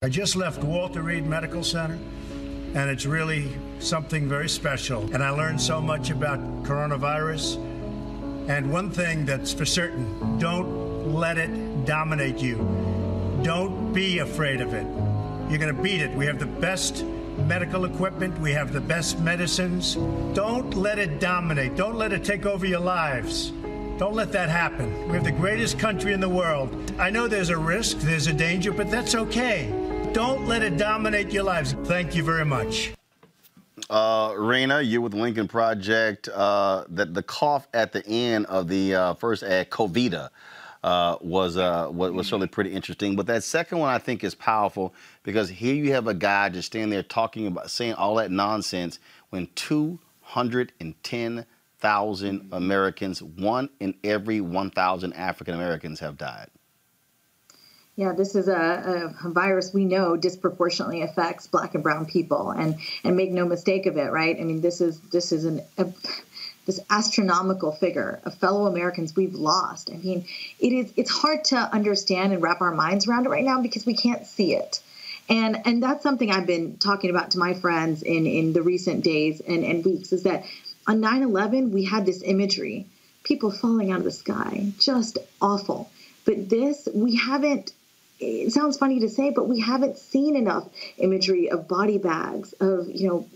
[0.03, 1.99] I just left Walter Reed Medical Center,
[2.75, 3.49] and it's really
[3.79, 5.05] something very special.
[5.15, 7.57] And I learned so much about coronavirus.
[8.51, 12.57] And one thing that's for certain don't let it dominate you.
[13.43, 14.87] Don't be afraid of it.
[15.51, 16.11] You're going to beat it.
[16.13, 17.05] We have the best
[17.47, 19.95] medical equipment, we have the best medicines.
[20.35, 23.53] Don't let it dominate, don't let it take over your lives.
[23.99, 25.09] Don't let that happen.
[25.09, 26.93] We have the greatest country in the world.
[26.99, 29.71] I know there's a risk, there's a danger, but that's okay.
[30.13, 31.75] Don't let it dominate your lives.
[31.85, 32.93] Thank you very much.
[33.91, 36.29] Uh, Raina, you're with Lincoln Project.
[36.29, 40.31] Uh, that the cough at the end of the uh, first ad, Covita,
[40.83, 43.17] uh, was, uh, was was certainly pretty interesting.
[43.17, 46.69] But that second one, I think, is powerful because here you have a guy just
[46.69, 48.99] standing there talking about saying all that nonsense
[49.31, 56.49] when 210,000 Americans, one in every 1,000 African Americans, have died.
[57.97, 62.77] Yeah, this is a, a, virus we know disproportionately affects Black and Brown people, and
[63.05, 64.35] and make no mistake of it, right?
[64.41, 65.87] I mean, this is this is an a,
[66.67, 69.91] this astronomical figure of fellow Americans we've lost.
[69.91, 70.25] I mean,
[70.59, 73.87] it is it's hard to understand and wrap our minds around it right now because
[73.87, 74.81] we can't see it.
[75.29, 79.05] And and that's something I've been talking about to my friends in in the recent
[79.05, 80.45] days and, and weeks is that
[80.87, 82.87] on 9/11 we had this imagery,
[83.25, 85.91] people falling out of the sky, just awful.
[86.25, 87.73] But this we haven't
[88.21, 90.69] it sounds funny to say, but we haven't seen enough
[90.99, 93.27] imagery of body bags, of, you know,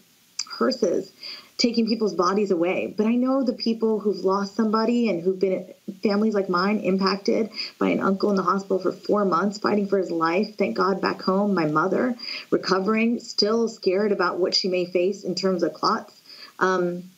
[0.46, 1.10] hearses
[1.56, 2.92] taking people's bodies away.
[2.96, 5.72] But I know the people who've lost somebody and who've been
[6.02, 9.98] families like mine impacted by an uncle in the hospital for four months fighting for
[9.98, 10.56] his life.
[10.56, 12.16] Thank God back home, my mother
[12.50, 16.20] recovering, still scared about what she may face in terms of clots.
[16.58, 17.10] Um,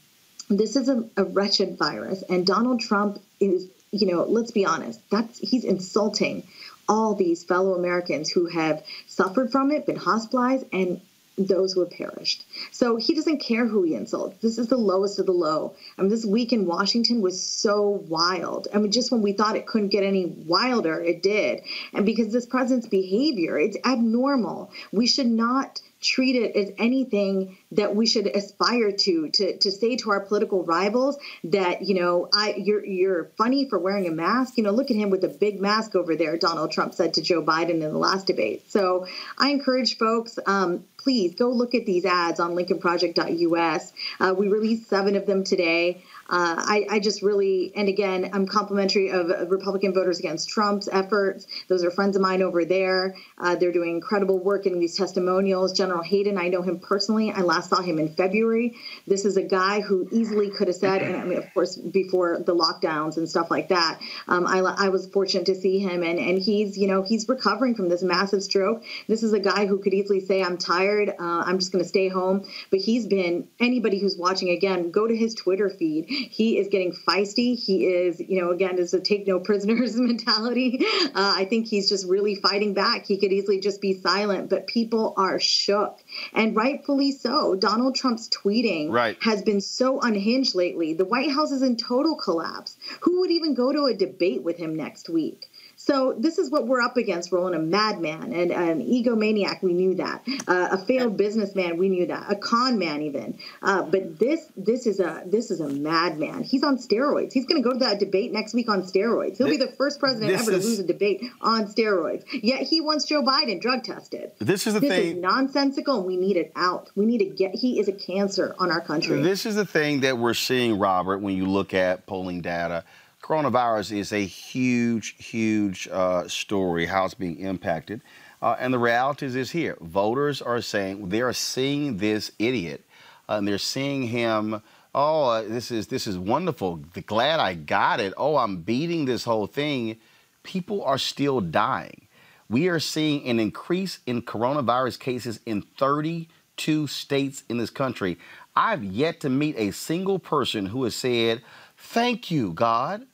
[0.49, 5.01] this is a, a wretched virus, and Donald Trump is, you know, let's be honest,
[5.11, 6.47] that's he's insulting
[6.89, 11.01] all these fellow Americans who have suffered from it, been hospitalized, and
[11.39, 12.45] those who have perished.
[12.73, 14.39] So he doesn't care who he insults.
[14.41, 15.75] This is the lowest of the low.
[15.99, 18.69] I mean, this week in Washington was so wild.
[18.73, 21.61] I mean, just when we thought it couldn't get any wilder, it did.
[21.93, 24.71] And because this president's behavior, it's abnormal.
[24.93, 29.97] We should not treat it as anything that we should aspire to to to say
[29.97, 34.57] to our political rivals that you know I you're you're funny for wearing a mask.
[34.57, 37.23] You know look at him with a big mask over there Donald Trump said to
[37.23, 38.71] Joe Biden in the last debate.
[38.71, 39.07] So
[39.39, 44.89] I encourage folks um, please go look at these ads on lincolnproject.us uh, we released
[44.89, 49.95] seven of them today uh, I, I, just really, and again, I'm complimentary of Republican
[49.95, 51.47] Voters Against Trump's efforts.
[51.69, 53.15] Those are friends of mine over there.
[53.39, 55.73] Uh, they're doing incredible work getting these testimonials.
[55.73, 57.31] General Hayden, I know him personally.
[57.31, 58.75] I last saw him in February.
[59.07, 62.39] This is a guy who easily could have said, and I mean, of course, before
[62.39, 66.19] the lockdowns and stuff like that, um, I, I, was fortunate to see him, and,
[66.19, 68.83] and he's, you know, he's recovering from this massive stroke.
[69.07, 71.89] This is a guy who could easily say, I'm tired, uh, I'm just going to
[71.89, 72.45] stay home.
[72.71, 76.93] But he's been, anybody who's watching again, go to his Twitter feed he is getting
[76.93, 77.59] feisty.
[77.59, 80.81] He is, you know, again, is a take no prisoners mentality.
[81.07, 83.07] Uh, I think he's just really fighting back.
[83.07, 85.99] He could easily just be silent, but people are shook,
[86.33, 87.55] and rightfully so.
[87.55, 89.17] Donald Trump's tweeting right.
[89.21, 90.95] has been so unhinged lately.
[90.95, 92.77] The White House is in total collapse.
[93.01, 95.51] Who would even go to a debate with him next week?
[95.87, 99.63] So this is what we're up against, Roland, a madman and an egomaniac.
[99.63, 100.25] We knew that.
[100.49, 101.79] Uh, a failed businessman.
[101.79, 102.27] We knew that.
[102.29, 103.39] A con man, even.
[103.63, 106.43] Uh, but this this is a this is a madman.
[106.43, 107.33] He's on steroids.
[107.33, 109.39] He's going to go to that debate next week on steroids.
[109.39, 112.25] He'll this, be the first president ever is, to lose a debate on steroids.
[112.33, 114.33] Yet he wants Joe Biden drug tested.
[114.41, 115.03] This is the this thing.
[115.03, 116.91] This is nonsensical, and we need it out.
[116.97, 117.55] We need to get.
[117.55, 119.23] He is a cancer on our country.
[119.23, 121.19] This is the thing that we're seeing, Robert.
[121.19, 122.83] When you look at polling data
[123.27, 128.01] coronavirus is a huge, huge uh, story, how it's being impacted.
[128.41, 129.77] Uh, and the reality is here.
[129.81, 132.85] Voters are saying they are seeing this idiot,
[133.29, 134.63] uh, and they're seeing him.
[134.95, 136.77] Oh, uh, this is this is wonderful.
[137.07, 138.15] Glad I got it.
[138.17, 139.97] Oh, I'm beating this whole thing.
[140.45, 142.07] People are still dying.
[142.49, 148.19] We are seeing an increase in coronavirus cases in 32 states in this country.
[148.55, 151.43] I've yet to meet a single person who has said,
[151.77, 153.05] "Thank you, God."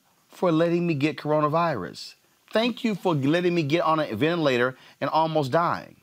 [0.42, 2.16] For letting me get coronavirus.
[2.52, 5.94] Thank you for letting me get on a ventilator and almost dying.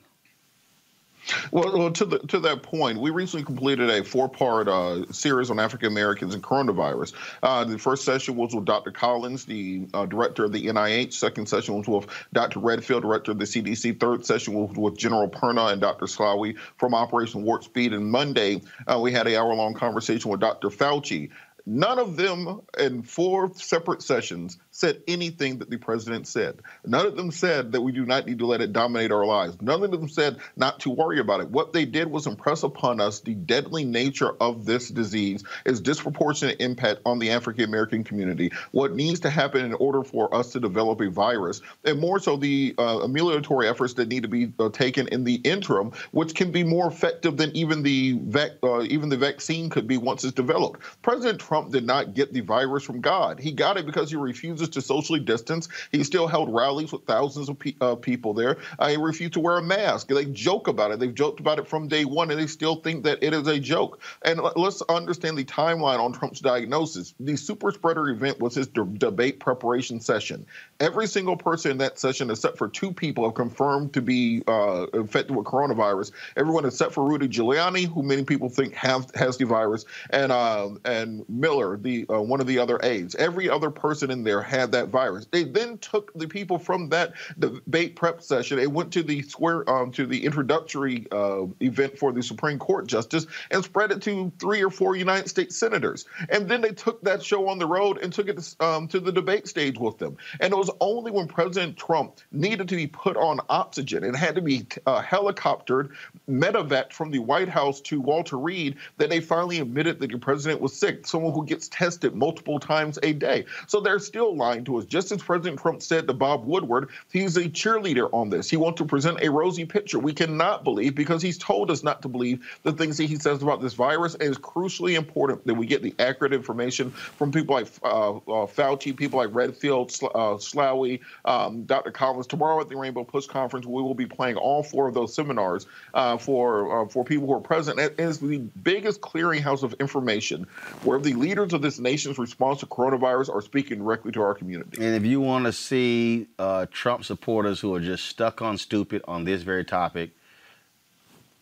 [1.52, 5.60] Well, well, to the to that point, we recently completed a four-part uh, series on
[5.60, 7.12] African Americans and coronavirus.
[7.42, 8.90] Uh, the first session was with Dr.
[8.90, 11.12] Collins, the uh, director of the NIH.
[11.12, 12.60] Second session was with Dr.
[12.60, 14.00] Redfield, director of the CDC.
[14.00, 16.06] Third session was with General Perna and Dr.
[16.06, 17.92] Slaoui from Operation Warp Speed.
[17.92, 20.70] And Monday, uh, we had an hour-long conversation with Dr.
[20.70, 21.28] Fauci.
[21.66, 26.60] None of them in four separate sessions said anything that the president said.
[26.86, 29.60] None of them said that we do not need to let it dominate our lives.
[29.60, 31.50] None of them said not to worry about it.
[31.50, 36.60] What they did was impress upon us the deadly nature of this disease, its disproportionate
[36.60, 40.60] impact on the African American community, what needs to happen in order for us to
[40.60, 44.70] develop a virus, and more so the uh, amelioratory efforts that need to be uh,
[44.70, 49.10] taken in the interim, which can be more effective than even the vac- uh, even
[49.10, 50.80] the vaccine could be once it's developed.
[51.02, 53.38] President Trump did not get the virus from God.
[53.38, 55.68] He got it because he refuses to socially distance.
[55.92, 58.58] He still held rallies with thousands of pe- uh, people there.
[58.78, 60.08] Uh, he refused to wear a mask.
[60.08, 60.98] They joke about it.
[60.98, 63.58] They've joked about it from day one, and they still think that it is a
[63.58, 64.00] joke.
[64.22, 67.14] And let's understand the timeline on Trump's diagnosis.
[67.20, 70.46] The super spreader event was his de- debate preparation session.
[70.78, 74.86] Every single person in that session, except for two people, have confirmed to be uh,
[74.94, 76.12] infected with coronavirus.
[76.36, 80.70] Everyone except for Rudy Giuliani, who many people think have, has the virus, and uh,
[80.84, 83.14] and Miller, the uh, one of the other aides.
[83.14, 85.26] Every other person in there had that virus.
[85.30, 88.56] They then took the people from that debate prep session.
[88.56, 92.86] They went to the square um, to the introductory uh, event for the Supreme Court
[92.86, 96.04] justice and spread it to three or four United States senators.
[96.28, 99.12] And then they took that show on the road and took it um, to the
[99.12, 100.16] debate stage with them.
[100.40, 104.34] And it was only when President Trump needed to be put on oxygen and had
[104.34, 105.90] to be uh, helicoptered,
[106.28, 110.60] medevac from the White House to Walter Reed that they finally admitted that the president
[110.60, 111.06] was sick.
[111.06, 113.44] Someone who gets tested multiple times a day.
[113.66, 114.84] So they're still lying to us.
[114.84, 118.50] Just as President Trump said to Bob Woodward, he's a cheerleader on this.
[118.50, 119.98] He wants to present a rosy picture.
[119.98, 123.42] We cannot believe because he's told us not to believe the things that he says
[123.42, 124.14] about this virus.
[124.14, 128.46] And it's crucially important that we get the accurate information from people like uh, uh,
[128.46, 131.90] Fauci, people like Redfield, uh, Slaoui, um, Dr.
[131.90, 132.26] Collins.
[132.26, 135.66] Tomorrow at the Rainbow Push Conference, we will be playing all four of those seminars
[135.94, 137.78] uh, for uh, for people who are present.
[137.78, 140.46] It is the biggest clearinghouse of information
[140.82, 144.84] where the leaders of this nation's response to coronavirus are speaking directly to our community.
[144.84, 149.02] And if you want to see uh, Trump supporters who are just stuck on stupid
[149.06, 150.10] on this very topic,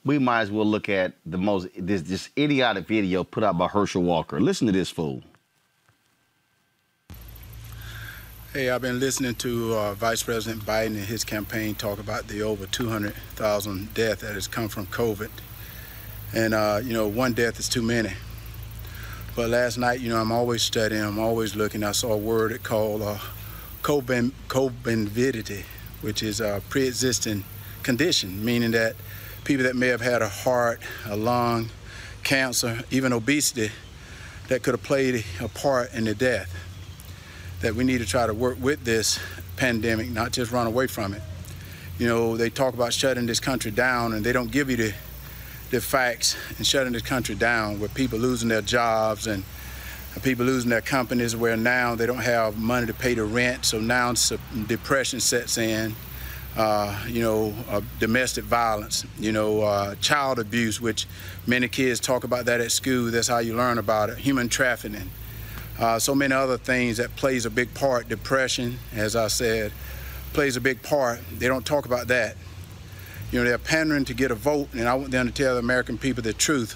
[0.05, 3.69] we might as well look at the most this this idiotic video put out by
[3.69, 4.41] Herschel Walker.
[4.41, 5.23] Listen to this fool.
[8.55, 12.41] Hey, I've been listening to uh, Vice President Biden and his campaign talk about the
[12.41, 15.29] over 200,000 death that has come from COVID.
[16.35, 18.11] And, uh, you know, one death is too many.
[19.39, 21.85] But last night, you know, I'm always studying, I'm always looking.
[21.85, 23.19] I saw a word called uh,
[23.83, 25.63] comorbidity,
[26.01, 27.45] which is a pre-existing
[27.85, 28.97] condition, meaning that
[29.45, 31.69] people that may have had a heart, a lung,
[32.25, 33.71] cancer, even obesity,
[34.49, 36.53] that could have played a part in the death
[37.61, 39.21] that we need to try to work with this
[39.57, 41.23] pandemic, not just run away from it.
[41.97, 44.95] You know, they talk about shutting this country down and they don't give you the,
[45.71, 49.45] the facts and shutting this country down with people losing their jobs and
[50.23, 53.65] people losing their companies where now they don't have money to pay the rent.
[53.65, 54.15] So now
[54.67, 55.95] depression sets in.
[56.57, 61.07] Uh, you know, uh, domestic violence, you know, uh, child abuse, which
[61.47, 63.13] many kids talk about that at school.
[63.13, 64.19] That's how you learn about it.
[64.19, 65.09] Human trafficking,
[65.79, 68.09] uh, so many other things that plays a big part.
[68.09, 69.71] Depression, as I said,
[70.33, 71.21] plays a big part.
[71.33, 72.35] They don't talk about that.
[73.31, 75.61] You know, they're pandering to get a vote, and I want them to tell the
[75.61, 76.75] American people the truth.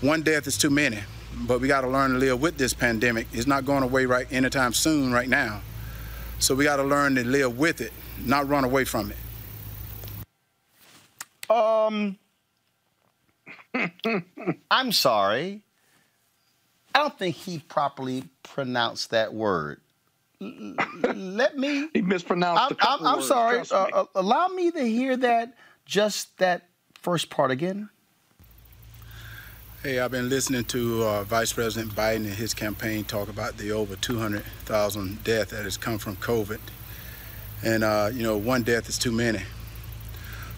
[0.00, 0.98] One death is too many,
[1.46, 3.26] but we got to learn to live with this pandemic.
[3.32, 5.60] It's not going away right anytime soon, right now.
[6.38, 7.92] So we got to learn to live with it,
[8.24, 9.16] not run away from it.
[11.50, 12.18] Um,
[14.70, 15.62] I'm sorry.
[16.94, 19.80] I don't think he properly pronounced that word.
[20.40, 21.88] Let me.
[21.92, 22.74] He mispronounced.
[22.80, 23.56] I'm, I'm, I'm words, sorry.
[23.56, 23.92] trust Uh, me.
[23.94, 25.54] uh, allow me to hear that.
[25.86, 27.88] Just that first part again.
[29.84, 33.70] Hey, I've been listening to uh, Vice President Biden and his campaign talk about the
[33.70, 36.58] over 200,000 death that has come from COVID.
[37.62, 39.42] And, uh, you know, one death is too many.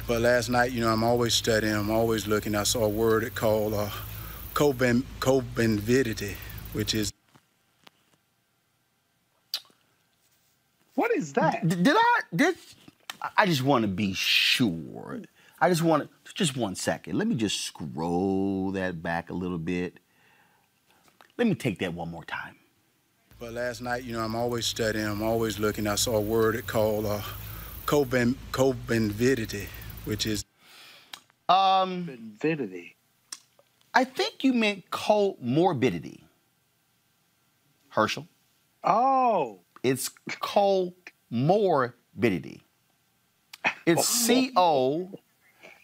[0.07, 2.55] But last night, you know, I'm always studying, I'm always looking.
[2.55, 3.91] I saw a word called uh,
[4.55, 6.35] coben- comorbidity,
[6.73, 7.13] which is.
[10.95, 11.69] What is that?
[11.69, 12.21] D- did I?
[12.35, 12.57] Did
[13.37, 15.23] I just want to be sure?
[15.61, 17.19] I just want to just one second.
[17.19, 19.99] Let me just scroll that back a little bit.
[21.37, 22.57] Let me take that one more time.
[23.39, 25.87] But last night, you know, I'm always studying, I'm always looking.
[25.87, 27.21] I saw a word it called uh,
[27.87, 29.67] coben- comorbidity,
[30.05, 30.45] which is.
[31.49, 32.95] Um, Comorbidity.
[33.95, 36.23] I think you meant comorbidity.
[37.91, 38.29] Herschel.
[38.85, 39.61] Oh.
[39.83, 42.61] It's comorbidity.
[43.87, 45.11] It's C O.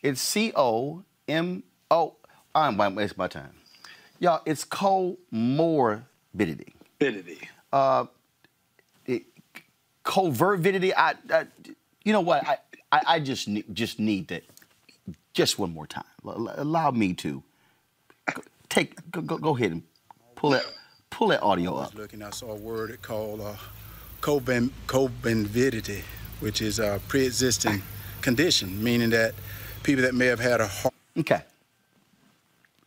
[0.02, 2.16] It's C O M O.
[2.54, 3.50] I'm going to waste my time.
[4.20, 6.72] Y'all, it's comorbidity.
[6.98, 7.48] Bidity.
[7.72, 8.06] Uh,
[9.06, 9.24] it,
[10.04, 10.94] covervidity.
[10.94, 11.46] I, I,
[12.04, 12.46] you know what?
[12.46, 12.58] I,
[12.92, 14.44] I, I just need, just need that.
[15.32, 16.04] Just one more time.
[16.24, 17.42] L- l- allow me to
[18.68, 18.94] take.
[19.10, 19.82] Go, go, go ahead and
[20.36, 20.64] pull that
[21.10, 21.92] pull that audio I up.
[21.92, 23.54] was looking, I saw a word called uh,
[24.20, 26.02] coben- comorbidity,
[26.40, 27.82] which is a pre-existing
[28.20, 29.34] condition, meaning that
[29.82, 30.94] people that may have had a heart.
[31.16, 31.42] Okay.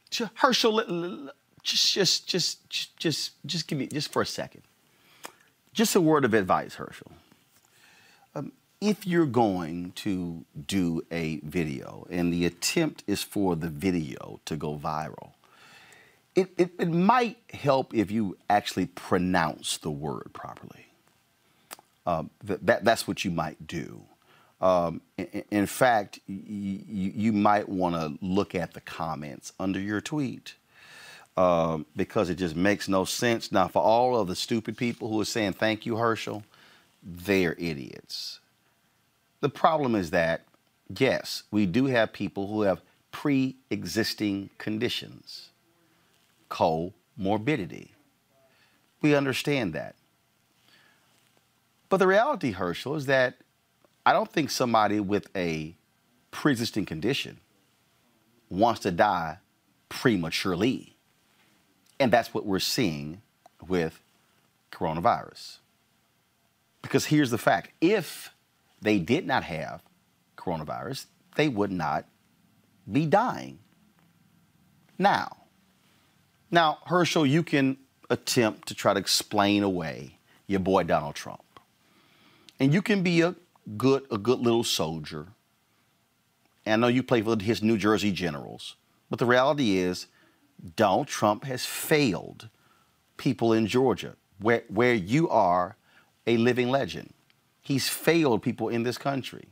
[0.09, 1.29] J- Herschel, l- l-
[1.63, 4.63] just, just, just, just, just, just give me just for a second.
[5.73, 7.11] Just a word of advice, Herschel.
[8.33, 8.51] Um,
[8.81, 14.55] if you're going to do a video and the attempt is for the video to
[14.55, 15.31] go viral,
[16.35, 20.86] it, it, it might help if you actually pronounce the word properly.
[22.07, 24.01] Um, th- that, that's what you might do.
[24.61, 26.35] Um, in, in fact, y-
[27.15, 30.55] you might want to look at the comments under your tweet
[31.37, 33.51] um, because it just makes no sense.
[33.51, 36.43] Now, for all of the stupid people who are saying thank you, Herschel,
[37.03, 38.39] they're idiots.
[39.41, 40.43] The problem is that,
[40.97, 42.81] yes, we do have people who have
[43.11, 45.49] pre existing conditions,
[46.49, 47.89] comorbidity.
[49.01, 49.95] We understand that.
[51.89, 53.37] But the reality, Herschel, is that
[54.05, 55.75] I don't think somebody with a
[56.31, 57.39] pre existing condition
[58.49, 59.37] wants to die
[59.89, 60.95] prematurely.
[61.99, 63.21] And that's what we're seeing
[63.67, 64.01] with
[64.71, 65.57] coronavirus.
[66.81, 68.31] Because here's the fact if
[68.81, 69.81] they did not have
[70.37, 71.05] coronavirus,
[71.35, 72.05] they would not
[72.89, 73.59] be dying
[74.97, 75.37] now.
[76.49, 77.77] Now, Herschel, you can
[78.09, 81.41] attempt to try to explain away your boy Donald Trump.
[82.59, 83.35] And you can be a
[83.77, 85.27] good, a good little soldier.
[86.65, 88.75] And I know you play for his New Jersey Generals.
[89.09, 90.07] But the reality is,
[90.75, 92.49] Donald Trump has failed
[93.17, 95.77] people in Georgia, where, where you are
[96.25, 97.13] a living legend.
[97.61, 99.47] He's failed people in this country.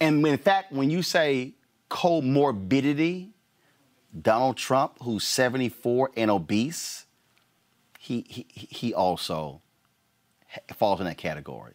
[0.00, 1.54] And in fact, when you say
[1.90, 3.30] comorbidity,
[4.20, 7.06] Donald Trump, who's 74 and obese,
[7.98, 9.60] he, he, he also
[10.76, 11.72] falls in that category.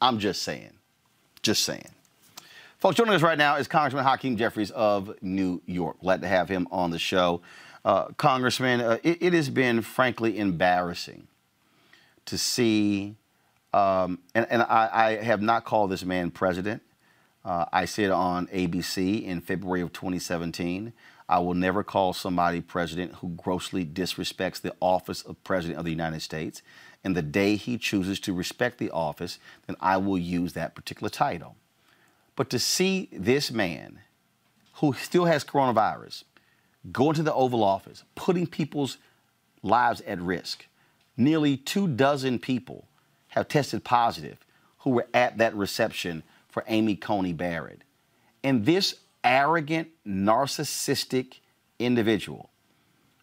[0.00, 0.72] I'm just saying.
[1.42, 1.88] Just saying.
[2.78, 6.00] Folks, joining us right now is Congressman Hakeem Jeffries of New York.
[6.00, 7.40] Glad to have him on the show.
[7.84, 11.26] Uh, Congressman, uh, it, it, has been frankly embarrassing
[12.26, 13.16] to see,
[13.72, 16.82] um, and, and I, I, have not called this man president.
[17.44, 20.92] Uh, I said on ABC in February of 2017,
[21.28, 25.90] I will never call somebody president who grossly disrespects the office of president of the
[25.90, 26.62] United States.
[27.04, 31.10] And the day he chooses to respect the office, then I will use that particular
[31.10, 31.56] title.
[32.36, 34.00] But to see this man
[34.74, 36.24] who still has coronavirus,
[36.90, 38.98] going to the Oval Office, putting people's
[39.62, 40.66] lives at risk.
[41.16, 42.86] Nearly two dozen people
[43.28, 44.38] have tested positive
[44.78, 47.82] who were at that reception for Amy Coney Barrett.
[48.42, 51.38] And this arrogant, narcissistic
[51.78, 52.50] individual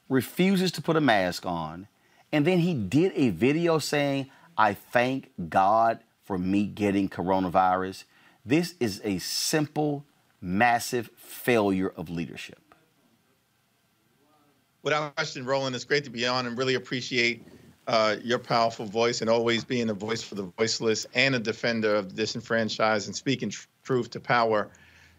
[0.07, 1.87] refuses to put a mask on.
[2.31, 8.03] And then he did a video saying, I thank God for me getting coronavirus.
[8.45, 10.05] This is a simple,
[10.41, 12.69] massive failure of leadership
[14.83, 17.45] without question, Roland, it's great to be on and really appreciate
[17.87, 21.95] uh, your powerful voice and always being a voice for the voiceless and a defender
[21.95, 24.69] of the disenfranchised and speaking tr- truth to power.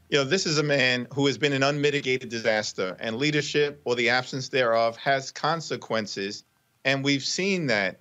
[0.09, 3.95] You know, this is a man who has been an unmitigated disaster, and leadership or
[3.95, 6.45] the absence thereof has consequences.
[6.85, 8.01] And we've seen that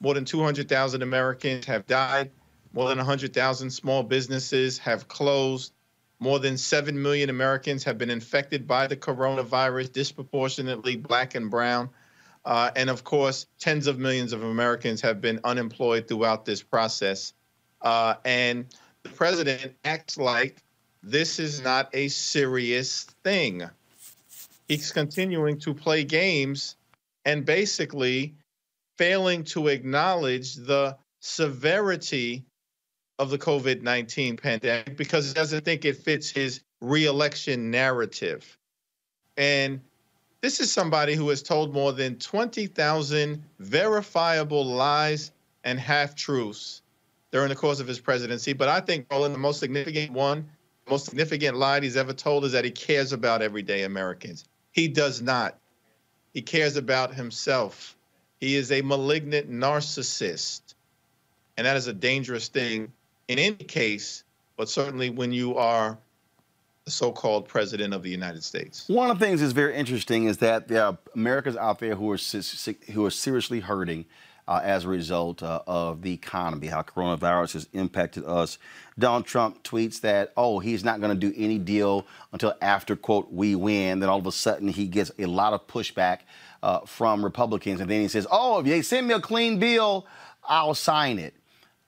[0.00, 2.30] more than 200,000 Americans have died,
[2.72, 5.72] more than 100,000 small businesses have closed.
[6.20, 11.90] More than 7 million Americans have been infected by the coronavirus, disproportionately black and brown.
[12.44, 17.34] Uh, and of course, tens of millions of Americans have been unemployed throughout this process.
[17.82, 18.66] Uh, and
[19.04, 20.56] the president acts like
[21.02, 23.62] this is not a serious thing.
[24.66, 26.76] He's continuing to play games
[27.24, 28.34] and basically
[28.96, 32.44] failing to acknowledge the severity
[33.18, 38.58] of the COVID 19 pandemic because he doesn't think it fits his reelection narrative.
[39.36, 39.80] And
[40.40, 45.32] this is somebody who has told more than 20,000 verifiable lies
[45.64, 46.82] and half truths
[47.32, 48.52] during the course of his presidency.
[48.52, 50.48] But I think, Roland, the most significant one,
[50.88, 54.44] most significant lie he's ever told is that he cares about everyday Americans.
[54.72, 55.58] He does not.
[56.34, 57.96] He cares about himself.
[58.40, 60.74] He is a malignant narcissist.
[61.56, 62.92] And that is a dangerous thing
[63.26, 64.24] in any case,
[64.56, 65.98] but certainly when you are
[66.84, 68.88] the so-called president of the United States.
[68.88, 72.10] One of the things that's very interesting is that there are Americans out there who
[72.10, 72.18] are
[72.92, 74.06] who are seriously hurting
[74.48, 78.56] uh, as a result uh, of the economy, how coronavirus has impacted us.
[78.98, 83.30] Donald Trump tweets that, oh, he's not going to do any deal until after, quote,
[83.30, 84.00] we win.
[84.00, 86.20] Then all of a sudden he gets a lot of pushback
[86.62, 87.80] uh, from Republicans.
[87.80, 90.06] And then he says, oh, if they send me a clean bill,
[90.42, 91.34] I'll sign it.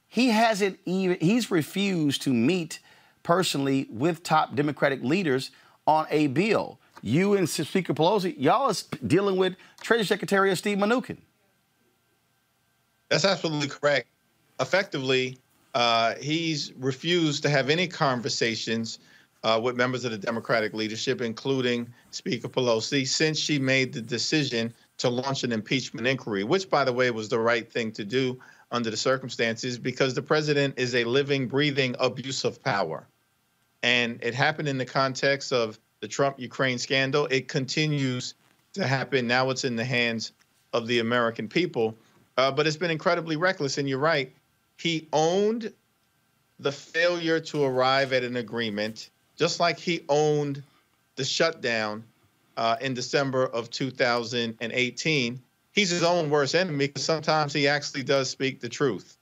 [0.07, 2.81] He hasn't even, he's refused to meet
[3.23, 5.51] personally with top Democratic leaders
[5.87, 6.79] on a bill.
[7.01, 11.17] You and Speaker Pelosi, y'all are dealing with Treasury Secretary Steve Mnuchin.
[13.11, 14.09] That's absolutely correct.
[14.61, 15.39] Effectively,
[15.75, 19.01] uh, he's refused to have any conversations
[19.43, 24.73] uh, with members of the Democratic leadership, including Speaker Pelosi, since she made the decision
[24.99, 28.39] to launch an impeachment inquiry, which, by the way, was the right thing to do
[28.71, 33.07] under the circumstances because the president is a living, breathing abuse of power.
[33.83, 37.27] And it happened in the context of the Trump Ukraine scandal.
[37.31, 38.35] It continues
[38.75, 39.27] to happen.
[39.27, 40.33] Now it's in the hands
[40.73, 41.97] of the American people.
[42.41, 43.79] Uh, but it's been incredibly reckless.
[43.79, 44.33] And you're right.
[44.79, 45.73] He owned
[46.59, 50.63] the failure to arrive at an agreement, just like he owned
[51.17, 52.05] the shutdown
[52.57, 55.41] uh, in December of 2018
[55.73, 59.17] he's his own worst enemy because sometimes he actually does speak the truth.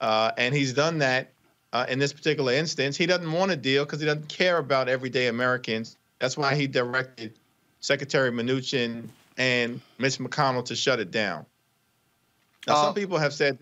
[0.00, 1.32] Uh, and he's done that
[1.72, 2.96] uh, in this particular instance.
[2.96, 5.96] He doesn't want a deal because he doesn't care about everyday Americans.
[6.18, 7.38] That's why he directed
[7.80, 11.46] Secretary Mnuchin and Mitch McConnell to shut it down.
[12.66, 13.58] Now, uh, some people have said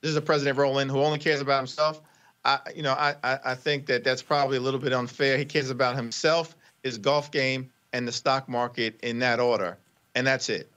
[0.00, 2.00] this is a president Roland who only cares about himself.
[2.44, 5.36] I, you know, I, I think that that's probably a little bit unfair.
[5.36, 9.76] He cares about himself, his golf game, and the stock market in that order,
[10.14, 10.68] and that's it.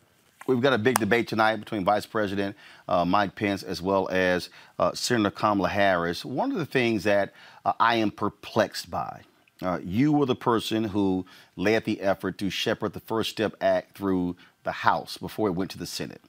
[0.45, 2.57] We've got a big debate tonight between Vice President
[2.89, 6.25] uh, Mike Pence as well as uh, Senator Kamala Harris.
[6.25, 7.33] One of the things that
[7.65, 9.21] uh, I am perplexed by,
[9.61, 11.25] uh, you were the person who
[11.55, 15.71] led the effort to shepherd the First Step Act through the House before it went
[15.71, 16.21] to the Senate.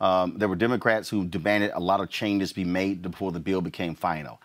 [0.00, 3.60] Um, there were Democrats who demanded a lot of changes be made before the bill
[3.60, 4.40] became final.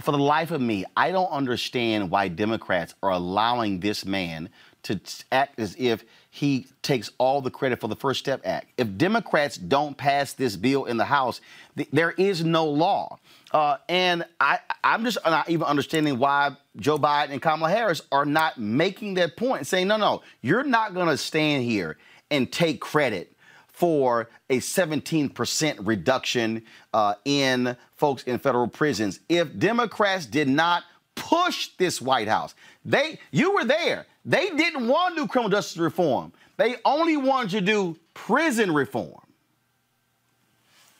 [0.00, 4.48] for the life of me, I don't understand why Democrats are allowing this man
[4.84, 5.00] to
[5.30, 8.66] act as if he takes all the credit for the First Step Act.
[8.76, 11.40] If Democrats don't pass this bill in the House,
[11.76, 13.18] th- there is no law.
[13.52, 18.26] Uh, and I, I'm just not even understanding why Joe Biden and Kamala Harris are
[18.26, 21.96] not making that point, saying, no, no, you're not going to stand here
[22.30, 23.33] and take credit
[23.74, 29.18] for a 17% reduction uh, in folks in federal prisons.
[29.28, 30.84] If Democrats did not
[31.16, 34.06] push this White House, they you were there.
[34.24, 36.32] They didn't want to do criminal justice reform.
[36.56, 39.20] They only wanted to do prison reform.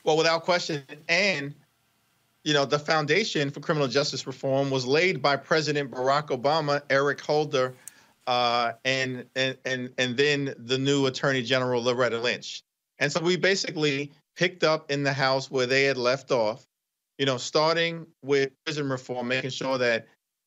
[0.03, 1.55] Well, without question, and
[2.43, 7.21] you know, the foundation for criminal justice reform was laid by President Barack Obama, Eric
[7.21, 7.73] Holder,
[8.27, 12.64] uh, and, and and and then the new Attorney General Loretta Lynch.
[12.99, 16.65] And so we basically picked up in the House where they had left off,
[17.19, 20.07] you know, starting with prison reform, making sure that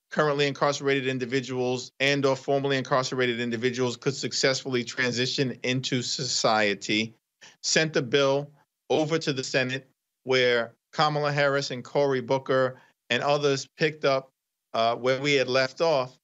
[0.10, 7.14] currently incarcerated individuals and or formerly incarcerated individuals could successfully transition into society
[7.62, 8.50] sent the bill
[8.90, 9.88] over to the senate
[10.24, 12.80] where kamala harris and cory booker
[13.10, 14.30] and others picked up
[14.74, 16.18] uh, where we had left off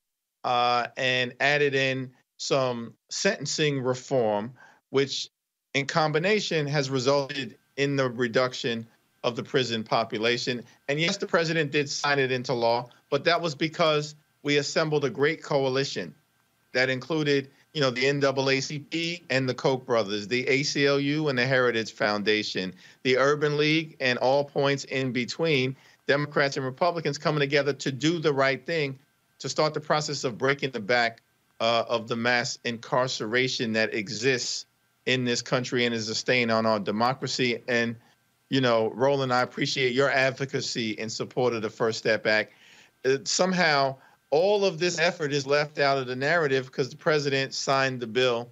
[0.44, 4.54] uh, and added in some sentencing reform
[4.92, 5.30] which
[5.74, 8.88] in combination has resulted in the reduction
[9.24, 10.64] of the prison population.
[10.88, 15.06] And yes, the president did sign it into law, but that was because we assembled
[15.06, 16.14] a great coalition
[16.74, 21.94] that included, you know, the NAACP and the Koch brothers, the ACLU and the Heritage
[21.94, 22.74] Foundation,
[23.04, 25.76] the Urban League, and all points in between,
[26.08, 29.00] Democrats and Republicans coming together to do the right thing,
[29.40, 31.22] to start the process of breaking the back
[31.62, 34.66] uh, of the mass incarceration that exists
[35.06, 37.62] in this country and is a stain on our democracy.
[37.68, 37.96] And,
[38.50, 42.54] you know, Roland, I appreciate your advocacy in support of the First Step Act.
[43.06, 43.96] Uh, somehow,
[44.32, 48.08] all of this effort is left out of the narrative because the president signed the
[48.08, 48.50] bill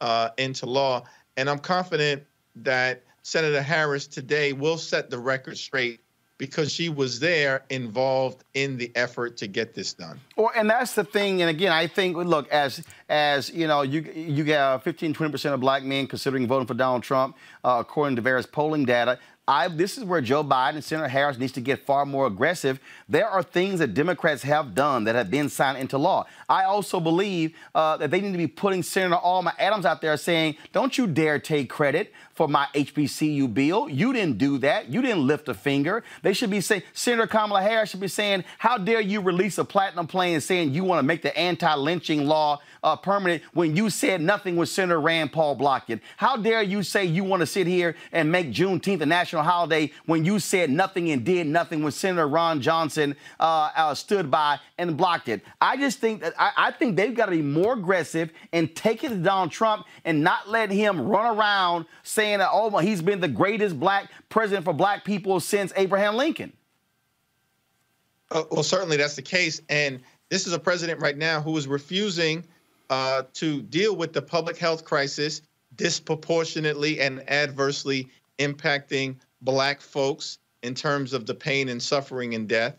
[0.00, 1.02] uh, into law.
[1.36, 2.22] And I'm confident
[2.56, 6.00] that Senator Harris today will set the record straight
[6.38, 10.20] because she was there involved in the effort to get this done.
[10.36, 11.42] Well, and that's the thing.
[11.42, 15.54] And again, I think look as as you know, you you got 15, 20 percent
[15.54, 19.18] of black men considering voting for Donald Trump, uh, according to various polling data.
[19.46, 22.80] I, this is where Joe Biden and Senator Harris needs to get far more aggressive.
[23.10, 26.24] There are things that Democrats have done that have been signed into law.
[26.48, 30.16] I also believe uh, that they need to be putting Senator Alma Adams out there
[30.16, 33.88] saying, "Don't you dare take credit for my HBCU bill.
[33.88, 34.90] You didn't do that.
[34.90, 36.02] You didn't lift a finger.
[36.22, 39.64] They should be saying, Senator Kamala Harris should be saying, how dare you release a
[39.64, 44.20] platinum plan saying you want to make the anti-lynching law uh, permanent when you said
[44.20, 46.00] nothing when Senator Rand Paul blocked it?
[46.16, 49.92] How dare you say you want to sit here and make Juneteenth a national holiday
[50.06, 54.58] when you said nothing and did nothing when Senator Ron Johnson uh, uh, stood by
[54.76, 55.42] and blocked it?
[55.60, 59.04] I just think that I, I think they've got to be more aggressive and take
[59.04, 63.02] it to Donald Trump and not let him run around saying saying that, oh, he's
[63.02, 66.54] been the greatest black president for black people since Abraham Lincoln.
[68.30, 69.60] Uh, well, certainly that's the case.
[69.68, 72.46] And this is a president right now who is refusing
[72.88, 75.42] uh, to deal with the public health crisis
[75.76, 82.78] disproportionately and adversely impacting black folks in terms of the pain and suffering and death.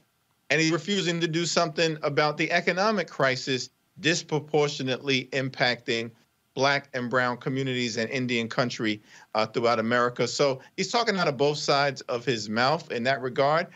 [0.49, 3.69] And he's refusing to do something about the economic crisis
[3.99, 6.09] disproportionately impacting
[6.55, 9.01] black and brown communities and Indian country
[9.35, 10.27] uh, throughout America.
[10.27, 13.67] So he's talking out of both sides of his mouth in that regard.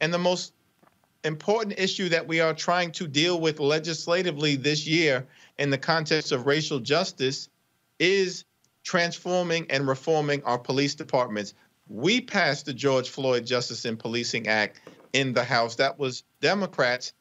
[0.00, 0.52] And the most
[1.24, 5.26] important issue that we are trying to deal with legislatively this year
[5.58, 7.48] in the context of racial justice
[7.98, 8.44] is
[8.84, 11.54] transforming and reforming our police departments.
[11.88, 14.80] We passed the George Floyd Justice and Policing Act
[15.14, 15.76] in the House.
[15.76, 17.14] That was Democrats.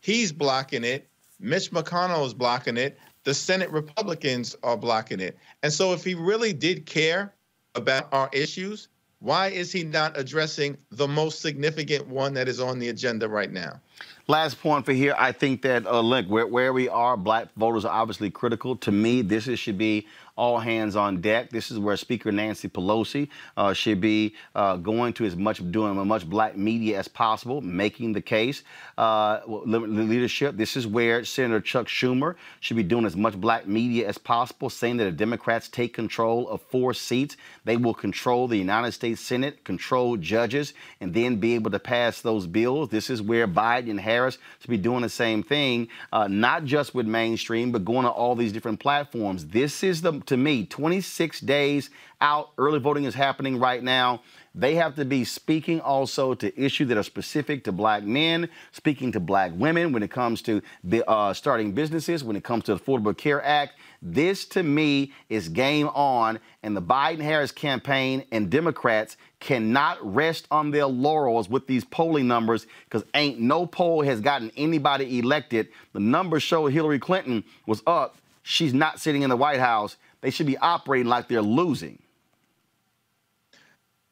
[0.00, 1.08] He's blocking it.
[1.40, 5.36] Mitch McConnell is blocking it the Senate Republicans are blocking it.
[5.62, 7.32] And so, if he really did care
[7.74, 8.88] about our issues,
[9.22, 13.52] why is he not addressing the most significant one that is on the agenda right
[13.52, 13.80] now?
[14.26, 17.92] Last point for here, I think that uh, where, where we are, black voters are
[17.92, 18.76] obviously critical.
[18.76, 21.50] To me, this is, should be all hands on deck.
[21.50, 25.98] This is where Speaker Nancy Pelosi uh, should be uh, going to as much doing
[25.98, 28.62] as much black media as possible, making the case.
[28.98, 30.56] Uh, leadership.
[30.56, 34.68] This is where Senator Chuck Schumer should be doing as much black media as possible,
[34.68, 39.20] saying that if Democrats take control of four seats, they will control the United States
[39.20, 42.90] Senate, control judges, and then be able to pass those bills.
[42.90, 46.94] This is where Biden and Harris should be doing the same thing, uh, not just
[46.94, 49.46] with mainstream, but going to all these different platforms.
[49.46, 51.90] This is the to me, 26 days
[52.20, 54.22] out, early voting is happening right now.
[54.54, 59.10] They have to be speaking also to issues that are specific to black men, speaking
[59.12, 60.60] to black women when it comes to
[61.08, 63.74] uh, starting businesses, when it comes to the Affordable Care Act.
[64.02, 70.46] This to me is game on, and the Biden Harris campaign and Democrats cannot rest
[70.50, 75.68] on their laurels with these polling numbers because ain't no poll has gotten anybody elected.
[75.94, 78.18] The numbers show Hillary Clinton was up.
[78.42, 79.96] She's not sitting in the White House.
[80.20, 82.02] They should be operating like they're losing.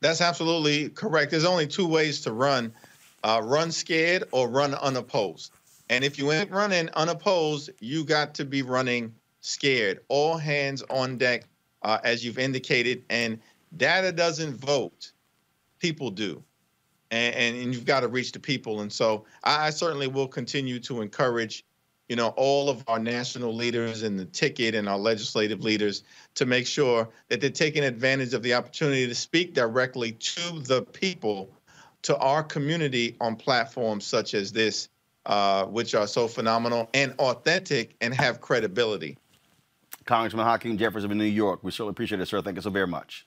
[0.01, 1.31] That's absolutely correct.
[1.31, 2.73] There's only two ways to run
[3.23, 5.53] uh, run scared or run unopposed.
[5.89, 10.01] And if you ain't running unopposed, you got to be running scared.
[10.09, 11.45] All hands on deck,
[11.83, 13.03] uh, as you've indicated.
[13.11, 13.41] And
[13.77, 15.13] data doesn't vote,
[15.81, 16.43] people do.
[17.11, 18.81] And, and, and you've got to reach the people.
[18.81, 21.65] And so I, I certainly will continue to encourage
[22.11, 26.03] you know, all of our national leaders and the ticket and our legislative leaders
[26.35, 30.83] to make sure that they're taking advantage of the opportunity to speak directly to the
[30.83, 31.49] people,
[32.03, 34.89] to our community on platforms such as this,
[35.27, 39.17] uh, which are so phenomenal and authentic and have credibility.
[40.05, 41.61] Congressman Hakeem Jeffries of New York.
[41.63, 42.43] We certainly appreciate it, sir.
[42.43, 43.25] Thank you so very much.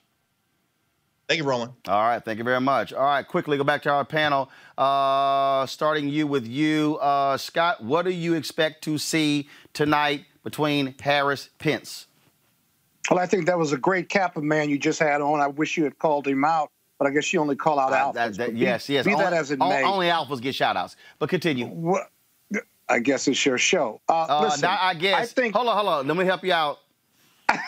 [1.26, 1.72] Thank you, Roland.
[1.88, 2.92] All right, thank you very much.
[2.92, 4.50] All right, quickly go back to our panel.
[4.76, 7.82] Uh, starting you with you, uh, Scott.
[7.82, 12.06] What do you expect to see tonight between Harris Pence?
[13.10, 15.40] Well, I think that was a great Kappa man you just had on.
[15.40, 17.96] I wish you had called him out, but I guess you only call out uh,
[17.96, 18.14] alphas.
[18.14, 19.06] That, that, yes, yes.
[19.06, 19.82] Be only, that as it may.
[19.82, 20.96] Only alphas get shout outs.
[21.18, 21.66] But continue.
[21.66, 22.10] What?
[22.86, 24.02] I guess it's your show.
[24.10, 25.18] Uh, uh, listen, I guess.
[25.18, 25.54] I think.
[25.54, 26.06] Hold on, hold on.
[26.06, 26.80] Let me help you out.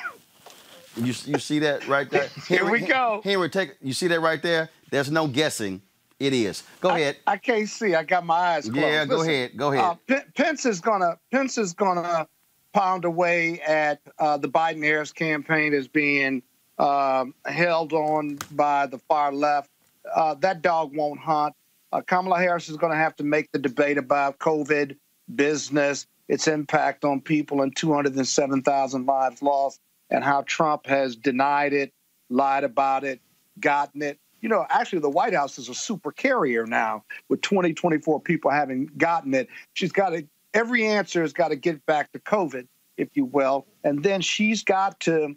[0.96, 2.28] You, you see that right there?
[2.48, 3.20] Henry, Here we go.
[3.22, 4.70] Henry, take you see that right there?
[4.90, 5.82] There's no guessing.
[6.18, 6.62] It is.
[6.80, 7.16] Go I, ahead.
[7.26, 7.94] I can't see.
[7.94, 8.78] I got my eyes closed.
[8.78, 9.56] Yeah, go Listen, ahead.
[9.56, 9.98] Go ahead.
[10.08, 12.26] Uh, Pence is gonna Pence is gonna
[12.72, 16.42] pound away at uh, the Biden Harris campaign as being
[16.78, 19.70] um, held on by the far left.
[20.14, 21.54] Uh, that dog won't hunt.
[21.92, 24.96] Uh, Kamala Harris is going to have to make the debate about COVID,
[25.34, 31.92] business, its impact on people, and 207,000 lives lost and how Trump has denied it,
[32.28, 33.20] lied about it,
[33.60, 34.18] gotten it.
[34.40, 38.50] You know, actually, the White House is a super carrier now with 20, 24 people
[38.50, 39.48] having gotten it.
[39.72, 42.66] She's got to, every answer has got to get back to COVID,
[42.96, 43.66] if you will.
[43.82, 45.34] And then she's got to,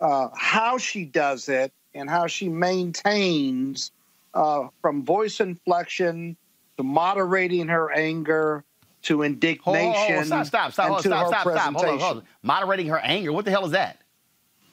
[0.00, 3.90] uh, how she does it and how she maintains
[4.34, 6.36] uh, from voice inflection
[6.76, 8.64] to moderating her anger
[9.02, 9.62] to indignation.
[9.64, 11.74] Hold on, stop, stop, stop, hold, stop, stop, stop.
[11.74, 12.22] Hold on, hold on.
[12.42, 13.32] Moderating her anger.
[13.32, 14.01] What the hell is that?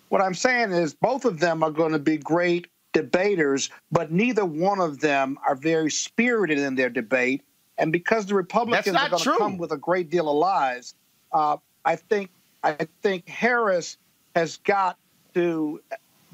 [0.09, 4.45] What I'm saying is both of them are going to be great debaters, but neither
[4.45, 7.43] one of them are very spirited in their debate.
[7.77, 10.95] And because the Republicans are going to come with a great deal of lies,
[11.31, 12.29] uh, I think
[12.63, 13.97] I think Harris
[14.35, 14.97] has got
[15.33, 15.81] to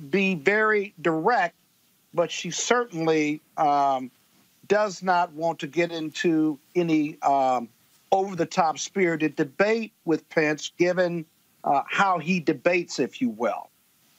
[0.09, 1.55] be very direct,
[2.13, 4.09] but she certainly um,
[4.67, 7.69] does not want to get into any um,
[8.11, 11.25] over the top spirited debate with Pence, given
[11.65, 13.69] uh, how he debates, if you will.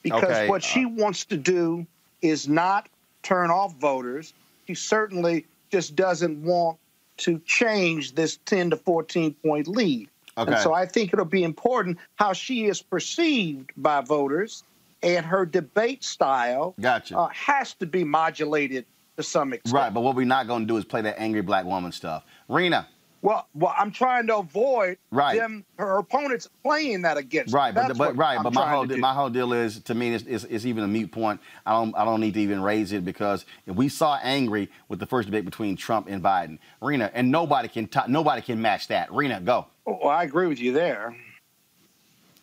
[0.02, 0.48] Because okay.
[0.48, 1.86] what she uh, wants to do
[2.20, 2.89] is not
[3.23, 4.35] turn off voters.
[4.66, 6.78] She certainly just doesn't want
[7.18, 10.09] to change this 10 to 14 point lead.
[10.39, 10.52] Okay.
[10.52, 14.64] And so I think it'll be important how she is perceived by voters
[15.02, 17.16] and her debate style gotcha.
[17.16, 18.85] Uh, has to be modulated
[19.16, 19.74] to some extent.
[19.74, 22.24] Right, but what we're not going to do is play that angry black woman stuff.
[22.48, 22.86] Rina,
[23.27, 25.36] well, well, I'm trying to avoid right.
[25.36, 27.53] them her opponents playing that against.
[27.53, 30.15] Right, but, but, but right, I'm but my whole my whole deal is to me
[30.15, 31.40] it's, it's, it's, even a mute point.
[31.66, 35.07] I don't I don't need to even raise it because we saw angry with the
[35.07, 39.12] first debate between Trump and Biden, Rina, and nobody can t- nobody can match that.
[39.12, 39.66] Rina, go.
[39.89, 41.16] Oh, well, I agree with you there.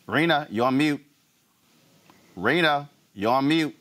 [0.06, 1.02] Rina, you're on mute.
[2.36, 3.74] Rina, you're on mute.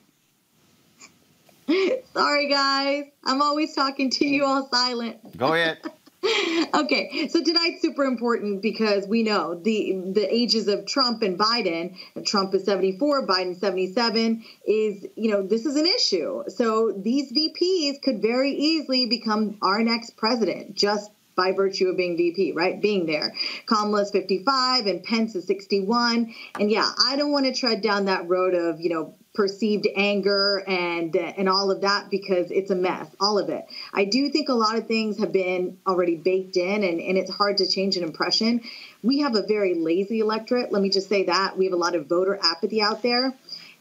[2.15, 3.07] Sorry, guys.
[3.25, 5.37] I'm always talking to you all silent.
[5.37, 5.79] Go ahead.
[6.75, 11.97] okay, so tonight's super important because we know the the ages of Trump and Biden.
[12.25, 14.45] Trump is 74, Biden 77.
[14.67, 16.45] Is you know this is an issue.
[16.49, 22.17] So these VPs could very easily become our next president just by virtue of being
[22.17, 22.81] VP, right?
[22.81, 23.35] Being there.
[23.67, 26.35] Kamala's 55 and Pence is 61.
[26.59, 30.63] And yeah, I don't want to tread down that road of, you know, perceived anger
[30.69, 33.65] and and all of that because it's a mess all of it
[33.95, 37.31] i do think a lot of things have been already baked in and, and it's
[37.31, 38.61] hard to change an impression
[39.03, 41.95] we have a very lazy electorate let me just say that we have a lot
[41.95, 43.33] of voter apathy out there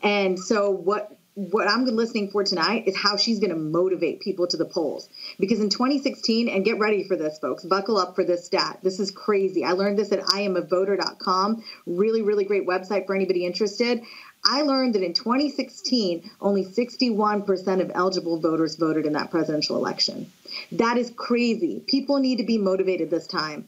[0.01, 4.47] and so what what I'm listening for tonight is how she's going to motivate people
[4.47, 5.07] to the polls.
[5.39, 8.79] Because in 2016, and get ready for this, folks, buckle up for this stat.
[8.83, 9.63] This is crazy.
[9.63, 11.63] I learned this at iamavoter.com.
[11.85, 14.01] Really, really great website for anybody interested.
[14.43, 20.31] I learned that in 2016, only 61% of eligible voters voted in that presidential election.
[20.71, 21.83] That is crazy.
[21.85, 23.67] People need to be motivated this time.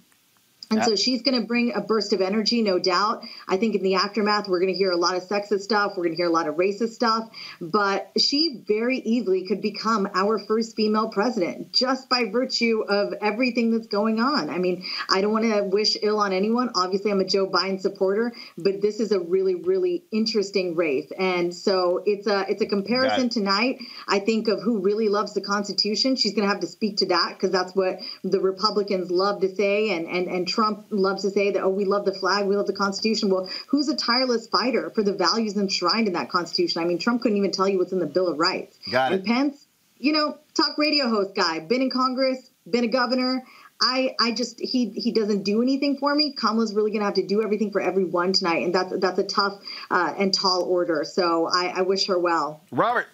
[0.73, 0.87] And yeah.
[0.87, 3.23] so she's going to bring a burst of energy, no doubt.
[3.47, 5.91] I think in the aftermath, we're going to hear a lot of sexist stuff.
[5.95, 7.29] We're going to hear a lot of racist stuff.
[7.61, 13.69] But she very easily could become our first female president just by virtue of everything
[13.69, 14.49] that's going on.
[14.49, 16.71] I mean, I don't want to wish ill on anyone.
[16.73, 21.11] Obviously, I'm a Joe Biden supporter, but this is a really, really interesting race.
[21.19, 23.77] And so it's a it's a comparison tonight.
[24.07, 26.15] I think of who really loves the Constitution.
[26.15, 29.53] She's going to have to speak to that because that's what the Republicans love to
[29.53, 32.47] say and and and try Trump loves to say that, oh, we love the flag,
[32.47, 33.29] we love the Constitution.
[33.29, 36.81] Well, who's a tireless fighter for the values enshrined in that Constitution?
[36.81, 38.77] I mean, Trump couldn't even tell you what's in the Bill of Rights.
[38.89, 39.15] Got it.
[39.15, 39.67] And Pence,
[39.97, 43.43] you know, talk radio host guy, been in Congress, been a governor.
[43.81, 46.31] I, I just he he doesn't do anything for me.
[46.31, 49.61] Kamala's really gonna have to do everything for everyone tonight, and that's that's a tough
[49.91, 51.03] uh, and tall order.
[51.03, 52.61] So I, I wish her well.
[52.71, 53.07] Robert,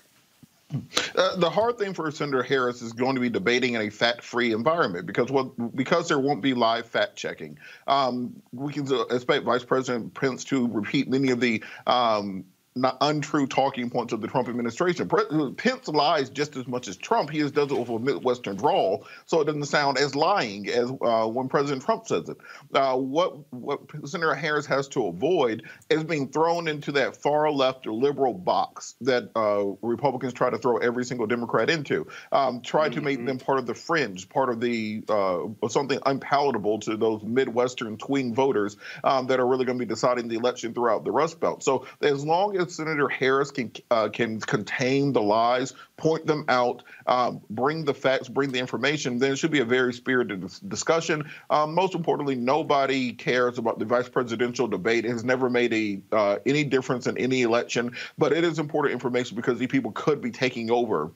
[1.16, 4.52] uh, the hard thing for Senator Harris is going to be debating in a fat-free
[4.52, 7.58] environment because well, because there won't be live fact checking.
[7.88, 12.46] Um, we can expect Vice President Pence to repeat many of the um,
[12.82, 15.10] not untrue talking points of the Trump administration.
[15.56, 17.30] Pence lies just as much as Trump.
[17.30, 20.92] He just does it with a Midwestern drawl, so it doesn't sound as lying as
[21.02, 22.38] uh, when President Trump says it.
[22.74, 27.88] Uh, what what Senator Harris has to avoid is being thrown into that far left
[27.88, 32.08] or liberal box that uh, Republicans try to throw every single Democrat into.
[32.32, 32.96] Um, try mm-hmm.
[32.96, 33.28] to make mm-hmm.
[33.28, 38.34] them part of the fringe, part of the uh, something unpalatable to those Midwestern tween
[38.34, 41.64] voters um, that are really going to be deciding the election throughout the Rust Belt.
[41.64, 46.84] So as long as Senator Harris can uh, can contain the lies, point them out,
[47.08, 51.30] um, bring the facts, bring the information, then it should be a very spirited discussion.
[51.50, 55.06] Um, most importantly, nobody cares about the vice presidential debate.
[55.06, 58.94] It has never made a uh, any difference in any election, but it is important
[58.94, 61.12] information because these people could be taking over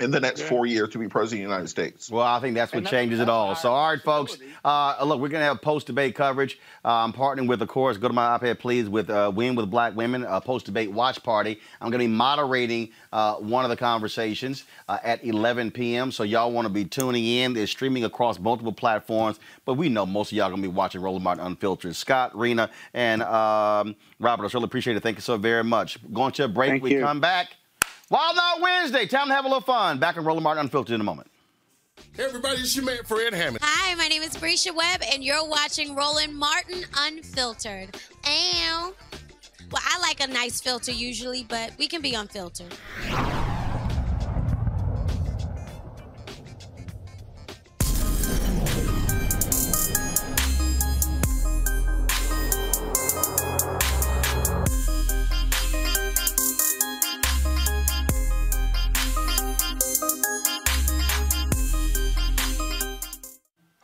[0.00, 0.48] in the next yeah.
[0.48, 2.10] four years to be president of the United States.
[2.10, 3.54] Well, I think that's what changes it all.
[3.54, 6.58] So, all right, folks, uh, look, we're going to have post-debate coverage.
[6.82, 9.70] Uh, I'm partnering with, of course, go to my iPad, please, with uh, Win with
[9.70, 11.60] Black Women, a post-debate watch party.
[11.80, 16.22] I'm going to be moderating uh, one of the conversations uh, at 11 p.m., so
[16.22, 17.54] y'all want to be tuning in.
[17.56, 21.02] It's streaming across multiple platforms, but we know most of y'all going to be watching
[21.02, 21.94] Roland Martin Unfiltered.
[21.96, 25.02] Scott, Rina, and um, Robert, I really appreciate it.
[25.02, 25.98] Thank you so very much.
[26.14, 26.70] Going to a break.
[26.70, 27.00] Thank we you.
[27.00, 27.56] come back.
[28.12, 29.06] Wild Out Wednesday.
[29.06, 29.98] Time to have a little fun.
[29.98, 31.30] Back on Roland Martin Unfiltered in a moment.
[32.14, 33.60] Hey everybody, it's your man Fred Hammond.
[33.62, 37.96] Hi, my name is Brescia Webb, and you're watching Roland Martin Unfiltered.
[38.26, 38.92] And
[39.70, 42.74] well, I like a nice filter usually, but we can be unfiltered.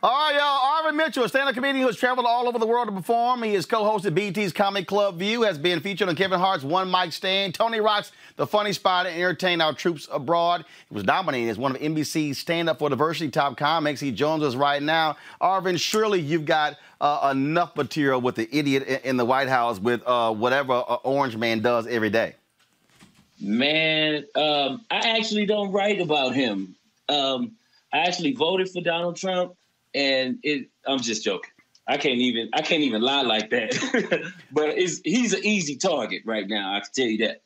[0.01, 0.91] All right, y'all.
[0.91, 3.43] Arvin Mitchell, a stand-up comedian who has traveled all over the world to perform.
[3.43, 7.11] He has co-hosted BET's Comedy Club View, has been featured on Kevin Hart's One Mic
[7.11, 10.63] Stand, Tony Rock's The Funny Spot, and entertained our troops abroad.
[10.87, 13.99] He was nominated as one of NBC's Stand Up for Diversity top comics.
[13.99, 15.17] He joins us right now.
[15.41, 20.01] Arvin, surely you've got uh, enough material with the idiot in the White House with
[20.07, 22.35] uh, whatever uh, Orange Man does every day.
[23.41, 26.77] Man, um, I actually don't write about him.
[27.09, 27.57] Um,
[27.91, 29.55] I actually voted for Donald Trump
[29.93, 30.69] and it.
[30.85, 31.51] I'm just joking.
[31.87, 32.49] I can't even.
[32.53, 34.31] I can't even lie like that.
[34.51, 36.75] but it's, he's an easy target right now.
[36.75, 37.41] I can tell you that.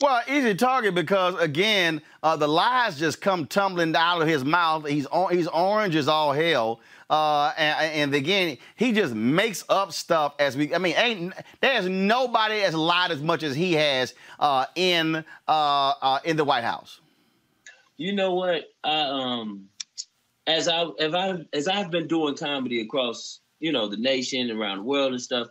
[0.00, 4.86] Well, easy target because again, uh, the lies just come tumbling out of his mouth.
[4.86, 6.80] He's he's orange as all hell.
[7.08, 10.74] Uh, and, and, again, he just makes up stuff as we.
[10.74, 15.22] I mean, ain't there's nobody as lied as much as he has uh, in uh,
[15.48, 17.00] uh, in the White House.
[17.96, 18.64] You know what?
[18.82, 19.68] I um
[20.46, 24.78] as I as I as I've been doing comedy across you know the nation around
[24.78, 25.48] the world and stuff.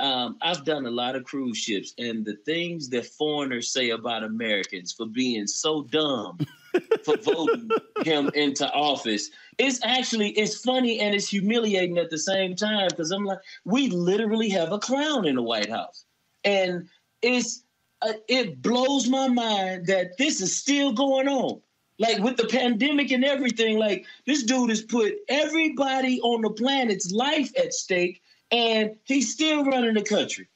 [0.00, 4.22] Um, I've done a lot of cruise ships, and the things that foreigners say about
[4.22, 6.38] Americans for being so dumb
[7.04, 7.68] for voting
[8.04, 9.28] him into office,
[9.58, 13.88] it's actually it's funny and it's humiliating at the same time because I'm like, we
[13.88, 16.04] literally have a clown in the White House,
[16.44, 16.88] and
[17.20, 17.64] it's
[18.02, 21.60] uh, it blows my mind that this is still going on.
[21.98, 27.10] Like with the pandemic and everything, like this dude has put everybody on the planet's
[27.10, 28.22] life at stake,
[28.52, 30.48] and he's still running the country.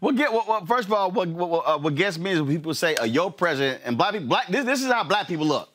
[0.00, 2.50] Well, get well, what first of all, what what, uh, what gets me is when
[2.50, 4.28] people say uh, your president and black people.
[4.28, 5.68] Black this, this is how black people look.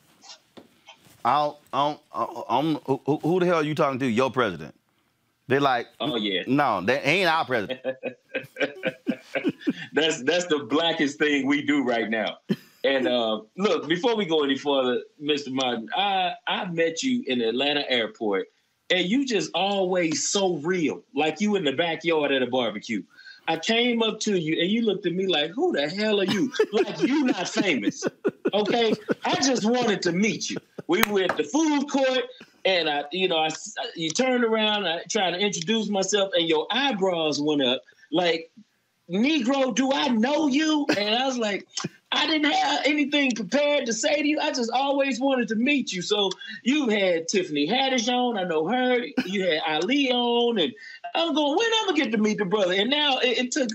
[1.23, 4.05] I don't, I don't, I don't who, who the hell are you talking to?
[4.05, 4.73] Your president.
[5.47, 7.79] They're like, oh yeah, no, that ain't our president.
[9.93, 12.39] that's that's the blackest thing we do right now.
[12.83, 15.51] And uh, look, before we go any further, Mr.
[15.51, 18.47] Martin, I I met you in Atlanta airport,
[18.89, 23.03] and you just always so real, like you in the backyard at a barbecue.
[23.49, 26.25] I came up to you and you looked at me like, "Who the hell are
[26.25, 28.03] you?" like you not famous,
[28.53, 28.93] okay?
[29.25, 30.57] I just wanted to meet you.
[30.87, 32.25] We were at the food court,
[32.65, 33.49] and I, you know, I
[33.95, 37.81] you turned around, I tried to introduce myself, and your eyebrows went up
[38.11, 38.51] like,
[39.09, 41.67] "Negro, do I know you?" And I was like,
[42.11, 44.39] I didn't have anything prepared to say to you.
[44.39, 46.01] I just always wanted to meet you.
[46.01, 46.29] So
[46.63, 48.37] you had Tiffany Haddish on.
[48.37, 49.05] I know her.
[49.25, 50.73] You had Ali on, and
[51.15, 51.57] I'm going.
[51.57, 52.73] When I'm gonna get to meet the brother?
[52.73, 53.69] And now it, it took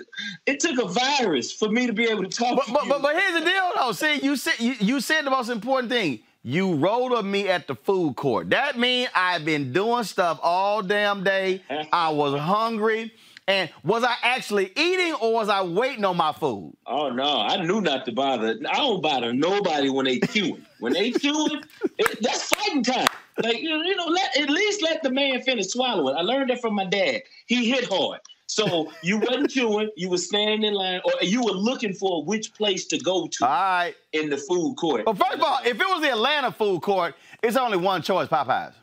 [0.47, 2.57] it took a virus for me to be able to talk.
[2.57, 2.89] But to but, you.
[2.89, 3.93] but, but here's the deal, though.
[3.93, 6.21] See, you said you, you said the most important thing.
[6.45, 8.51] You rolled on me at the food court.
[8.51, 11.63] That means I've been doing stuff all damn day.
[11.93, 13.13] I was hungry.
[13.49, 16.77] And was I actually eating or was I waiting on my food?
[16.87, 18.57] Oh no, I knew not to bother.
[18.71, 20.63] I don't bother nobody when they queuing.
[20.79, 21.65] when they queuing,
[21.99, 23.09] it, that's fighting time.
[23.43, 26.17] Like you know, let at least let the man finish swallowing.
[26.17, 27.23] I learned that from my dad.
[27.47, 28.21] He hit hard.
[28.47, 32.53] So you wasn't chewing, you were standing in line, or you were looking for which
[32.53, 33.95] place to go to all right.
[34.13, 35.07] in the food court.
[35.07, 38.29] Well, first of all, if it was the Atlanta food court, it's only one choice,
[38.29, 38.75] Popeyes.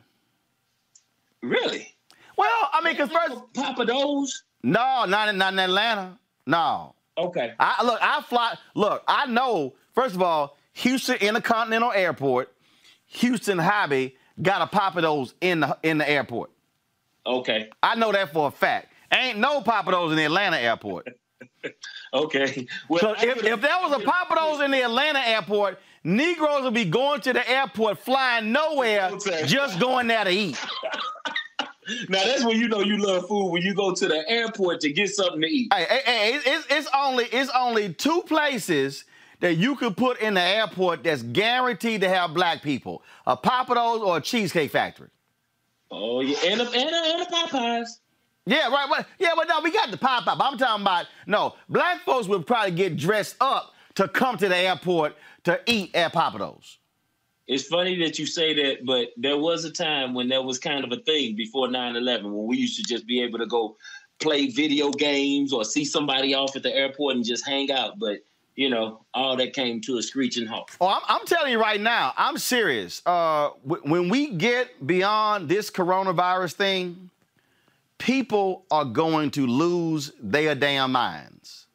[1.43, 1.95] Really?
[2.35, 4.43] Well, I mean, because first Pappadeaux's.
[4.63, 6.17] No, not in, not in Atlanta.
[6.45, 6.95] No.
[7.17, 7.53] Okay.
[7.59, 7.99] I look.
[8.01, 8.57] I fly.
[8.75, 9.73] Look, I know.
[9.93, 12.53] First of all, Houston Intercontinental Airport,
[13.07, 16.51] Houston Hobby got a Pappadeaux's in the in the airport.
[17.25, 17.69] Okay.
[17.83, 18.93] I know that for a fact.
[19.13, 21.09] Ain't no Pappadeaux's in the Atlanta airport.
[22.13, 22.67] okay.
[22.87, 26.85] Well, so if, if there was a Pappadeaux's in the Atlanta airport, Negroes would be
[26.85, 29.11] going to the airport, flying nowhere,
[29.45, 30.57] just going there to eat.
[32.09, 34.91] Now that's when you know you love food when you go to the airport to
[34.91, 35.73] get something to eat.
[35.73, 39.05] Hey, hey, hey it's, it's only it's only two places
[39.39, 44.01] that you could put in the airport that's guaranteed to have black people: a Pappadeaux's
[44.01, 45.09] or a Cheesecake Factory.
[45.91, 47.87] Oh yeah, and a, and a, and a Popeyes.
[48.45, 48.87] Yeah, right.
[48.89, 50.39] But, yeah, but no, we got the pop up.
[50.41, 54.55] I'm talking about no black folks would probably get dressed up to come to the
[54.55, 56.78] airport to eat at Pappadeaux's.
[57.49, 60.83] It's funny that you say that, but there was a time when that was kind
[60.85, 63.75] of a thing before 9-11 when we used to just be able to go
[64.19, 67.97] play video games or see somebody off at the airport and just hang out.
[67.97, 68.19] But
[68.55, 70.69] you know, all that came to a screeching halt.
[70.79, 73.01] Oh, I'm, I'm telling you right now, I'm serious.
[73.05, 77.09] Uh, w- when we get beyond this coronavirus thing,
[77.97, 81.67] people are going to lose their damn minds.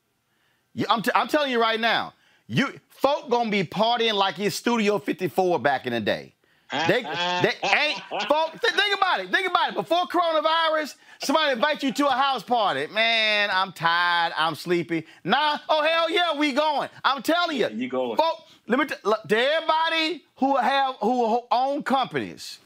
[0.89, 2.13] I'm, t- I'm telling you right now,
[2.49, 6.33] you folk gonna be partying like it's Studio 54 back in the day.
[6.73, 8.51] They, they ain't folk.
[8.61, 9.31] Th- think about it.
[9.31, 9.75] Think about it.
[9.75, 12.87] Before coronavirus, somebody invite you to a house party.
[12.87, 14.33] Man, I'm tired.
[14.37, 15.07] I'm sleepy.
[15.23, 15.59] Nah.
[15.69, 16.89] Oh hell yeah, we going.
[17.05, 17.69] I'm telling you.
[17.69, 18.17] You going?
[18.17, 22.59] Folk, let me t- look, to everybody who have who own companies.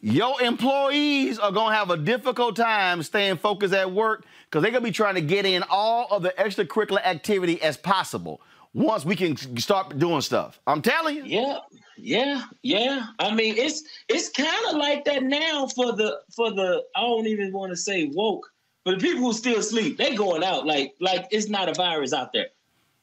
[0.00, 4.82] Your employees are gonna have a difficult time staying focused at work because they're gonna
[4.82, 8.40] be trying to get in all of the extracurricular activity as possible
[8.74, 10.60] once we can start doing stuff.
[10.66, 11.24] I'm telling you.
[11.24, 11.58] Yeah,
[11.96, 13.06] yeah, yeah.
[13.18, 17.26] I mean, it's it's kind of like that now for the for the I don't
[17.26, 18.50] even want to say woke,
[18.84, 22.12] but the people who still sleep, they going out like like it's not a virus
[22.12, 22.48] out there.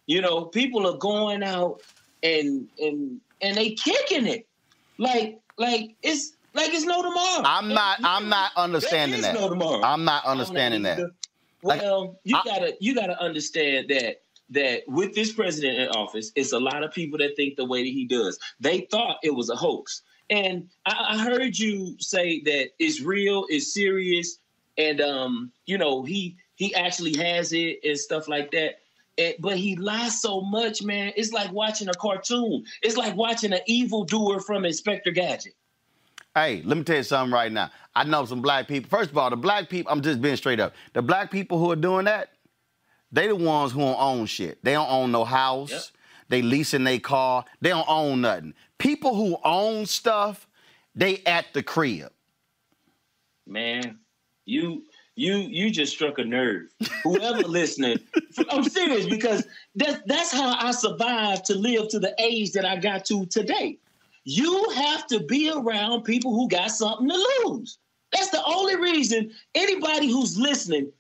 [0.06, 1.82] You know, people are going out
[2.24, 4.48] and and and they kicking it
[4.98, 7.44] like like it's like it's no tomorrow.
[7.46, 8.00] I'm not.
[8.04, 9.36] I'm not understanding that.
[9.36, 9.84] no tomorrow.
[9.84, 11.00] I'm not understanding that.
[11.62, 16.60] Well, you gotta you gotta understand that that with this president in office, it's a
[16.60, 18.40] lot of people that think the way that he does.
[18.60, 23.46] They thought it was a hoax, and I, I heard you say that it's real,
[23.50, 24.40] it's serious,
[24.78, 28.80] and um, you know he he actually has it and stuff like that.
[29.18, 31.14] And, but he lies so much, man.
[31.16, 32.66] It's like watching a cartoon.
[32.82, 35.54] It's like watching an evil doer from Inspector Gadget.
[36.36, 37.72] Hey, let me tell you something right now.
[37.96, 38.88] I know some black people.
[38.90, 40.74] First of all, the black people, I'm just being straight up.
[40.94, 42.34] The black people who are doing that,
[43.12, 44.64] they the ones who don't own shit.
[44.64, 45.92] They don't own no house.
[46.30, 47.46] They leasing their car.
[47.62, 48.54] They don't own nothing.
[48.78, 50.48] People who own stuff,
[50.94, 52.12] they at the crib.
[53.46, 54.00] man,
[54.46, 54.84] you
[55.16, 56.68] you you just struck a nerve.
[57.04, 58.00] Whoever listening,
[58.50, 62.78] I'm serious because that's that's how I survived to live to the age that I
[62.78, 63.80] got to today.
[64.26, 67.78] You have to be around people who got something to lose.
[68.12, 70.92] That's the only reason anybody who's listening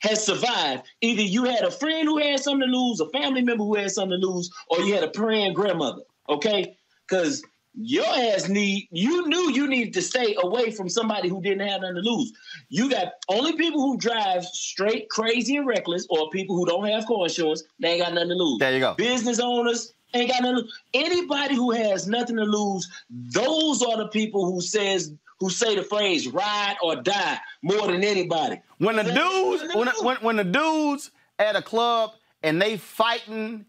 [0.00, 0.84] has survived.
[1.00, 3.90] Either you had a friend who had something to lose, a family member who had
[3.90, 6.02] something to lose, or you had a praying grandmother.
[6.28, 6.76] Okay,
[7.08, 7.42] because
[7.80, 11.80] your ass need you knew you needed to stay away from somebody who didn't have
[11.80, 12.32] nothing to lose.
[12.68, 17.06] You got only people who drive straight crazy and reckless, or people who don't have
[17.06, 17.62] car insurance.
[17.80, 18.58] They ain't got nothing to lose.
[18.58, 18.94] There you go.
[18.94, 20.56] Business owners ain't got nothing.
[20.56, 20.80] To lose.
[20.94, 25.82] Anybody who has nothing to lose, those are the people who says who say the
[25.82, 28.60] phrase "ride or die" more than anybody.
[28.78, 32.12] When the dudes, when, when, when the dudes at a club
[32.42, 33.66] and they fighting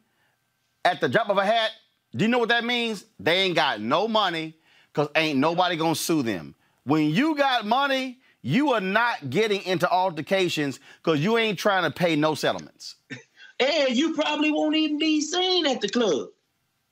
[0.85, 1.71] at the drop of a hat,
[2.15, 3.05] do you know what that means?
[3.19, 4.55] They ain't got no money
[4.91, 6.55] because ain't nobody gonna sue them.
[6.83, 11.91] When you got money, you are not getting into altercations because you ain't trying to
[11.91, 12.95] pay no settlements.
[13.61, 16.29] And you probably won't even be seen at the club.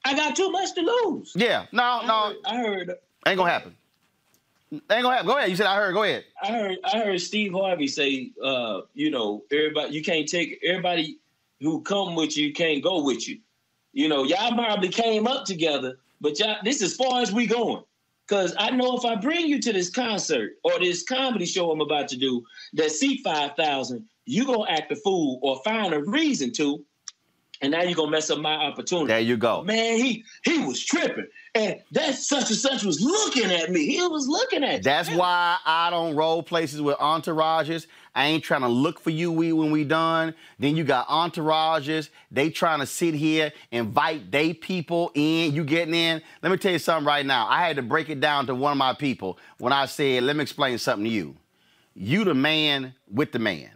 [0.03, 1.31] I got too much to lose.
[1.33, 2.93] Yeah, no, no, I heard.
[3.25, 3.76] ain't gonna happen.
[4.71, 5.27] Ain't gonna happen.
[5.27, 5.49] Go ahead.
[5.49, 5.93] You said I heard.
[5.93, 6.25] Go ahead.
[6.43, 11.19] I heard I heard Steve Harvey say, uh, you know, everybody you can't take everybody
[11.61, 13.39] who come with you can't go with you.
[13.93, 17.47] You know, y'all probably came up together, but y'all this is as far as we
[17.47, 17.83] going.
[18.27, 21.79] Cause I know if I bring you to this concert or this comedy show I'm
[21.79, 26.03] about to do that seat five thousand, you gonna act a fool or find a
[26.03, 26.83] reason to,
[27.61, 29.07] and now you're gonna mess up my opportunity.
[29.07, 29.63] There you go.
[29.63, 31.27] Man, he he was tripping,
[31.57, 33.85] and that such and such was looking at me.
[33.85, 34.83] He was looking at.
[34.83, 37.87] That's why I don't roll places with entourages.
[38.13, 40.35] I ain't trying to look for you we, when we done.
[40.59, 42.09] Then you got entourages.
[42.31, 45.53] They trying to sit here, invite they people in.
[45.53, 46.21] You getting in.
[46.43, 47.47] Let me tell you something right now.
[47.47, 50.35] I had to break it down to one of my people when I said, let
[50.35, 51.35] me explain something to you.
[51.95, 53.71] You the man with the man.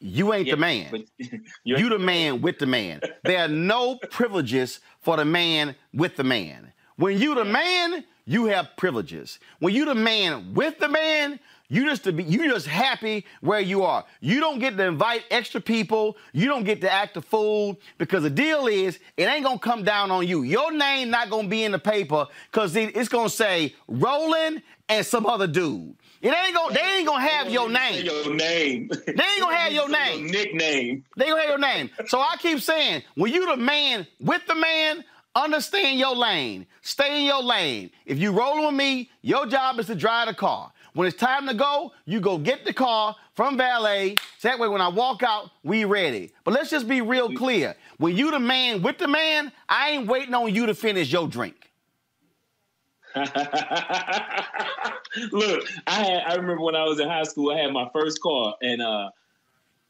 [0.00, 1.04] You ain't the man.
[1.64, 3.00] you the man with the man.
[3.24, 6.72] There are no privileges for the man with the man.
[6.96, 9.38] When you the man, you have privileges.
[9.58, 13.60] When you the man with the man, you just to be you just happy where
[13.60, 14.04] you are.
[14.20, 16.16] You don't get to invite extra people.
[16.32, 19.82] You don't get to act a fool because the deal is it ain't gonna come
[19.82, 20.42] down on you.
[20.42, 25.26] Your name not gonna be in the paper because it's gonna say Roland and some
[25.26, 25.94] other dude.
[26.22, 28.04] It ain't gonna they ain't gonna have your name.
[28.04, 28.88] Your name.
[29.06, 30.26] They ain't gonna have your name.
[30.28, 31.04] nickname.
[31.16, 31.90] They gonna have your name.
[32.06, 35.04] So I keep saying, when you the man with the man,
[35.36, 36.66] understand your lane.
[36.80, 37.90] Stay in your lane.
[38.06, 40.72] If you rolling with me, your job is to drive the car.
[40.94, 44.16] When it's time to go, you go get the car from valet.
[44.38, 46.32] So that way, when I walk out, we ready.
[46.42, 47.76] But let's just be real clear.
[47.98, 51.28] When you the man with the man, I ain't waiting on you to finish your
[51.28, 51.70] drink.
[53.16, 53.28] Look,
[55.86, 58.54] I had I remember when I was in high school, I had my first car,
[58.62, 59.10] and uh,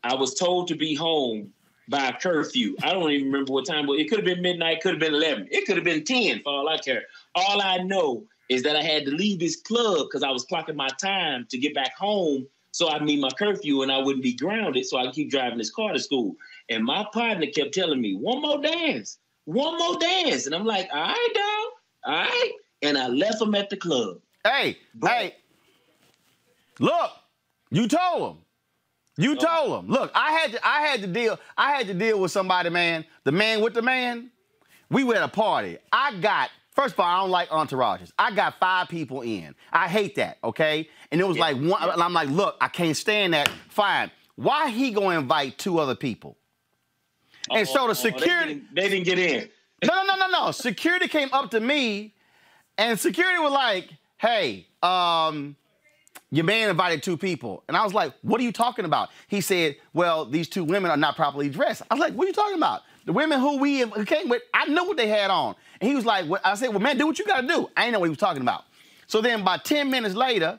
[0.04, 1.52] I was told to be home
[1.88, 2.76] by curfew.
[2.82, 5.14] I don't even remember what time, but it could have been midnight, could have been
[5.14, 7.02] eleven, it could have been ten for all I care.
[7.34, 10.76] All I know is that I had to leave this club because I was clocking
[10.76, 12.46] my time to get back home
[12.76, 15.56] so I'd meet my curfew and I wouldn't be grounded so I could keep driving
[15.56, 16.36] this car to school.
[16.68, 20.44] And my partner kept telling me, one more dance, one more dance.
[20.44, 22.52] And I'm like, all right, dog, all right.
[22.82, 24.18] And I left him at the club.
[24.44, 25.36] Hey, hey,
[26.78, 27.12] look,
[27.70, 28.42] you told him.
[29.16, 29.90] You told him.
[29.90, 33.04] Look, I had to, I had to deal, I had to deal with somebody, man.
[33.24, 34.30] The man with the man.
[34.90, 35.78] We were at a party.
[35.90, 38.12] I got First of all, I don't like entourages.
[38.18, 39.54] I got five people in.
[39.72, 40.90] I hate that, okay?
[41.10, 43.48] And it was like one, and I'm like, look, I can't stand that.
[43.70, 44.10] Fine.
[44.34, 46.36] Why he gonna invite two other people?
[47.50, 49.48] And so the security they didn't, they didn't get in.
[49.86, 50.50] no, no, no, no, no.
[50.50, 52.12] Security came up to me,
[52.76, 53.88] and security was like,
[54.18, 55.56] "Hey, um,
[56.36, 59.40] your man invited two people," and I was like, "What are you talking about?" He
[59.40, 62.34] said, "Well, these two women are not properly dressed." I was like, "What are you
[62.34, 65.54] talking about?" The women who we came with, I know what they had on.
[65.80, 67.70] And he was like, well, I said, well, man, do what you got to do.
[67.76, 68.64] I ain't know what he was talking about.
[69.06, 70.58] So then about 10 minutes later,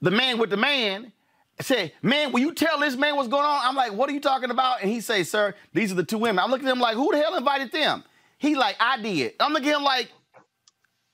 [0.00, 1.12] the man with the man
[1.60, 3.60] said, man, will you tell this man what's going on?
[3.62, 4.80] I'm like, what are you talking about?
[4.80, 6.38] And he say, sir, these are the two women.
[6.38, 8.04] I'm looking at him like, who the hell invited them?
[8.38, 9.34] He like, I did.
[9.38, 10.10] I'm looking at him like,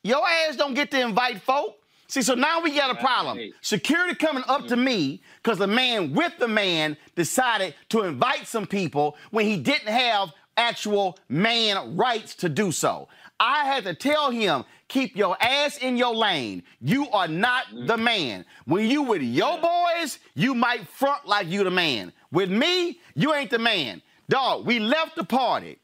[0.04, 1.78] your ass don't get to invite folk.
[2.14, 3.40] See, so now we got a problem.
[3.60, 4.84] Security coming up to mm.
[4.84, 9.88] me because the man with the man decided to invite some people when he didn't
[9.88, 13.08] have actual man rights to do so.
[13.40, 16.62] I had to tell him, keep your ass in your lane.
[16.80, 17.88] You are not mm.
[17.88, 18.44] the man.
[18.64, 22.12] When you with your boys, you might front like you the man.
[22.30, 24.02] With me, you ain't the man.
[24.28, 25.80] Dog, we left the party.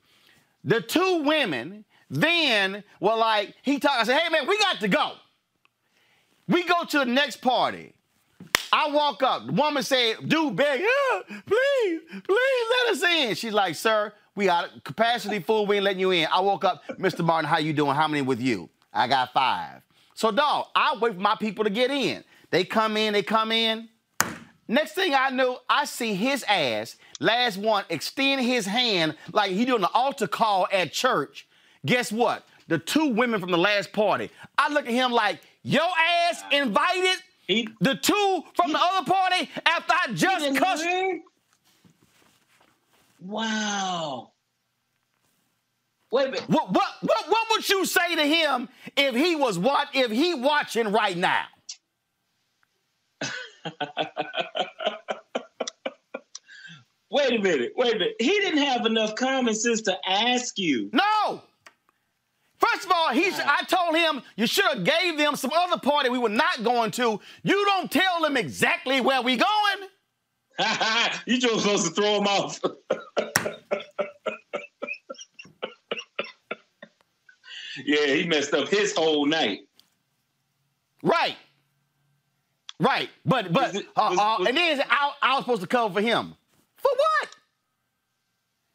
[0.62, 4.86] The two women then were like, he talked, I said, hey man, we got to
[4.86, 5.14] go.
[6.50, 7.94] We go to the next party.
[8.72, 9.46] I walk up.
[9.46, 13.34] The woman said, dude, beg, yeah, please, please let us in.
[13.36, 15.66] She's like, sir, we got capacity full.
[15.66, 16.28] We ain't letting you in.
[16.32, 17.24] I woke up, Mr.
[17.24, 17.94] Martin, how you doing?
[17.94, 18.68] How many with you?
[18.92, 19.82] I got five.
[20.14, 22.24] So, dog, I wait for my people to get in.
[22.50, 23.88] They come in, they come in.
[24.66, 29.64] Next thing I knew, I see his ass, last one, extend his hand like he
[29.64, 31.46] doing an altar call at church.
[31.86, 32.46] Guess what?
[32.68, 34.30] The two women from the last party.
[34.56, 35.88] I look at him like, your
[36.28, 37.16] ass invited
[37.46, 40.86] he, the two from he, the other party after I just cussed.
[43.20, 44.32] Wow.
[46.12, 46.48] Wait a minute.
[46.48, 50.34] What, what what what would you say to him if he was what if he
[50.34, 51.44] watching right now?
[57.10, 57.72] wait a minute.
[57.76, 58.16] Wait a minute.
[58.18, 60.90] He didn't have enough common sense to ask you.
[60.92, 61.42] No.
[62.60, 66.10] First of all, he I told him you should have gave them some other party
[66.10, 67.18] we were not going to.
[67.42, 69.88] You don't tell them exactly where we going.
[71.26, 72.60] you just supposed to throw them off.
[77.84, 79.60] yeah, he messed up his whole night.
[81.02, 81.36] Right.
[82.78, 83.08] Right.
[83.24, 86.00] But but it, uh, uh, was, and then I, I was supposed to cover for
[86.02, 86.34] him.
[86.76, 87.19] For what?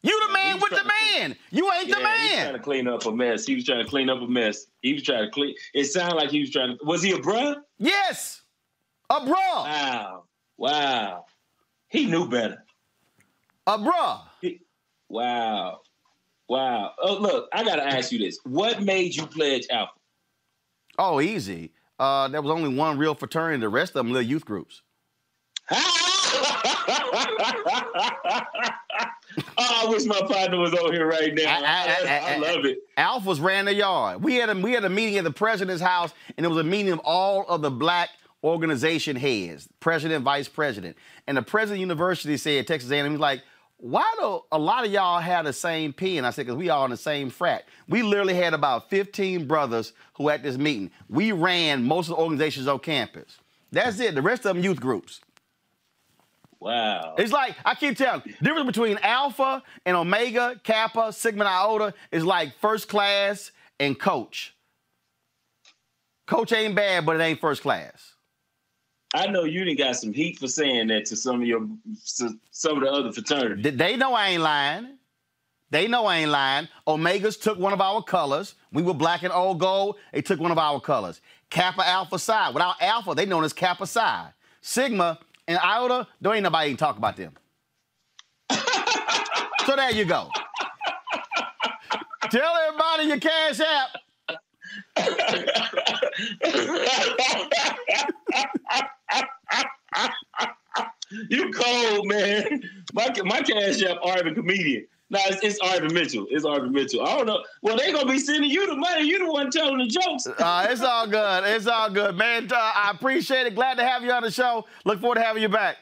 [0.06, 1.36] You the man with the man.
[1.50, 2.18] You ain't yeah, the man.
[2.18, 3.44] He was trying to clean up a mess.
[3.44, 4.66] He was trying to clean up a mess.
[4.82, 5.54] He was trying to clean.
[5.74, 6.84] It sounded like he was trying to.
[6.84, 7.56] Was he a bruh?
[7.78, 8.42] Yes,
[9.10, 9.34] a bruh.
[9.34, 10.24] Wow,
[10.58, 11.24] wow.
[11.88, 12.64] He knew better.
[13.66, 14.20] A bruh.
[14.40, 14.60] He,
[15.08, 15.80] wow,
[16.48, 16.92] wow.
[17.02, 19.92] Oh, look, I gotta ask you this: What made you pledge Alpha?
[21.00, 21.72] Oh, easy.
[21.98, 23.60] Uh, there was only one real fraternity.
[23.60, 24.82] The rest of them little youth groups.
[29.58, 31.42] oh, I wish my partner was over here right now.
[31.48, 32.78] I, I, I, I love it.
[32.96, 34.22] Alpha's ran the yard.
[34.22, 36.64] We had a we had a meeting at the president's house, and it was a
[36.64, 38.10] meeting of all of the black
[38.42, 40.96] organization heads, president, vice president,
[41.26, 43.10] and the president of the university said Texas A&M.
[43.10, 43.42] He's like,
[43.78, 46.24] why do a lot of y'all have the same pen?
[46.24, 47.64] I said, because we all in the same frat.
[47.88, 50.90] We literally had about 15 brothers who at this meeting.
[51.08, 53.38] We ran most of the organizations on campus.
[53.72, 54.14] That's it.
[54.14, 55.20] The rest of them youth groups.
[56.60, 57.14] Wow.
[57.18, 61.94] It's like, I keep telling you, difference between Alpha and Omega, Kappa, Sigma, and Iota
[62.10, 64.54] is like first class and coach.
[66.26, 68.14] Coach ain't bad, but it ain't first class.
[69.14, 71.66] I know you didn't got some heat for saying that to some of your
[72.02, 73.76] some of the other fraternities.
[73.76, 74.98] They know I ain't lying.
[75.70, 76.68] They know I ain't lying.
[76.86, 78.54] Omegas took one of our colors.
[78.72, 79.96] We were black and old gold.
[80.12, 81.20] They took one of our colors.
[81.50, 82.50] Kappa Alpha Psi.
[82.50, 84.28] Without Alpha, they known as Kappa Psi.
[84.60, 87.32] Sigma and Iota, don't ain't nobody even talk about them.
[88.50, 90.30] so there you go.
[92.30, 93.90] Tell everybody your cash app.
[101.30, 102.62] you cold, man.
[102.92, 104.86] My my cash app Arvin comedian.
[105.08, 106.26] No, it's, it's Arvin Mitchell.
[106.30, 107.06] It's Arvin Mitchell.
[107.06, 107.44] I don't know.
[107.62, 109.06] Well, they gonna be sending you the money.
[109.06, 110.26] You the one telling the jokes.
[110.38, 111.44] uh, it's all good.
[111.44, 112.50] It's all good, man.
[112.50, 113.54] Uh, I appreciate it.
[113.54, 114.66] Glad to have you on the show.
[114.84, 115.76] Look forward to having you back.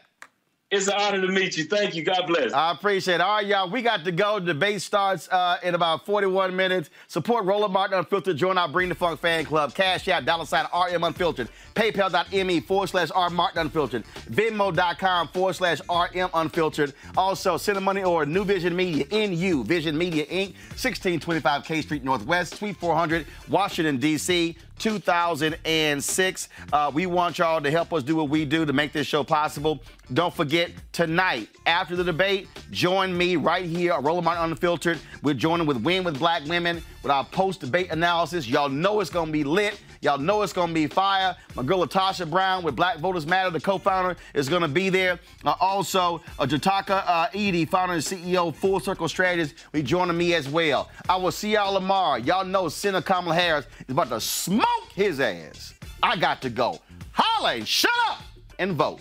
[0.70, 1.64] It's an honor to meet you.
[1.64, 2.02] Thank you.
[2.02, 2.52] God bless.
[2.52, 3.20] I appreciate it.
[3.20, 3.70] All right, y'all.
[3.70, 4.40] We got to go.
[4.40, 6.90] Debate starts uh, in about 41 minutes.
[7.06, 8.36] Support Roland Martin Unfiltered.
[8.36, 9.74] Join our Bring the Funk fan club.
[9.74, 11.48] Cash App, dollar sign RM Unfiltered.
[11.74, 14.04] PayPal.me forward slash R Martin Unfiltered.
[14.30, 16.94] Venmo.com forward slash RM Unfiltered.
[17.16, 22.02] Also, send the money or Nu Vision Media, NU Vision Media Inc., 1625 K Street
[22.02, 24.56] Northwest, Suite 400, Washington, D.C.
[24.78, 26.48] 2006.
[26.72, 29.24] Uh, we want y'all to help us do what we do to make this show
[29.24, 29.80] possible.
[30.12, 34.98] Don't forget, tonight, after the debate, join me right here at Roland Martin Unfiltered.
[35.22, 38.46] We're joining with Win with Black Women with our post debate analysis.
[38.46, 39.80] Y'all know it's going to be lit.
[40.02, 41.34] Y'all know it's going to be fire.
[41.54, 45.18] My girl LaTosha Brown with Black Voters Matter, the co-founder, is going to be there.
[45.46, 50.34] Uh, also, uh, Jotaka uh, Eaddy, founder and CEO, Full Circle Strategies, be joining me
[50.34, 50.90] as well.
[51.08, 52.16] I will see y'all tomorrow.
[52.16, 54.63] Y'all know Senator Kamala Harris is about to smoke
[54.94, 55.74] his ass.
[56.02, 56.80] I got to go.
[57.12, 58.20] Holly, shut up
[58.58, 59.00] and vote.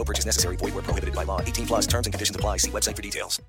[0.00, 0.56] No purchase necessary.
[0.56, 1.42] Void where prohibited by law.
[1.42, 2.56] 18 plus terms and conditions apply.
[2.56, 3.42] See website for details.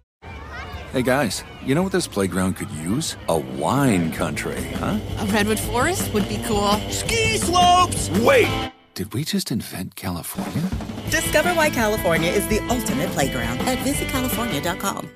[0.91, 3.15] Hey guys, you know what this playground could use?
[3.29, 4.99] A wine country, huh?
[5.19, 6.73] A redwood forest would be cool.
[6.89, 8.09] Ski slopes!
[8.19, 8.73] Wait!
[8.95, 10.69] Did we just invent California?
[11.09, 15.11] Discover why California is the ultimate playground at visitcalifornia.com.